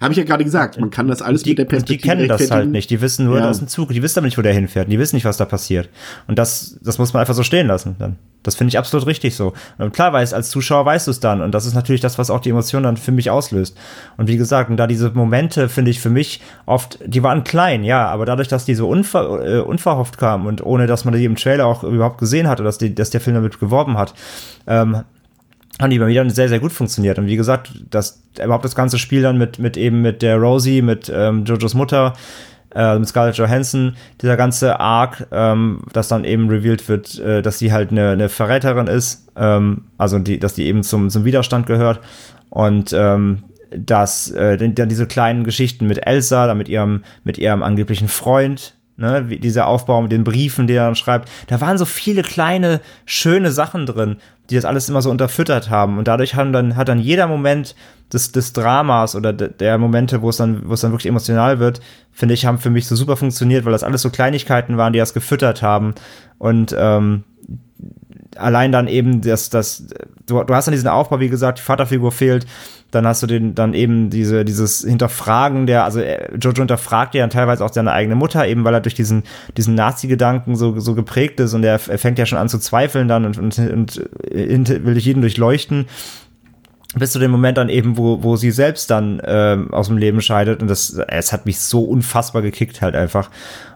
Habe 0.00 0.12
ich 0.12 0.18
ja 0.18 0.24
gerade 0.24 0.44
gesagt, 0.44 0.78
man 0.78 0.90
kann 0.90 1.08
das 1.08 1.22
alles 1.22 1.42
die, 1.42 1.50
mit 1.50 1.58
der 1.58 1.64
Perspektive 1.64 2.02
Die 2.02 2.08
kennen 2.08 2.28
das 2.28 2.50
halt 2.50 2.70
nicht, 2.70 2.90
die 2.90 3.00
wissen 3.00 3.26
nur, 3.26 3.36
ja. 3.36 3.44
da 3.44 3.50
ist 3.50 3.62
ein 3.62 3.68
Zug, 3.68 3.90
die 3.90 4.02
wissen 4.02 4.18
aber 4.18 4.26
nicht, 4.26 4.36
wo 4.36 4.42
der 4.42 4.52
hinfährt, 4.52 4.90
die 4.90 4.98
wissen 4.98 5.16
nicht, 5.16 5.24
was 5.24 5.38
da 5.38 5.46
passiert. 5.46 5.88
Und 6.26 6.38
das, 6.38 6.78
das 6.82 6.98
muss 6.98 7.12
man 7.14 7.20
einfach 7.20 7.34
so 7.34 7.42
stehen 7.42 7.66
lassen 7.66 7.96
dann. 7.98 8.16
Das 8.42 8.54
finde 8.54 8.68
ich 8.68 8.78
absolut 8.78 9.08
richtig 9.08 9.34
so. 9.34 9.54
Und 9.76 9.92
klar 9.92 10.12
weiß, 10.12 10.32
als 10.32 10.50
Zuschauer 10.50 10.86
weißt 10.86 11.08
du 11.08 11.10
es 11.10 11.18
dann. 11.18 11.40
Und 11.40 11.52
das 11.52 11.66
ist 11.66 11.74
natürlich 11.74 12.00
das, 12.00 12.16
was 12.16 12.30
auch 12.30 12.38
die 12.38 12.50
Emotionen 12.50 12.84
dann 12.84 12.96
für 12.96 13.10
mich 13.10 13.28
auslöst. 13.28 13.76
Und 14.18 14.28
wie 14.28 14.36
gesagt, 14.36 14.70
und 14.70 14.76
da 14.76 14.86
diese 14.86 15.10
Momente, 15.10 15.68
finde 15.68 15.90
ich 15.90 15.98
für 15.98 16.10
mich 16.10 16.40
oft, 16.64 17.00
die 17.04 17.24
waren 17.24 17.42
klein, 17.42 17.82
ja, 17.82 18.06
aber 18.06 18.24
dadurch, 18.24 18.46
dass 18.46 18.64
die 18.64 18.76
so 18.76 18.88
unver, 18.88 19.44
äh, 19.44 19.58
unverhofft 19.58 20.16
kamen 20.16 20.46
und 20.46 20.64
ohne, 20.64 20.86
dass 20.86 21.04
man 21.04 21.14
die 21.14 21.24
im 21.24 21.34
Trailer 21.34 21.66
auch 21.66 21.82
überhaupt 21.82 22.18
gesehen 22.18 22.46
hat 22.46 22.60
oder 22.60 22.68
dass, 22.68 22.78
die, 22.78 22.94
dass 22.94 23.10
der 23.10 23.20
Film 23.20 23.34
damit 23.34 23.58
geworben 23.58 23.98
hat, 23.98 24.14
ähm, 24.68 25.02
haben 25.80 25.90
die 25.90 25.98
bei 25.98 26.06
mir 26.06 26.14
dann 26.14 26.30
sehr, 26.30 26.48
sehr 26.48 26.60
gut 26.60 26.72
funktioniert. 26.72 27.18
Und 27.18 27.26
wie 27.26 27.36
gesagt, 27.36 27.72
das, 27.90 28.22
überhaupt 28.42 28.64
das 28.64 28.74
ganze 28.74 28.98
Spiel 28.98 29.22
dann 29.22 29.38
mit, 29.38 29.58
mit 29.58 29.76
eben 29.76 30.02
mit 30.02 30.22
der 30.22 30.36
Rosie, 30.36 30.82
mit 30.82 31.12
ähm, 31.14 31.44
Jojos 31.44 31.74
Mutter, 31.74 32.14
äh, 32.74 32.98
mit 32.98 33.08
Scarlett 33.08 33.36
Johansson, 33.36 33.96
dieser 34.22 34.36
ganze 34.36 34.80
Arc, 34.80 35.26
ähm, 35.32 35.82
dass 35.92 36.08
dann 36.08 36.24
eben 36.24 36.48
revealed 36.48 36.88
wird, 36.88 37.18
äh, 37.18 37.42
dass 37.42 37.58
sie 37.58 37.72
halt 37.72 37.90
eine, 37.90 38.10
eine 38.10 38.28
Verräterin 38.28 38.86
ist, 38.86 39.28
ähm, 39.36 39.84
also 39.98 40.18
die, 40.18 40.38
dass 40.38 40.54
die 40.54 40.66
eben 40.66 40.82
zum, 40.82 41.10
zum 41.10 41.24
Widerstand 41.24 41.66
gehört. 41.66 42.00
Und 42.48 42.92
ähm, 42.92 43.42
dass 43.76 44.30
äh, 44.30 44.56
dann 44.56 44.88
diese 44.88 45.06
kleinen 45.06 45.44
Geschichten 45.44 45.86
mit 45.86 46.06
Elsa, 46.06 46.46
dann 46.46 46.58
mit 46.58 46.68
ihrem, 46.68 47.02
mit 47.24 47.38
ihrem 47.38 47.62
angeblichen 47.62 48.08
Freund, 48.08 48.74
ne, 48.96 49.24
wie 49.28 49.38
dieser 49.38 49.66
Aufbau 49.66 50.02
mit 50.02 50.12
den 50.12 50.24
Briefen, 50.24 50.66
die 50.66 50.74
er 50.74 50.86
dann 50.86 50.94
schreibt, 50.94 51.28
da 51.48 51.60
waren 51.60 51.78
so 51.78 51.84
viele 51.84 52.22
kleine, 52.22 52.80
schöne 53.04 53.50
Sachen 53.50 53.86
drin, 53.86 54.16
die 54.50 54.54
das 54.54 54.64
alles 54.64 54.88
immer 54.88 55.02
so 55.02 55.10
unterfüttert 55.10 55.70
haben. 55.70 55.98
Und 55.98 56.08
dadurch 56.08 56.34
haben 56.34 56.52
dann, 56.52 56.76
hat 56.76 56.88
dann 56.88 56.98
jeder 56.98 57.26
Moment 57.26 57.74
des, 58.12 58.32
des 58.32 58.52
Dramas 58.52 59.16
oder 59.16 59.32
de, 59.32 59.50
der 59.50 59.78
Momente, 59.78 60.22
wo 60.22 60.30
es 60.30 60.36
dann, 60.36 60.68
wo 60.68 60.74
es 60.74 60.80
dann 60.80 60.92
wirklich 60.92 61.08
emotional 61.08 61.58
wird, 61.58 61.80
finde 62.12 62.34
ich, 62.34 62.46
haben 62.46 62.58
für 62.58 62.70
mich 62.70 62.86
so 62.86 62.96
super 62.96 63.16
funktioniert, 63.16 63.64
weil 63.64 63.72
das 63.72 63.82
alles 63.82 64.02
so 64.02 64.10
Kleinigkeiten 64.10 64.76
waren, 64.76 64.92
die 64.92 64.98
das 64.98 65.14
gefüttert 65.14 65.62
haben. 65.62 65.94
Und 66.38 66.74
ähm, 66.78 67.24
allein 68.38 68.72
dann 68.72 68.88
eben 68.88 69.20
das, 69.20 69.50
das, 69.50 69.86
du, 70.26 70.42
du 70.42 70.54
hast 70.54 70.66
dann 70.66 70.72
diesen 70.72 70.88
Aufbau, 70.88 71.20
wie 71.20 71.28
gesagt, 71.28 71.58
die 71.58 71.62
Vaterfigur 71.62 72.12
fehlt, 72.12 72.46
dann 72.90 73.06
hast 73.06 73.22
du 73.22 73.26
den, 73.26 73.54
dann 73.54 73.74
eben 73.74 74.10
diese, 74.10 74.44
dieses 74.44 74.82
Hinterfragen 74.82 75.66
der, 75.66 75.84
also 75.84 76.00
äh, 76.00 76.34
Jojo 76.36 76.58
hinterfragt 76.58 77.14
ja 77.14 77.22
dann 77.22 77.30
teilweise 77.30 77.64
auch 77.64 77.72
seine 77.72 77.92
eigene 77.92 78.14
Mutter, 78.14 78.46
eben 78.46 78.64
weil 78.64 78.74
er 78.74 78.80
durch 78.80 78.94
diesen, 78.94 79.24
diesen 79.56 79.74
Nazi-Gedanken 79.74 80.56
so, 80.56 80.78
so 80.78 80.94
geprägt 80.94 81.40
ist 81.40 81.54
und 81.54 81.64
er, 81.64 81.80
er 81.88 81.98
fängt 81.98 82.18
ja 82.18 82.26
schon 82.26 82.38
an 82.38 82.48
zu 82.48 82.58
zweifeln 82.58 83.08
dann 83.08 83.24
und, 83.24 83.38
und, 83.38 83.58
und 83.58 84.00
will 84.30 84.94
dich 84.94 85.04
jeden 85.04 85.20
durchleuchten 85.20 85.86
bis 86.96 87.12
zu 87.12 87.18
dem 87.18 87.30
Moment 87.30 87.58
dann 87.58 87.68
eben, 87.68 87.98
wo, 87.98 88.22
wo 88.22 88.36
sie 88.36 88.50
selbst 88.50 88.90
dann 88.90 89.20
ähm, 89.24 89.72
aus 89.72 89.88
dem 89.88 89.98
Leben 89.98 90.20
scheidet. 90.20 90.62
Und 90.62 90.68
das, 90.68 90.98
es 91.08 91.32
hat 91.32 91.44
mich 91.44 91.60
so 91.60 91.84
unfassbar 91.84 92.42
gekickt 92.42 92.80
halt 92.80 92.96
einfach. 92.96 93.30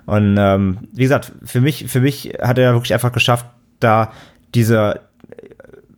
Und 0.06 0.36
ähm, 0.38 0.78
wie 0.92 1.02
gesagt, 1.02 1.32
für 1.44 1.60
mich, 1.60 1.86
für 1.88 2.00
mich 2.00 2.38
hat 2.40 2.58
er 2.58 2.72
wirklich 2.72 2.94
einfach 2.94 3.12
geschafft, 3.12 3.46
da 3.78 4.12
diese 4.54 5.00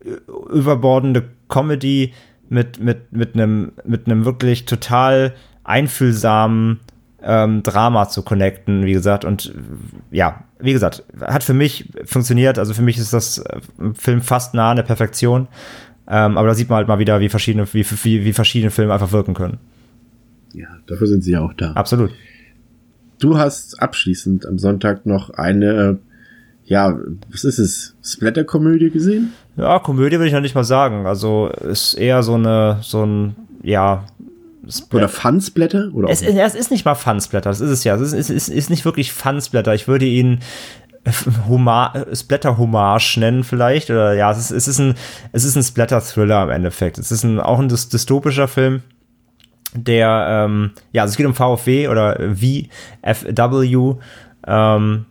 äh, 0.05 0.53
überbordende 0.53 1.25
Comedy 1.49 2.13
mit, 2.49 2.81
mit, 2.81 3.13
mit 3.13 3.35
einem, 3.35 3.73
mit 3.85 4.07
einem 4.07 4.25
wirklich 4.25 4.67
total 4.67 5.35
einfühlsamen 5.65 6.81
ähm, 7.23 7.63
Drama 7.63 8.09
zu 8.09 8.23
connecten, 8.23 8.85
wie 8.85 8.93
gesagt. 8.93 9.25
Und 9.25 9.55
ja, 10.11 10.45
wie 10.59 10.73
gesagt, 10.73 11.05
hat 11.21 11.45
für 11.45 11.55
mich 11.55 11.89
funktioniert. 12.05 12.59
Also 12.59 12.75
für 12.75 12.83
mich 12.83 12.99
ist 12.99 13.13
das 13.13 13.39
äh, 13.39 13.61
Film 13.95 14.23
fast 14.23 14.55
nah 14.55 14.71
an 14.71 14.77
der 14.77 14.83
Perfektion. 14.83 15.49
Ähm, 16.09 16.37
aber 16.37 16.49
da 16.49 16.55
sieht 16.55 16.69
man 16.69 16.79
halt 16.79 16.89
mal 16.89 16.99
wieder, 16.99 17.21
wie 17.21 17.29
verschiedene, 17.29 17.67
wie, 17.73 17.85
wie, 17.85 18.25
wie 18.25 18.33
verschiedene 18.33 18.71
Filme 18.71 18.93
einfach 18.93 19.13
wirken 19.13 19.35
können. 19.35 19.59
Ja, 20.53 20.69
dafür 20.87 21.07
sind 21.07 21.23
sie 21.23 21.33
ja 21.33 21.41
auch 21.41 21.55
da. 21.55 21.73
Absolut. 21.73 22.11
Du 23.19 23.39
hast 23.39 23.81
abschließend 23.81 24.47
am 24.47 24.59
Sonntag 24.59 25.07
noch 25.07 25.31
eine 25.31 25.99
ja, 26.73 26.99
was 27.31 27.45
ist 27.45 27.59
es? 27.59 27.95
Splatter-Komödie 28.03 28.89
gesehen? 28.89 29.35
Ja, 29.59 29.79
Komödie 29.79 30.17
würde 30.17 30.29
ich 30.29 30.33
noch 30.33 30.41
nicht 30.41 30.55
mal 30.55 30.65
sagen. 30.65 31.05
Also 31.05 31.49
ist 31.49 31.93
eher 31.93 32.23
so 32.23 32.33
eine, 32.33 32.79
so 32.81 33.05
ein, 33.05 33.37
ja. 33.63 34.05
Splat 34.67 35.03
oder 35.03 35.11
Fun-Splatter? 35.11 35.91
Oder 35.93 36.09
es, 36.09 36.23
es, 36.23 36.55
ist 36.55 36.71
nicht 36.71 36.87
mal 36.87 36.95
Fun-Splatter, 36.95 37.51
das 37.51 37.61
ist 37.61 37.69
es 37.69 37.85
ja. 37.85 37.97
Es 37.97 38.15
ist, 38.15 38.31
ist, 38.31 38.49
ist 38.49 38.71
nicht 38.71 38.87
wirklich 38.87 39.13
Fun-Splatter. 39.13 39.75
Ich 39.75 39.87
würde 39.87 40.07
ihn 40.07 40.39
Splatter-Hommage 41.07 43.19
nennen 43.19 43.45
vielleicht. 43.45 43.91
Oder 43.91 44.15
ja, 44.15 44.31
es 44.31 44.39
ist, 44.39 44.53
es 44.53 44.67
ist 44.67 44.79
ein, 44.79 44.95
es 45.33 45.45
ist 45.45 45.57
ein 45.57 45.63
Splatter-Thriller 45.63 46.45
im 46.45 46.51
Endeffekt. 46.51 46.97
Es 46.97 47.13
ist 47.13 47.23
ein, 47.23 47.39
auch 47.39 47.59
ein 47.59 47.69
dystopischer 47.69 48.49
Film 48.49 48.81
der, 49.75 50.47
ähm, 50.47 50.73
ja, 50.93 51.03
also 51.03 51.13
es 51.13 51.17
geht 51.17 51.25
um 51.25 51.35
VFW 51.35 51.89
oder 51.89 52.19
VFW, 52.35 53.97
ähm, 54.47 55.07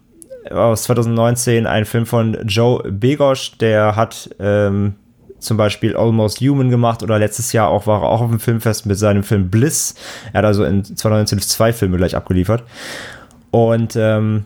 aus 0.50 0.84
2019 0.84 1.68
ein 1.68 1.86
Film 1.86 2.06
von 2.06 2.38
Joe 2.46 2.92
Begosch, 2.92 3.58
der 3.60 3.96
hat 3.96 4.30
ähm, 4.40 4.96
zum 5.40 5.58
Beispiel 5.58 5.96
Almost 5.96 6.40
Human 6.42 6.70
gemacht 6.70 7.04
oder 7.04 7.20
letztes 7.20 7.52
Jahr 7.52 7.70
auch 7.70 7.88
war 7.88 8.04
er 8.04 8.10
auch 8.10 8.22
auf 8.22 8.30
dem 8.30 8.40
Filmfest 8.40 8.86
mit 8.86 8.98
seinem 8.98 9.24
Film 9.24 9.50
Bliss. 9.50 9.96
Er 10.34 10.40
hat 10.40 10.46
also 10.46 10.64
in 10.64 10.84
2019 10.84 11.40
zwei 11.40 11.74
Filme 11.74 11.98
gleich 11.98 12.16
abgeliefert. 12.16 12.64
Und 13.50 13.96
ähm, 13.96 14.46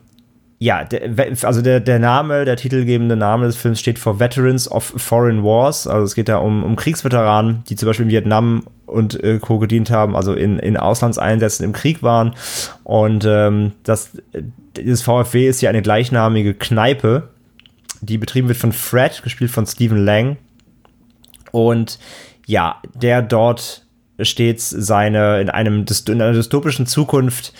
ja, 0.57 0.83
der, 0.83 1.11
also 1.43 1.61
der, 1.61 1.79
der 1.81 1.99
Name, 1.99 2.45
der 2.45 2.55
titelgebende 2.55 3.15
Name 3.15 3.45
des 3.45 3.57
Films 3.57 3.79
steht 3.79 3.99
für 3.99 4.19
Veterans 4.19 4.71
of 4.71 4.93
Foreign 4.97 5.43
Wars. 5.43 5.85
Also 5.85 6.05
es 6.05 6.15
geht 6.15 6.29
da 6.29 6.37
um, 6.37 6.63
um 6.63 6.75
Kriegsveteranen, 6.75 7.63
die 7.69 7.75
zum 7.75 7.87
Beispiel 7.87 8.05
in 8.05 8.11
Vietnam 8.11 8.63
und 8.85 9.21
äh, 9.21 9.39
Co. 9.39 9.59
gedient 9.59 9.91
haben, 9.91 10.15
also 10.15 10.33
in, 10.33 10.57
in 10.59 10.77
Auslandseinsätzen 10.77 11.65
im 11.65 11.73
Krieg 11.73 12.03
waren. 12.03 12.35
Und 12.83 13.25
ähm, 13.27 13.73
das, 13.83 14.11
dieses 14.77 15.01
VfW 15.01 15.47
ist 15.47 15.61
ja 15.61 15.69
eine 15.69 15.81
gleichnamige 15.81 16.53
Kneipe, 16.53 17.29
die 18.01 18.17
betrieben 18.17 18.47
wird 18.47 18.57
von 18.57 18.71
Fred, 18.71 19.21
gespielt 19.23 19.51
von 19.51 19.65
Stephen 19.65 20.03
Lang. 20.03 20.37
Und 21.51 21.99
ja, 22.45 22.81
der 22.93 23.21
dort 23.21 23.85
stets 24.19 24.69
seine, 24.69 25.41
in 25.41 25.49
einem 25.49 25.85
in 26.07 26.21
einer 26.21 26.33
dystopischen 26.33 26.85
Zukunft 26.85 27.53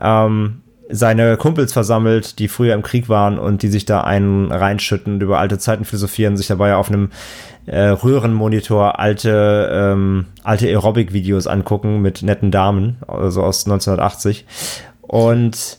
ähm, 0.00 0.62
seine 0.88 1.36
Kumpels 1.36 1.72
versammelt, 1.72 2.38
die 2.38 2.48
früher 2.48 2.74
im 2.74 2.82
Krieg 2.82 3.08
waren 3.08 3.38
und 3.38 3.62
die 3.62 3.68
sich 3.68 3.86
da 3.86 4.02
einen 4.02 4.52
reinschütten, 4.52 5.20
über 5.20 5.38
alte 5.38 5.58
Zeiten 5.58 5.84
philosophieren, 5.84 6.36
sich 6.36 6.48
dabei 6.48 6.74
auf 6.74 6.88
einem 6.88 7.10
äh, 7.66 7.80
Röhrenmonitor 7.80 8.98
alte, 8.98 9.70
ähm, 9.72 10.26
alte 10.42 10.66
Aerobic-Videos 10.66 11.46
angucken 11.46 12.02
mit 12.02 12.22
netten 12.22 12.50
Damen, 12.50 12.98
also 13.06 13.42
aus 13.42 13.64
1980. 13.64 14.44
Und 15.00 15.78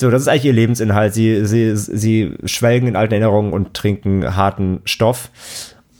so, 0.00 0.10
das 0.10 0.22
ist 0.22 0.28
eigentlich 0.28 0.46
ihr 0.46 0.52
Lebensinhalt. 0.52 1.14
Sie, 1.14 1.44
sie, 1.46 1.76
sie 1.76 2.34
schwelgen 2.44 2.88
in 2.88 2.96
alten 2.96 3.12
Erinnerungen 3.12 3.52
und 3.52 3.74
trinken 3.74 4.36
harten 4.36 4.80
Stoff. 4.84 5.30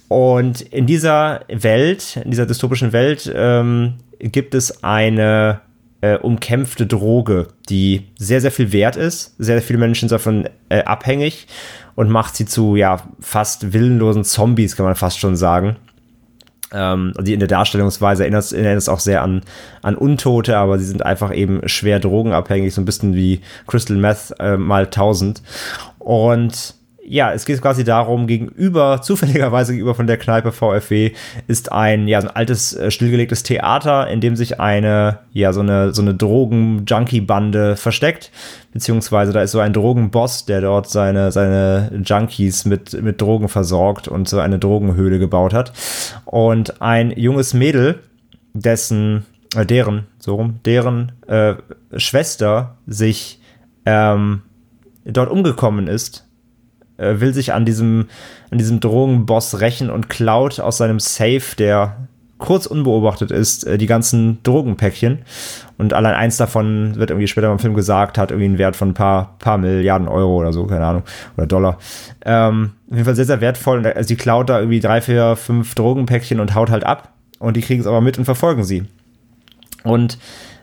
Und 0.08 0.62
in 0.62 0.86
dieser 0.86 1.42
Welt, 1.48 2.20
in 2.24 2.30
dieser 2.30 2.46
dystopischen 2.46 2.92
Welt, 2.92 3.30
ähm, 3.32 3.94
gibt 4.18 4.54
es 4.54 4.82
eine 4.82 5.60
äh, 6.00 6.16
umkämpfte 6.16 6.86
Droge, 6.86 7.48
die 7.68 8.08
sehr, 8.18 8.40
sehr 8.40 8.50
viel 8.50 8.72
wert 8.72 8.96
ist. 8.96 9.34
Sehr, 9.38 9.56
sehr 9.56 9.62
viele 9.62 9.78
Menschen 9.78 10.08
sind 10.08 10.16
davon 10.16 10.48
äh, 10.68 10.82
abhängig 10.82 11.46
und 11.94 12.10
macht 12.10 12.36
sie 12.36 12.46
zu, 12.46 12.76
ja, 12.76 13.02
fast 13.20 13.72
willenlosen 13.72 14.24
Zombies, 14.24 14.76
kann 14.76 14.86
man 14.86 14.94
fast 14.94 15.18
schon 15.18 15.36
sagen. 15.36 15.76
Ähm, 16.72 17.12
die 17.20 17.32
in 17.32 17.40
der 17.40 17.48
Darstellungsweise 17.48 18.22
erinnert, 18.22 18.52
es 18.52 18.88
auch 18.88 19.00
sehr 19.00 19.22
an, 19.22 19.42
an 19.82 19.96
Untote, 19.96 20.56
aber 20.56 20.78
sie 20.78 20.84
sind 20.84 21.04
einfach 21.04 21.34
eben 21.34 21.68
schwer 21.68 21.98
drogenabhängig, 21.98 22.72
so 22.74 22.80
ein 22.80 22.84
bisschen 22.84 23.14
wie 23.14 23.40
Crystal 23.66 23.96
Meth 23.96 24.34
äh, 24.38 24.56
mal 24.56 24.84
1000. 24.84 25.42
Und 25.98 26.74
ja, 27.10 27.32
es 27.32 27.44
geht 27.44 27.60
quasi 27.60 27.82
darum, 27.82 28.28
gegenüber, 28.28 29.02
zufälligerweise 29.02 29.72
gegenüber 29.72 29.96
von 29.96 30.06
der 30.06 30.16
Kneipe 30.16 30.52
VfW, 30.52 31.12
ist 31.48 31.72
ein, 31.72 32.06
ja, 32.06 32.20
so 32.20 32.28
ein 32.28 32.36
altes, 32.36 32.72
äh, 32.72 32.92
stillgelegtes 32.92 33.42
Theater, 33.42 34.06
in 34.08 34.20
dem 34.20 34.36
sich 34.36 34.60
eine, 34.60 35.18
ja, 35.32 35.52
so 35.52 35.60
eine, 35.60 35.92
so 35.92 36.02
eine 36.02 36.14
Drogen-Junkie-Bande 36.14 37.76
versteckt. 37.76 38.30
Beziehungsweise 38.72 39.32
da 39.32 39.42
ist 39.42 39.50
so 39.50 39.58
ein 39.58 39.72
Drogenboss, 39.72 40.46
der 40.46 40.60
dort 40.60 40.88
seine, 40.88 41.32
seine 41.32 42.00
Junkies 42.04 42.64
mit, 42.64 43.02
mit 43.02 43.20
Drogen 43.20 43.48
versorgt 43.48 44.06
und 44.06 44.28
so 44.28 44.38
eine 44.38 44.60
Drogenhöhle 44.60 45.18
gebaut 45.18 45.52
hat. 45.52 45.72
Und 46.24 46.80
ein 46.80 47.10
junges 47.10 47.54
Mädel, 47.54 47.98
dessen, 48.52 49.26
äh, 49.56 49.66
deren, 49.66 50.06
so 50.18 50.36
rum, 50.36 50.60
deren 50.64 51.10
äh, 51.26 51.54
Schwester 51.96 52.76
sich 52.86 53.40
ähm, 53.84 54.42
dort 55.04 55.28
umgekommen 55.28 55.88
ist, 55.88 56.29
äh, 57.00 57.20
will 57.20 57.34
sich 57.34 57.52
an 57.52 57.64
diesem, 57.64 58.08
an 58.50 58.58
diesem 58.58 58.80
Drogenboss 58.80 59.60
rächen 59.60 59.90
und 59.90 60.08
klaut 60.08 60.60
aus 60.60 60.78
seinem 60.78 61.00
Safe, 61.00 61.56
der 61.58 62.08
kurz 62.40 62.66
unbeobachtet 62.66 63.30
ist, 63.30 63.64
äh, 63.64 63.78
die 63.78 63.86
ganzen 63.86 64.42
Drogenpäckchen. 64.42 65.18
Und 65.78 65.92
allein 65.92 66.14
eins 66.14 66.36
davon 66.36 66.96
wird 66.96 67.10
irgendwie 67.10 67.28
später 67.28 67.52
im 67.52 67.58
Film 67.60 67.74
gesagt, 67.74 68.18
hat 68.18 68.32
irgendwie 68.32 68.46
einen 68.46 68.58
Wert 68.58 68.74
von 68.74 68.88
ein 68.90 68.94
paar, 68.94 69.36
paar 69.38 69.58
Milliarden 69.58 70.08
Euro 70.08 70.36
oder 70.36 70.52
so, 70.52 70.66
keine 70.66 70.84
Ahnung, 70.84 71.02
oder 71.36 71.46
Dollar. 71.46 71.78
Ähm, 72.24 72.72
auf 72.88 72.94
jeden 72.94 73.04
Fall 73.04 73.14
sehr, 73.14 73.26
sehr 73.26 73.40
wertvoll. 73.40 73.86
Äh, 73.86 74.02
sie 74.02 74.16
klaut 74.16 74.48
da 74.48 74.58
irgendwie 74.58 74.80
drei, 74.80 75.00
vier, 75.00 75.36
fünf 75.36 75.74
Drogenpäckchen 75.74 76.40
und 76.40 76.54
haut 76.54 76.70
halt 76.70 76.84
ab. 76.84 77.12
Und 77.38 77.56
die 77.56 77.62
kriegen 77.62 77.80
es 77.80 77.86
aber 77.86 78.00
mit 78.00 78.18
und 78.18 78.24
verfolgen 78.24 78.64
sie. 78.64 78.84
Und 79.84 80.18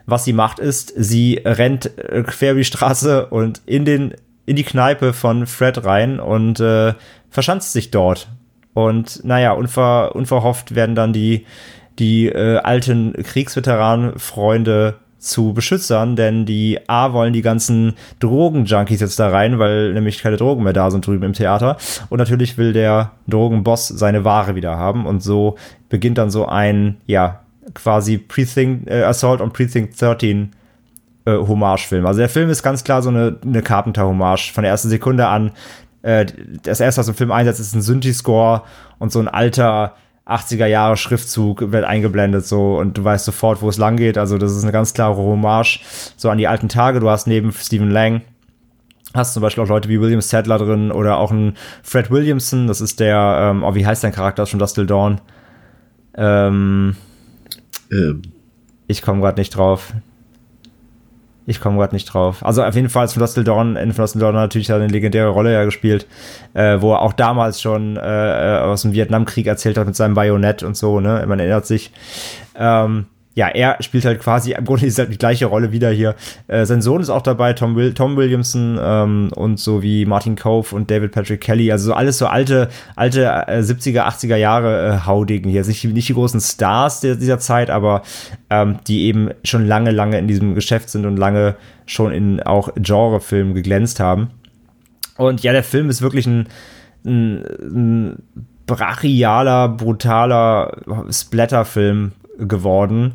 was 0.06 0.26
sie 0.26 0.34
macht 0.34 0.60
ist, 0.60 0.94
sie 0.96 1.42
rennt 1.44 1.92
quer 2.28 2.52
über 2.52 2.60
die 2.60 2.66
Straße 2.66 3.26
und 3.26 3.62
in 3.66 3.84
den 3.84 4.14
in 4.48 4.56
die 4.56 4.64
Kneipe 4.64 5.14
von 5.14 5.46
Fred 5.46 5.86
rein 5.86 6.20
und 6.20 6.60
äh, 6.60 6.94
verschanzt 7.30 7.74
sich 7.74 7.92
dort. 7.92 8.30
Und 8.74 9.24
naja, 9.24 9.52
unver, 9.52 10.16
unverhofft 10.16 10.74
werden 10.74 10.96
dann 10.96 11.14
die, 11.14 11.46
die 12.00 12.28
äh, 12.28 12.58
alten 12.58 13.14
Kriegsveteranenfreunde 13.14 14.96
zu 15.20 15.54
Beschützern, 15.54 16.16
denn 16.16 16.46
die 16.46 16.80
A 16.88 17.12
wollen 17.12 17.34
die 17.34 17.42
ganzen 17.42 17.96
Drogenjunkies 18.20 19.02
jetzt 19.02 19.20
da 19.20 19.30
rein, 19.30 19.60
weil 19.60 19.94
nämlich 19.94 20.22
keine 20.22 20.38
Drogen 20.38 20.64
mehr 20.64 20.74
da 20.74 20.92
sind 20.92 21.06
drüben 21.06 21.26
im 21.26 21.34
Theater. 21.34 21.76
Und 22.10 22.20
natürlich 22.20 22.58
will 22.58 22.72
der 22.72 23.12
Drogenboss 23.28 23.90
seine 23.90 24.24
Ware 24.24 24.56
wieder 24.56 24.78
haben. 24.78 25.06
Und 25.06 25.22
so 25.22 25.58
beginnt 25.90 26.18
dann 26.20 26.30
so 26.30 26.46
ein, 26.46 26.98
ja, 27.06 27.42
quasi 27.74 28.18
Precinct, 28.18 28.90
äh, 28.90 29.04
Assault 29.04 29.42
on 29.42 29.52
Precinct 29.52 30.00
13 30.00 30.52
äh, 31.28 31.38
Hommagefilm. 31.38 32.06
Also 32.06 32.20
der 32.20 32.30
Film 32.30 32.50
ist 32.50 32.64
ganz 32.64 32.84
klar 32.84 33.02
so 33.02 33.10
eine, 33.10 33.38
eine 33.44 33.62
Carpenter-Hommage 33.62 34.52
von 34.54 34.64
der 34.64 34.72
ersten 34.72 34.90
Sekunde 34.90 35.28
an. 35.28 35.52
Äh, 36.02 36.26
das 36.64 36.80
erste, 36.80 37.00
was 37.00 37.08
im 37.08 37.16
Film 37.16 37.32
einsetzt, 37.32 37.60
ist 37.60 37.76
ein 37.76 37.82
Synthi-Score 37.82 38.64
und 39.00 39.12
so 39.12 39.20
ein 39.20 39.28
alter 39.28 39.96
80er 40.26 40.66
Jahre 40.66 40.98
Schriftzug 40.98 41.72
wird 41.72 41.86
eingeblendet 41.86 42.46
so 42.46 42.78
und 42.78 42.98
du 42.98 43.04
weißt 43.04 43.24
sofort, 43.24 43.62
wo 43.62 43.70
es 43.70 43.78
lang 43.78 43.96
geht. 43.96 44.18
Also 44.18 44.38
das 44.38 44.52
ist 44.52 44.64
eine 44.64 44.74
ganz 44.74 44.94
klare 44.94 45.16
Hommage 45.16 45.80
so 46.18 46.30
an 46.30 46.38
die 46.38 46.48
alten 46.48 46.70
Tage. 46.70 47.00
Du 47.00 47.10
hast 47.10 47.28
neben 47.28 47.52
Stephen 47.52 47.92
Lang 47.92 48.22
Hast 49.14 49.34
zum 49.34 49.42
Beispiel 49.42 49.64
auch 49.64 49.70
Leute 49.70 49.88
wie 49.90 50.02
William 50.02 50.22
Sadler 50.22 50.58
drin 50.58 50.92
oder 50.92 51.18
auch 51.18 51.32
ein 51.32 51.56
Fred 51.82 52.12
Williamson, 52.12 52.68
das 52.68 52.82
ist 52.82 53.00
der, 53.00 53.52
ähm, 53.52 53.64
oh, 53.64 53.74
wie 53.74 53.86
heißt 53.86 54.04
dein 54.04 54.12
Charakter 54.12 54.44
aus 54.44 54.50
von 54.50 54.60
Dust 54.60 54.76
Till 54.76 54.86
Dawn? 54.86 55.22
Ähm, 56.16 56.96
Ähm, 57.92 58.22
ich 58.88 59.02
komme 59.02 59.22
gerade 59.22 59.40
nicht 59.40 59.56
drauf. 59.56 59.94
Ich 61.50 61.62
komme 61.62 61.78
gerade 61.78 61.96
nicht 61.96 62.14
drauf. 62.14 62.46
Also 62.46 62.62
auf 62.62 62.76
jeden 62.76 62.90
Fall 62.90 63.08
Till 63.08 63.44
Dawn, 63.46 63.78
in 63.78 63.94
Till 63.94 64.20
Dawn 64.20 64.36
natürlich 64.36 64.72
eine 64.72 64.88
legendäre 64.88 65.30
Rolle 65.30 65.54
ja 65.54 65.64
gespielt, 65.64 66.06
äh, 66.54 66.82
wo 66.82 66.92
er 66.92 67.02
auch 67.02 67.14
damals 67.14 67.62
schon 67.62 67.96
äh, 67.96 68.60
aus 68.62 68.82
dem 68.82 68.92
Vietnamkrieg 68.92 69.48
erzählt 69.48 69.78
hat 69.78 69.88
mit 69.88 69.96
seinem 69.96 70.14
Bajonett 70.14 70.62
und 70.62 70.76
so, 70.76 71.00
ne? 71.00 71.24
Man 71.26 71.40
erinnert 71.40 71.66
sich. 71.66 71.94
Ähm, 72.54 73.06
ja, 73.38 73.50
er 73.50 73.78
spielt 73.82 74.04
halt 74.04 74.20
quasi, 74.20 74.54
im 74.54 74.66
Grunde 74.66 74.88
ist 74.88 74.98
halt 74.98 75.14
die 75.14 75.18
gleiche 75.20 75.46
Rolle 75.46 75.72
wieder 75.72 75.92
hier. 75.92 76.16
Äh, 76.48 76.66
sein 76.66 76.82
Sohn 76.82 77.02
ist 77.02 77.12
auch 77.12 77.22
dabei, 77.22 77.54
Tom, 77.54 77.76
Will 77.76 77.94
Tom 77.94 78.18
Williamson 78.18 78.80
ähm, 78.82 79.30
und 79.36 79.60
so 79.60 79.84
wie 79.84 80.08
Martin 80.08 80.36
Cove 80.36 80.74
und 80.74 80.90
David 80.90 81.12
Patrick 81.12 81.42
Kelly. 81.42 81.72
Also 81.72 81.90
so 81.90 81.94
alles 81.94 82.18
so 82.18 82.26
alte, 82.26 82.68
alte 82.96 83.26
äh, 83.26 83.60
70er, 83.60 84.08
80er 84.08 84.38
Jahre 84.38 84.88
äh, 84.88 85.06
Haudegen 85.06 85.52
hier. 85.52 85.64
Nicht, 85.64 85.84
nicht 85.84 86.10
die 86.10 86.16
großen 86.16 86.42
Stars 86.42 87.02
der, 87.02 87.14
dieser 87.14 87.38
Zeit, 87.38 87.70
aber 87.70 88.02
ähm, 88.50 88.80
die 88.88 89.06
eben 89.06 89.30
schon 89.44 89.68
lange, 89.68 89.92
lange 89.92 90.18
in 90.18 90.28
diesem 90.28 90.56
Geschäft 90.56 90.90
sind 90.90 91.06
und 91.06 91.18
lange 91.18 91.58
schon 91.86 92.12
in 92.12 92.42
auch 92.42 92.70
Genrefilmen 92.74 93.54
geglänzt 93.54 94.00
haben. 94.00 94.32
Und 95.16 95.44
ja, 95.44 95.52
der 95.52 95.64
Film 95.64 95.92
ist 95.92 96.02
wirklich 96.02 96.26
ein, 96.26 96.48
ein, 97.06 97.44
ein 97.62 98.24
brachialer, 98.66 99.70
brutaler 99.70 101.06
Splatterfilm 101.12 102.14
geworden. 102.38 103.14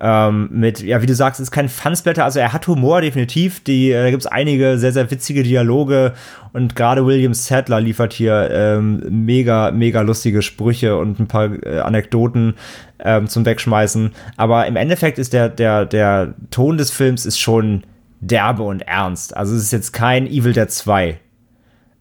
Ähm, 0.00 0.48
mit, 0.50 0.82
ja, 0.82 1.00
wie 1.02 1.06
du 1.06 1.14
sagst, 1.14 1.40
ist 1.40 1.52
kein 1.52 1.68
Fansblätter, 1.68 2.24
also 2.24 2.40
er 2.40 2.52
hat 2.52 2.66
Humor 2.66 3.00
definitiv. 3.00 3.62
Die, 3.62 3.92
äh, 3.92 4.02
da 4.02 4.10
gibt 4.10 4.22
es 4.22 4.26
einige 4.26 4.76
sehr, 4.76 4.92
sehr 4.92 5.10
witzige 5.10 5.44
Dialoge 5.44 6.12
und 6.52 6.74
gerade 6.74 7.06
William 7.06 7.32
Sadler 7.32 7.80
liefert 7.80 8.12
hier 8.12 8.50
ähm, 8.50 9.02
mega, 9.08 9.70
mega 9.70 10.00
lustige 10.00 10.42
Sprüche 10.42 10.96
und 10.96 11.20
ein 11.20 11.28
paar 11.28 11.50
äh, 11.64 11.78
Anekdoten 11.78 12.54
ähm, 12.98 13.28
zum 13.28 13.46
Wegschmeißen. 13.46 14.12
Aber 14.36 14.66
im 14.66 14.76
Endeffekt 14.76 15.18
ist 15.18 15.32
der, 15.32 15.48
der, 15.48 15.86
der 15.86 16.34
Ton 16.50 16.76
des 16.76 16.90
Films 16.90 17.24
ist 17.24 17.38
schon 17.38 17.84
derbe 18.20 18.64
und 18.64 18.82
ernst. 18.82 19.36
Also 19.36 19.54
es 19.54 19.62
ist 19.62 19.72
jetzt 19.72 19.92
kein 19.92 20.26
Evil 20.26 20.52
Dead 20.52 20.70
2. 20.70 21.20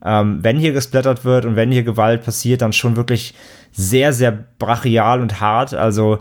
Ähm, 0.03 0.39
wenn 0.41 0.57
hier 0.57 0.74
gesplattert 0.74 1.24
wird 1.26 1.45
und 1.45 1.55
wenn 1.55 1.72
hier 1.72 1.84
Gewalt 1.84 2.26
passiert, 2.26 2.61
dann 2.61 2.74
schon 2.74 2.95
wirklich 2.95 3.36
sehr, 3.72 4.14
sehr 4.14 4.38
brachial 4.59 5.22
und 5.22 5.39
hart. 5.39 5.74
Also 5.74 6.20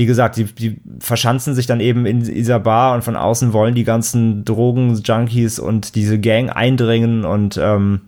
wie 0.00 0.06
gesagt, 0.06 0.38
die, 0.38 0.44
die 0.44 0.80
verschanzen 0.98 1.54
sich 1.54 1.66
dann 1.66 1.78
eben 1.78 2.06
in 2.06 2.22
dieser 2.22 2.58
Bar 2.58 2.94
und 2.94 3.04
von 3.04 3.16
außen 3.16 3.52
wollen 3.52 3.74
die 3.74 3.84
ganzen 3.84 4.46
Drogen-Junkies 4.46 5.58
und 5.58 5.94
diese 5.94 6.18
Gang 6.18 6.48
eindringen 6.48 7.26
und 7.26 7.60
ähm, 7.62 8.00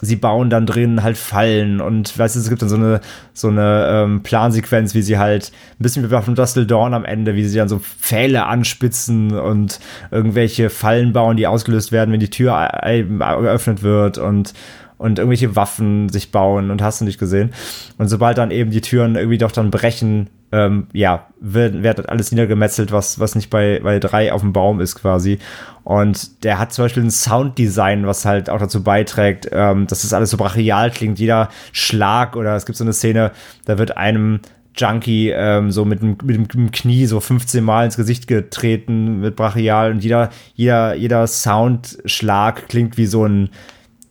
sie 0.00 0.16
bauen 0.16 0.50
dann 0.50 0.66
drin 0.66 1.04
halt 1.04 1.16
Fallen 1.16 1.80
und 1.80 2.18
weißt 2.18 2.34
du, 2.34 2.40
es 2.40 2.48
gibt 2.48 2.60
dann 2.60 2.68
so 2.68 2.74
eine 2.74 3.00
so 3.34 3.46
eine 3.46 3.86
ähm, 3.88 4.24
Plansequenz, 4.24 4.96
wie 4.96 5.02
sie 5.02 5.16
halt 5.16 5.52
ein 5.78 5.82
bisschen 5.84 6.10
wie 6.10 6.22
von 6.22 6.34
Dustle 6.34 6.66
Dawn 6.66 6.92
am 6.92 7.04
Ende, 7.04 7.36
wie 7.36 7.44
sie 7.44 7.58
dann 7.58 7.68
so 7.68 7.78
Pfähle 7.78 8.46
anspitzen 8.46 9.38
und 9.38 9.78
irgendwelche 10.10 10.70
Fallen 10.70 11.12
bauen, 11.12 11.36
die 11.36 11.46
ausgelöst 11.46 11.92
werden, 11.92 12.10
wenn 12.10 12.18
die 12.18 12.30
Tür 12.30 12.68
geöffnet 12.82 13.84
wird 13.84 14.18
und 14.18 14.54
und 14.98 15.18
irgendwelche 15.18 15.56
Waffen 15.56 16.08
sich 16.08 16.30
bauen 16.30 16.70
und 16.70 16.82
hast 16.82 17.00
du 17.00 17.04
nicht 17.04 17.18
gesehen. 17.18 17.52
Und 17.96 18.08
sobald 18.08 18.36
dann 18.36 18.50
eben 18.50 18.70
die 18.70 18.80
Türen 18.80 19.16
irgendwie 19.16 19.38
doch 19.38 19.52
dann 19.52 19.70
brechen, 19.70 20.28
ähm, 20.50 20.88
ja, 20.92 21.26
wird, 21.40 21.82
wird 21.82 22.08
alles 22.08 22.32
niedergemetzelt, 22.32 22.90
was, 22.90 23.20
was 23.20 23.34
nicht 23.34 23.50
bei, 23.50 23.80
bei 23.82 23.98
drei 23.98 24.32
auf 24.32 24.40
dem 24.40 24.52
Baum 24.52 24.80
ist 24.80 24.96
quasi. 24.96 25.38
Und 25.84 26.44
der 26.44 26.58
hat 26.58 26.72
zum 26.72 26.84
Beispiel 26.84 27.02
ein 27.02 27.10
Sounddesign, 27.10 28.06
was 28.06 28.24
halt 28.24 28.50
auch 28.50 28.58
dazu 28.58 28.82
beiträgt, 28.82 29.48
ähm, 29.52 29.86
dass 29.86 30.02
das 30.02 30.12
alles 30.12 30.30
so 30.30 30.36
brachial 30.36 30.90
klingt. 30.90 31.18
Jeder 31.18 31.48
Schlag 31.72 32.34
oder 32.34 32.56
es 32.56 32.66
gibt 32.66 32.76
so 32.76 32.84
eine 32.84 32.92
Szene, 32.92 33.32
da 33.66 33.78
wird 33.78 33.96
einem 33.96 34.40
Junkie 34.78 35.30
ähm, 35.30 35.70
so 35.70 35.84
mit 35.84 36.02
dem, 36.02 36.16
mit 36.22 36.54
dem 36.54 36.70
Knie 36.70 37.06
so 37.06 37.20
15 37.20 37.64
Mal 37.64 37.86
ins 37.86 37.96
Gesicht 37.96 38.26
getreten 38.26 39.20
mit 39.20 39.36
brachial 39.36 39.90
und 39.90 40.02
jeder, 40.04 40.30
jeder, 40.54 40.94
jeder 40.94 41.26
Soundschlag 41.26 42.68
klingt 42.68 42.96
wie 42.96 43.06
so 43.06 43.26
ein, 43.26 43.50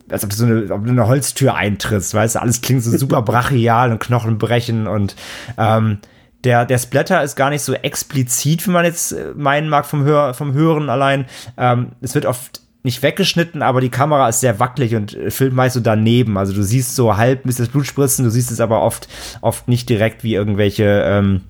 als 0.09 0.23
ob 0.23 0.29
du 0.29 0.35
so 0.35 0.45
eine, 0.45 0.71
ob 0.71 0.85
du 0.85 0.91
eine 0.91 1.07
Holztür 1.07 1.55
eintrittst, 1.55 2.13
weißt 2.13 2.35
du, 2.35 2.41
alles 2.41 2.61
klingt 2.61 2.83
so 2.83 2.95
super 2.97 3.21
brachial 3.23 3.91
und 3.91 3.99
Knochen 3.99 4.37
brechen 4.37 4.87
und 4.87 5.15
ähm, 5.57 5.99
der, 6.43 6.65
der 6.65 6.77
Splatter 6.77 7.23
ist 7.23 7.35
gar 7.35 7.49
nicht 7.49 7.61
so 7.61 7.73
explizit, 7.73 8.65
wie 8.67 8.71
man 8.71 8.85
jetzt 8.85 9.11
äh, 9.11 9.33
meinen 9.35 9.69
mag 9.69 9.85
vom, 9.85 10.03
Hör, 10.03 10.33
vom 10.33 10.53
Hören 10.53 10.89
allein. 10.89 11.25
Ähm, 11.57 11.93
es 12.01 12.15
wird 12.15 12.25
oft 12.25 12.61
nicht 12.83 13.03
weggeschnitten, 13.03 13.61
aber 13.61 13.81
die 13.81 13.89
Kamera 13.89 14.29
ist 14.29 14.39
sehr 14.39 14.59
wackelig 14.59 14.95
und 14.95 15.15
äh, 15.15 15.31
filmt 15.31 15.55
meist 15.55 15.75
so 15.75 15.81
daneben. 15.81 16.37
Also 16.37 16.53
du 16.53 16.63
siehst 16.63 16.95
so 16.95 17.17
halb 17.17 17.43
ein 17.43 17.47
bisschen 17.47 17.65
das 17.65 17.71
Blut 17.71 17.85
spritzen, 17.87 18.23
du 18.23 18.31
siehst 18.31 18.51
es 18.51 18.59
aber 18.59 18.81
oft, 18.81 19.07
oft 19.41 19.67
nicht 19.67 19.89
direkt 19.89 20.23
wie 20.23 20.35
irgendwelche, 20.35 21.03
ähm, 21.05 21.41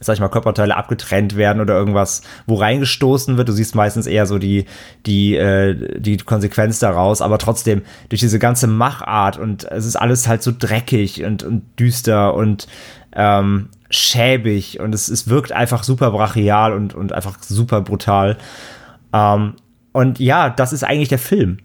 sag 0.00 0.14
ich 0.14 0.20
mal, 0.20 0.28
Körperteile 0.28 0.76
abgetrennt 0.76 1.36
werden 1.36 1.60
oder 1.60 1.74
irgendwas, 1.74 2.22
wo 2.46 2.54
reingestoßen 2.54 3.36
wird. 3.36 3.48
Du 3.48 3.52
siehst 3.52 3.74
meistens 3.74 4.06
eher 4.06 4.26
so 4.26 4.38
die, 4.38 4.66
die, 5.06 5.36
äh, 5.36 5.98
die 5.98 6.16
Konsequenz 6.18 6.78
daraus, 6.78 7.22
aber 7.22 7.38
trotzdem 7.38 7.82
durch 8.08 8.20
diese 8.20 8.38
ganze 8.38 8.66
Machart 8.66 9.38
und 9.38 9.64
es 9.64 9.86
ist 9.86 9.96
alles 9.96 10.28
halt 10.28 10.42
so 10.42 10.52
dreckig 10.56 11.24
und, 11.24 11.42
und 11.42 11.62
düster 11.78 12.34
und 12.34 12.66
ähm, 13.14 13.68
schäbig 13.90 14.80
und 14.80 14.94
es, 14.94 15.08
es 15.08 15.28
wirkt 15.28 15.52
einfach 15.52 15.82
super 15.82 16.10
brachial 16.10 16.72
und, 16.72 16.94
und 16.94 17.12
einfach 17.12 17.38
super 17.40 17.80
brutal. 17.80 18.36
Ähm, 19.12 19.54
und 19.92 20.18
ja, 20.20 20.50
das 20.50 20.72
ist 20.72 20.84
eigentlich 20.84 21.08
der 21.08 21.18
Film. 21.18 21.58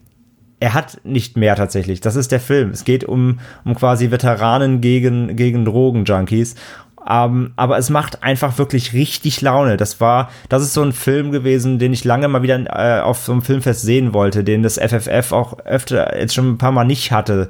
Er 0.62 0.74
hat 0.74 1.02
nicht 1.04 1.38
mehr 1.38 1.56
tatsächlich. 1.56 2.02
Das 2.02 2.16
ist 2.16 2.32
der 2.32 2.40
Film. 2.40 2.70
Es 2.70 2.84
geht 2.84 3.04
um, 3.04 3.40
um 3.66 3.76
quasi 3.76 4.12
Veteranen 4.12 4.80
gegen, 4.80 5.36
gegen 5.36 5.66
Drogenjunkies. 5.66 6.56
Um, 7.04 7.54
aber 7.56 7.80
es 7.80 7.90
macht 7.90 8.22
einfach 8.22 8.60
wirklich 8.60 8.94
richtig 8.94 9.42
Laune. 9.42 9.76
Das 9.76 10.00
war, 10.00 10.30
das 10.50 10.62
ist 10.62 10.74
so 10.74 10.84
ein 10.84 10.92
Film 10.92 11.32
gewesen, 11.32 11.80
den 11.80 11.94
ich 11.94 12.04
lange 12.04 12.28
mal 12.28 12.44
wieder 12.44 12.64
äh, 12.68 13.02
auf 13.02 13.24
so 13.24 13.32
einem 13.32 13.42
Filmfest 13.42 13.82
sehen 13.82 14.14
wollte, 14.14 14.44
den 14.44 14.62
das 14.62 14.78
FFF 14.78 15.32
auch 15.32 15.58
öfter 15.66 16.20
jetzt 16.20 16.36
schon 16.36 16.52
ein 16.52 16.58
paar 16.60 16.72
Mal 16.72 16.86
nicht 16.86 17.12
hatte. 17.12 17.50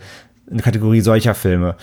Eine 0.50 0.62
Kategorie 0.62 1.02
solcher 1.02 1.34
Filme. 1.34 1.76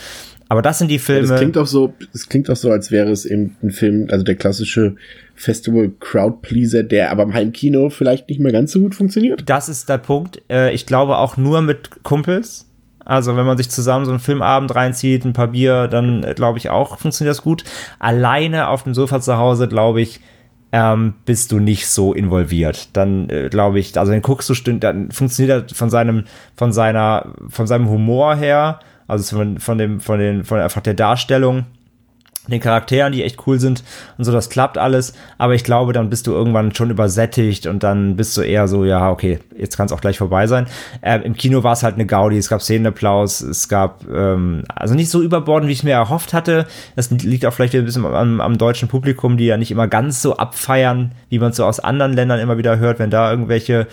Aber 0.49 0.63
das 0.63 0.79
sind 0.79 0.91
die 0.91 0.99
Filme. 0.99 1.35
Es 1.35 1.39
klingt 1.39 1.59
auch 1.59 1.67
so, 1.67 1.93
es 2.15 2.29
klingt 2.29 2.49
auch 2.49 2.57
so, 2.57 2.71
als 2.71 2.91
wäre 2.91 3.11
es 3.11 3.27
eben 3.27 3.57
ein 3.63 3.71
Film, 3.71 4.09
also 4.11 4.25
der 4.25 4.35
klassische 4.35 4.95
Festival 5.35 5.93
Crowdpleaser, 6.01 6.83
der 6.85 7.11
aber 7.11 7.25
im 7.25 7.35
Heimkino 7.35 7.91
vielleicht 7.91 8.29
nicht 8.31 8.41
mehr 8.41 8.53
ganz 8.53 8.73
so 8.73 8.81
gut 8.81 8.95
funktioniert. 8.95 9.43
Das 9.47 9.69
ist 9.69 9.89
der 9.91 9.99
Punkt. 9.99 10.41
Äh, 10.51 10.73
ich 10.73 10.87
glaube 10.87 11.19
auch 11.19 11.37
nur 11.37 11.61
mit 11.61 12.03
Kumpels. 12.03 12.68
Also 13.09 13.37
wenn 13.37 13.47
man 13.47 13.57
sich 13.57 13.71
zusammen 13.71 14.05
so 14.05 14.13
einen 14.13 14.21
Filmabend 14.21 14.75
reinzieht, 14.75 15.25
ein 15.25 15.33
paar 15.33 15.49
Bier, 15.49 15.89
dann 15.89 16.23
äh, 16.23 16.35
glaube 16.35 16.59
ich 16.59 16.71
auch 16.71 16.99
funktioniert 16.99 17.37
das 17.37 17.43
gut. 17.43 17.65
Alleine 17.99 18.69
auf 18.69 18.85
dem 18.85 18.95
Sofa 18.95 19.21
zu 19.21 19.37
Hause, 19.37 19.67
glaube 19.67 20.01
ich, 20.01 20.21
ähm, 20.71 21.15
bist 21.25 21.51
du 21.51 21.59
nicht 21.59 21.89
so 21.89 22.13
involviert. 22.13 22.91
Dann 22.97 23.29
äh, 23.31 23.49
glaube 23.49 23.81
ich, 23.81 23.99
also 23.99 24.13
dann 24.13 24.23
guckst 24.23 24.51
du, 24.51 24.55
dann 24.75 25.11
funktioniert 25.11 25.73
er 25.73 25.75
von 25.75 25.91
seinem, 25.91 26.25
von 26.55 26.73
seiner, 26.73 27.33
von 27.49 27.67
seinem 27.67 27.89
Humor 27.89 28.37
her 28.37 28.79
also 29.09 29.37
von, 29.37 29.59
von 29.59 29.79
dem, 29.79 30.01
von 30.01 30.21
den, 30.21 30.45
von 30.45 30.61
einfach 30.61 30.83
der 30.83 30.95
Darstellung, 30.95 31.65
den 32.53 32.61
Charakteren, 32.61 33.13
die 33.13 33.23
echt 33.23 33.47
cool 33.47 33.59
sind 33.61 33.83
und 34.17 34.25
so, 34.25 34.33
das 34.33 34.51
klappt 34.51 34.79
alles. 34.79 35.13
Aber 35.39 35.55
ich 35.55 35.65
glaube, 35.65 35.93
dann 35.93 36.11
bist 36.11 36.27
du 36.27 36.33
irgendwann 36.33 36.75
schon 36.75 36.91
übersättigt 36.91 37.67
und 37.67 37.83
dann 37.83 38.17
bist 38.17 38.37
du 38.37 38.43
eher 38.43 38.69
so, 38.69 38.85
ja, 38.85 39.11
okay, 39.11 39.39
jetzt 39.57 39.77
kann 39.77 39.87
es 39.87 39.93
auch 39.93 40.01
gleich 40.01 40.19
vorbei 40.19 40.47
sein. 40.47 40.67
Ähm, 41.03 41.23
Im 41.23 41.35
Kino 41.35 41.63
war 41.63 41.73
es 41.73 41.83
halt 41.83 41.95
eine 41.95 42.07
Gaudi, 42.07 42.39
es 42.39 42.49
gab 42.49 42.63
Szenenapplaus, 42.63 43.41
es 43.41 43.69
gab, 43.69 44.05
ähm, 44.09 44.65
also 44.75 44.95
nicht 44.95 45.11
so 45.11 45.23
überbordend, 45.23 45.69
wie 45.69 45.75
ich 45.75 45.85
mir 45.85 45.93
erhofft 45.93 46.33
hatte. 46.33 46.67
Das 46.97 47.11
liegt 47.11 47.45
auch 47.47 47.53
vielleicht 47.53 47.75
ein 47.75 47.85
bisschen 47.85 48.05
am, 48.05 48.41
am 48.41 48.59
deutschen 48.59 48.89
Publikum, 48.89 49.37
die 49.37 49.47
ja 49.47 49.57
nicht 49.57 49.71
immer 49.71 49.89
ganz 49.89 50.23
so 50.23 50.37
abfeiern, 50.37 51.13
wie 51.29 51.39
man 51.39 51.51
es 51.51 51.57
so 51.57 51.65
aus 51.65 51.81
anderen 51.81 52.13
Ländern 52.13 52.41
immer 52.41 52.59
wieder 52.59 52.79
hört, 52.79 52.99
wenn 52.99 53.11
da 53.11 53.31
irgendwelche 53.31 53.87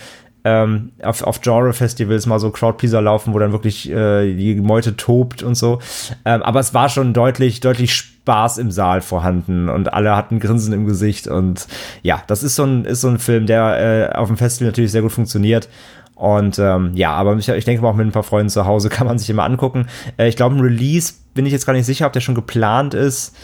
ähm, 0.46 0.92
auf, 1.02 1.24
auf 1.24 1.40
Genre-Festivals 1.40 2.26
mal 2.26 2.38
so 2.38 2.52
Crowdpleaser 2.52 3.02
laufen, 3.02 3.34
wo 3.34 3.38
dann 3.40 3.50
wirklich 3.50 3.90
äh, 3.90 4.32
die 4.32 4.54
Meute 4.54 4.96
tobt 4.96 5.42
und 5.42 5.56
so. 5.56 5.80
Ähm, 6.24 6.40
aber 6.44 6.60
es 6.60 6.72
war 6.72 6.88
schon 6.88 7.12
deutlich, 7.12 7.58
deutlich 7.58 7.92
Spaß 7.92 8.58
im 8.58 8.70
Saal 8.70 9.00
vorhanden 9.00 9.68
und 9.68 9.92
alle 9.92 10.14
hatten 10.14 10.38
Grinsen 10.38 10.72
im 10.72 10.86
Gesicht 10.86 11.26
und 11.26 11.66
ja, 12.02 12.22
das 12.28 12.44
ist 12.44 12.54
so 12.54 12.62
ein, 12.62 12.84
ist 12.84 13.00
so 13.00 13.08
ein 13.08 13.18
Film, 13.18 13.46
der 13.46 14.12
äh, 14.12 14.16
auf 14.16 14.28
dem 14.28 14.36
Festival 14.36 14.68
natürlich 14.68 14.92
sehr 14.92 15.02
gut 15.02 15.12
funktioniert. 15.12 15.68
Und 16.14 16.60
ähm, 16.60 16.92
ja, 16.94 17.10
aber 17.10 17.36
ich, 17.36 17.48
ich 17.48 17.64
denke 17.64 17.82
mal 17.82 17.88
auch 17.90 17.96
mit 17.96 18.06
ein 18.06 18.12
paar 18.12 18.22
Freunden 18.22 18.48
zu 18.48 18.66
Hause 18.66 18.88
kann 18.90 19.08
man 19.08 19.18
sich 19.18 19.28
immer 19.28 19.44
angucken. 19.44 19.88
Äh, 20.16 20.28
ich 20.28 20.36
glaube, 20.36 20.54
ein 20.54 20.60
Release 20.60 21.12
bin 21.34 21.44
ich 21.44 21.52
jetzt 21.52 21.66
gar 21.66 21.72
nicht 21.72 21.86
sicher, 21.86 22.06
ob 22.06 22.12
der 22.12 22.20
schon 22.20 22.36
geplant 22.36 22.94
ist 22.94 23.36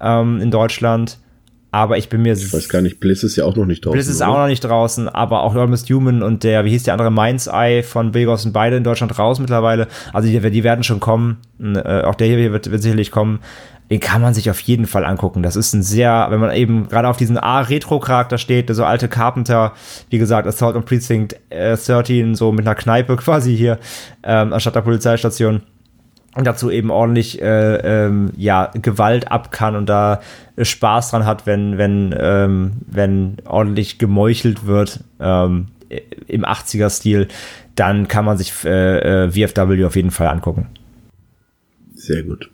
ähm, 0.00 0.40
in 0.40 0.50
Deutschland. 0.50 1.18
Aber 1.70 1.98
ich 1.98 2.08
bin 2.08 2.22
mir. 2.22 2.32
Ich 2.32 2.52
weiß 2.52 2.68
gar 2.68 2.80
nicht, 2.80 2.98
Bliss 2.98 3.22
ist 3.22 3.36
ja 3.36 3.44
auch 3.44 3.54
noch 3.54 3.66
nicht 3.66 3.84
draußen. 3.84 3.92
Bliss 3.92 4.08
ist 4.08 4.22
oder? 4.22 4.28
auch 4.28 4.38
noch 4.38 4.46
nicht 4.46 4.64
draußen, 4.64 5.08
aber 5.08 5.42
auch 5.42 5.54
Almost 5.54 5.90
Human 5.90 6.22
und 6.22 6.42
der, 6.42 6.64
wie 6.64 6.70
hieß 6.70 6.84
der 6.84 6.94
andere, 6.94 7.10
Mind's 7.10 7.46
Eye 7.46 7.82
von 7.82 8.12
Bilgos 8.12 8.42
sind 8.42 8.52
beide 8.52 8.76
in 8.76 8.84
Deutschland 8.84 9.18
raus 9.18 9.38
mittlerweile. 9.38 9.86
Also 10.12 10.28
die, 10.28 10.50
die 10.50 10.64
werden 10.64 10.82
schon 10.82 11.00
kommen. 11.00 11.38
Äh, 11.60 12.02
auch 12.02 12.14
der 12.14 12.28
hier 12.28 12.52
wird, 12.52 12.70
wird 12.70 12.82
sicherlich 12.82 13.10
kommen. 13.10 13.40
den 13.90 14.00
kann 14.00 14.22
man 14.22 14.32
sich 14.32 14.50
auf 14.50 14.60
jeden 14.60 14.86
Fall 14.86 15.04
angucken. 15.04 15.42
Das 15.42 15.56
ist 15.56 15.74
ein 15.74 15.82
sehr, 15.82 16.28
wenn 16.30 16.40
man 16.40 16.52
eben 16.52 16.88
gerade 16.88 17.08
auf 17.08 17.16
diesen 17.16 17.36
A-Retro-Charakter 17.36 18.38
steht, 18.38 18.68
der 18.68 18.74
so 18.74 18.84
alte 18.84 19.08
Carpenter, 19.08 19.72
wie 20.08 20.18
gesagt, 20.18 20.46
Assault 20.46 20.76
on 20.76 20.84
Precinct 20.84 21.36
äh, 21.50 21.76
13, 21.76 22.34
so 22.34 22.52
mit 22.52 22.66
einer 22.66 22.74
Kneipe 22.74 23.16
quasi 23.18 23.54
hier, 23.54 23.78
ähm, 24.22 24.52
anstatt 24.54 24.74
der 24.74 24.82
Polizeistation. 24.82 25.62
Und 26.38 26.46
dazu 26.46 26.70
eben 26.70 26.92
ordentlich 26.92 27.42
äh, 27.42 28.06
ähm, 28.06 28.30
ja, 28.36 28.70
Gewalt 28.80 29.28
ab 29.28 29.50
kann 29.50 29.74
und 29.74 29.88
da 29.88 30.20
Spaß 30.56 31.10
dran 31.10 31.26
hat, 31.26 31.46
wenn, 31.46 31.78
wenn, 31.78 32.14
ähm, 32.16 32.74
wenn 32.86 33.38
ordentlich 33.44 33.98
gemeuchelt 33.98 34.64
wird 34.64 35.00
ähm, 35.18 35.66
im 36.28 36.44
80er-Stil, 36.44 37.26
dann 37.74 38.06
kann 38.06 38.24
man 38.24 38.38
sich 38.38 38.52
äh, 38.64 39.24
äh, 39.24 39.30
VFW 39.32 39.84
auf 39.84 39.96
jeden 39.96 40.12
Fall 40.12 40.28
angucken. 40.28 40.68
Sehr 41.94 42.22
gut. 42.22 42.48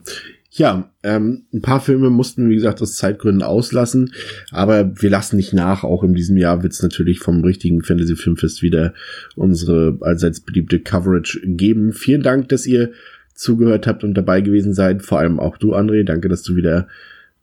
Ja, 0.51 0.91
ähm, 1.03 1.43
ein 1.53 1.61
paar 1.61 1.81
Filme 1.81 2.09
mussten, 2.09 2.49
wie 2.49 2.55
gesagt, 2.55 2.81
aus 2.81 2.97
Zeitgründen 2.97 3.43
auslassen, 3.43 4.15
aber 4.51 4.95
wir 5.03 5.11
lassen 5.11 5.37
nicht 5.37 5.53
nach. 5.53 5.85
Auch 5.85 6.05
in 6.05 6.15
diesem 6.15 6.39
Jahr 6.39 6.63
wird 6.63 6.73
es 6.73 6.83
natürlich 6.83 7.19
vom 7.19 7.45
richtigen 7.45 7.83
Fantasy 7.83 8.17
Filmfest 8.17 8.63
wieder 8.63 8.95
unsere 9.37 9.99
allseits 10.01 10.41
beliebte 10.41 10.81
Coverage 10.81 11.41
geben. 11.45 11.93
Vielen 11.93 12.23
Dank, 12.23 12.49
dass 12.49 12.65
ihr 12.65 12.93
zugehört 13.35 13.87
habt 13.87 14.05
und 14.05 14.15
dabei 14.15 14.41
gewesen 14.41 14.75
seid. 14.75 15.03
Vor 15.03 15.19
allem 15.19 15.41
auch 15.41 15.57
du, 15.57 15.75
André. 15.75 16.05
Danke, 16.05 16.29
dass 16.29 16.43
du 16.43 16.57
wieder 16.57 16.87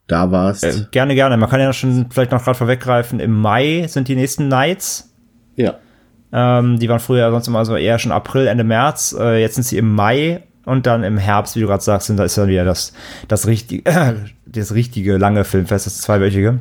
da 0.08 0.32
warst. 0.32 0.64
Äh, 0.64 0.86
gerne, 0.92 1.16
gerne. 1.16 1.38
Man 1.38 1.50
kann 1.50 1.60
ja 1.60 1.74
schon 1.74 2.08
vielleicht 2.10 2.32
noch 2.32 2.44
gerade 2.44 2.58
vorweggreifen. 2.58 3.20
Im 3.20 3.40
Mai 3.40 3.86
sind 3.88 4.08
die 4.08 4.16
nächsten 4.16 4.48
Nights. 4.48 5.14
Ja. 5.56 5.80
Ähm, 6.34 6.80
die 6.80 6.88
waren 6.90 7.00
früher 7.00 7.30
sonst 7.32 7.48
immer 7.48 7.66
so 7.66 7.76
eher 7.76 8.00
schon 8.00 8.12
April, 8.12 8.48
Ende 8.48 8.64
März. 8.64 9.16
Äh, 9.18 9.42
jetzt 9.42 9.56
sind 9.56 9.64
sie 9.64 9.78
im 9.78 9.94
Mai 9.94 10.44
und 10.66 10.86
dann 10.86 11.04
im 11.04 11.18
Herbst, 11.18 11.56
wie 11.56 11.62
du 11.62 11.68
gerade 11.68 11.84
sagst, 11.84 12.10
da 12.10 12.24
ist 12.24 12.38
dann 12.38 12.48
wieder 12.48 12.66
das, 12.66 12.94
das 13.28 13.48
richtige, 13.48 13.86
äh, 13.90 14.14
das 14.46 14.74
richtige 14.74 15.18
lange 15.18 15.44
Filmfest, 15.44 15.86
das 15.86 15.98
zweiwöchige. 16.00 16.60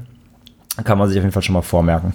Kann 0.84 0.98
man 0.98 1.08
sich 1.08 1.18
auf 1.18 1.24
jeden 1.24 1.32
Fall 1.32 1.42
schon 1.42 1.54
mal 1.54 1.62
vormerken. 1.62 2.14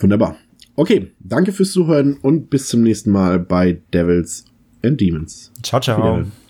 Wunderbar. 0.00 0.36
Okay, 0.74 1.12
danke 1.20 1.52
fürs 1.52 1.72
Zuhören 1.72 2.14
und 2.14 2.48
bis 2.48 2.68
zum 2.68 2.82
nächsten 2.82 3.10
Mal 3.10 3.38
bei 3.38 3.82
Devils 3.92 4.46
and 4.82 4.96
Demons. 4.96 5.50
Ciao, 5.62 5.80
ciao. 5.80 6.41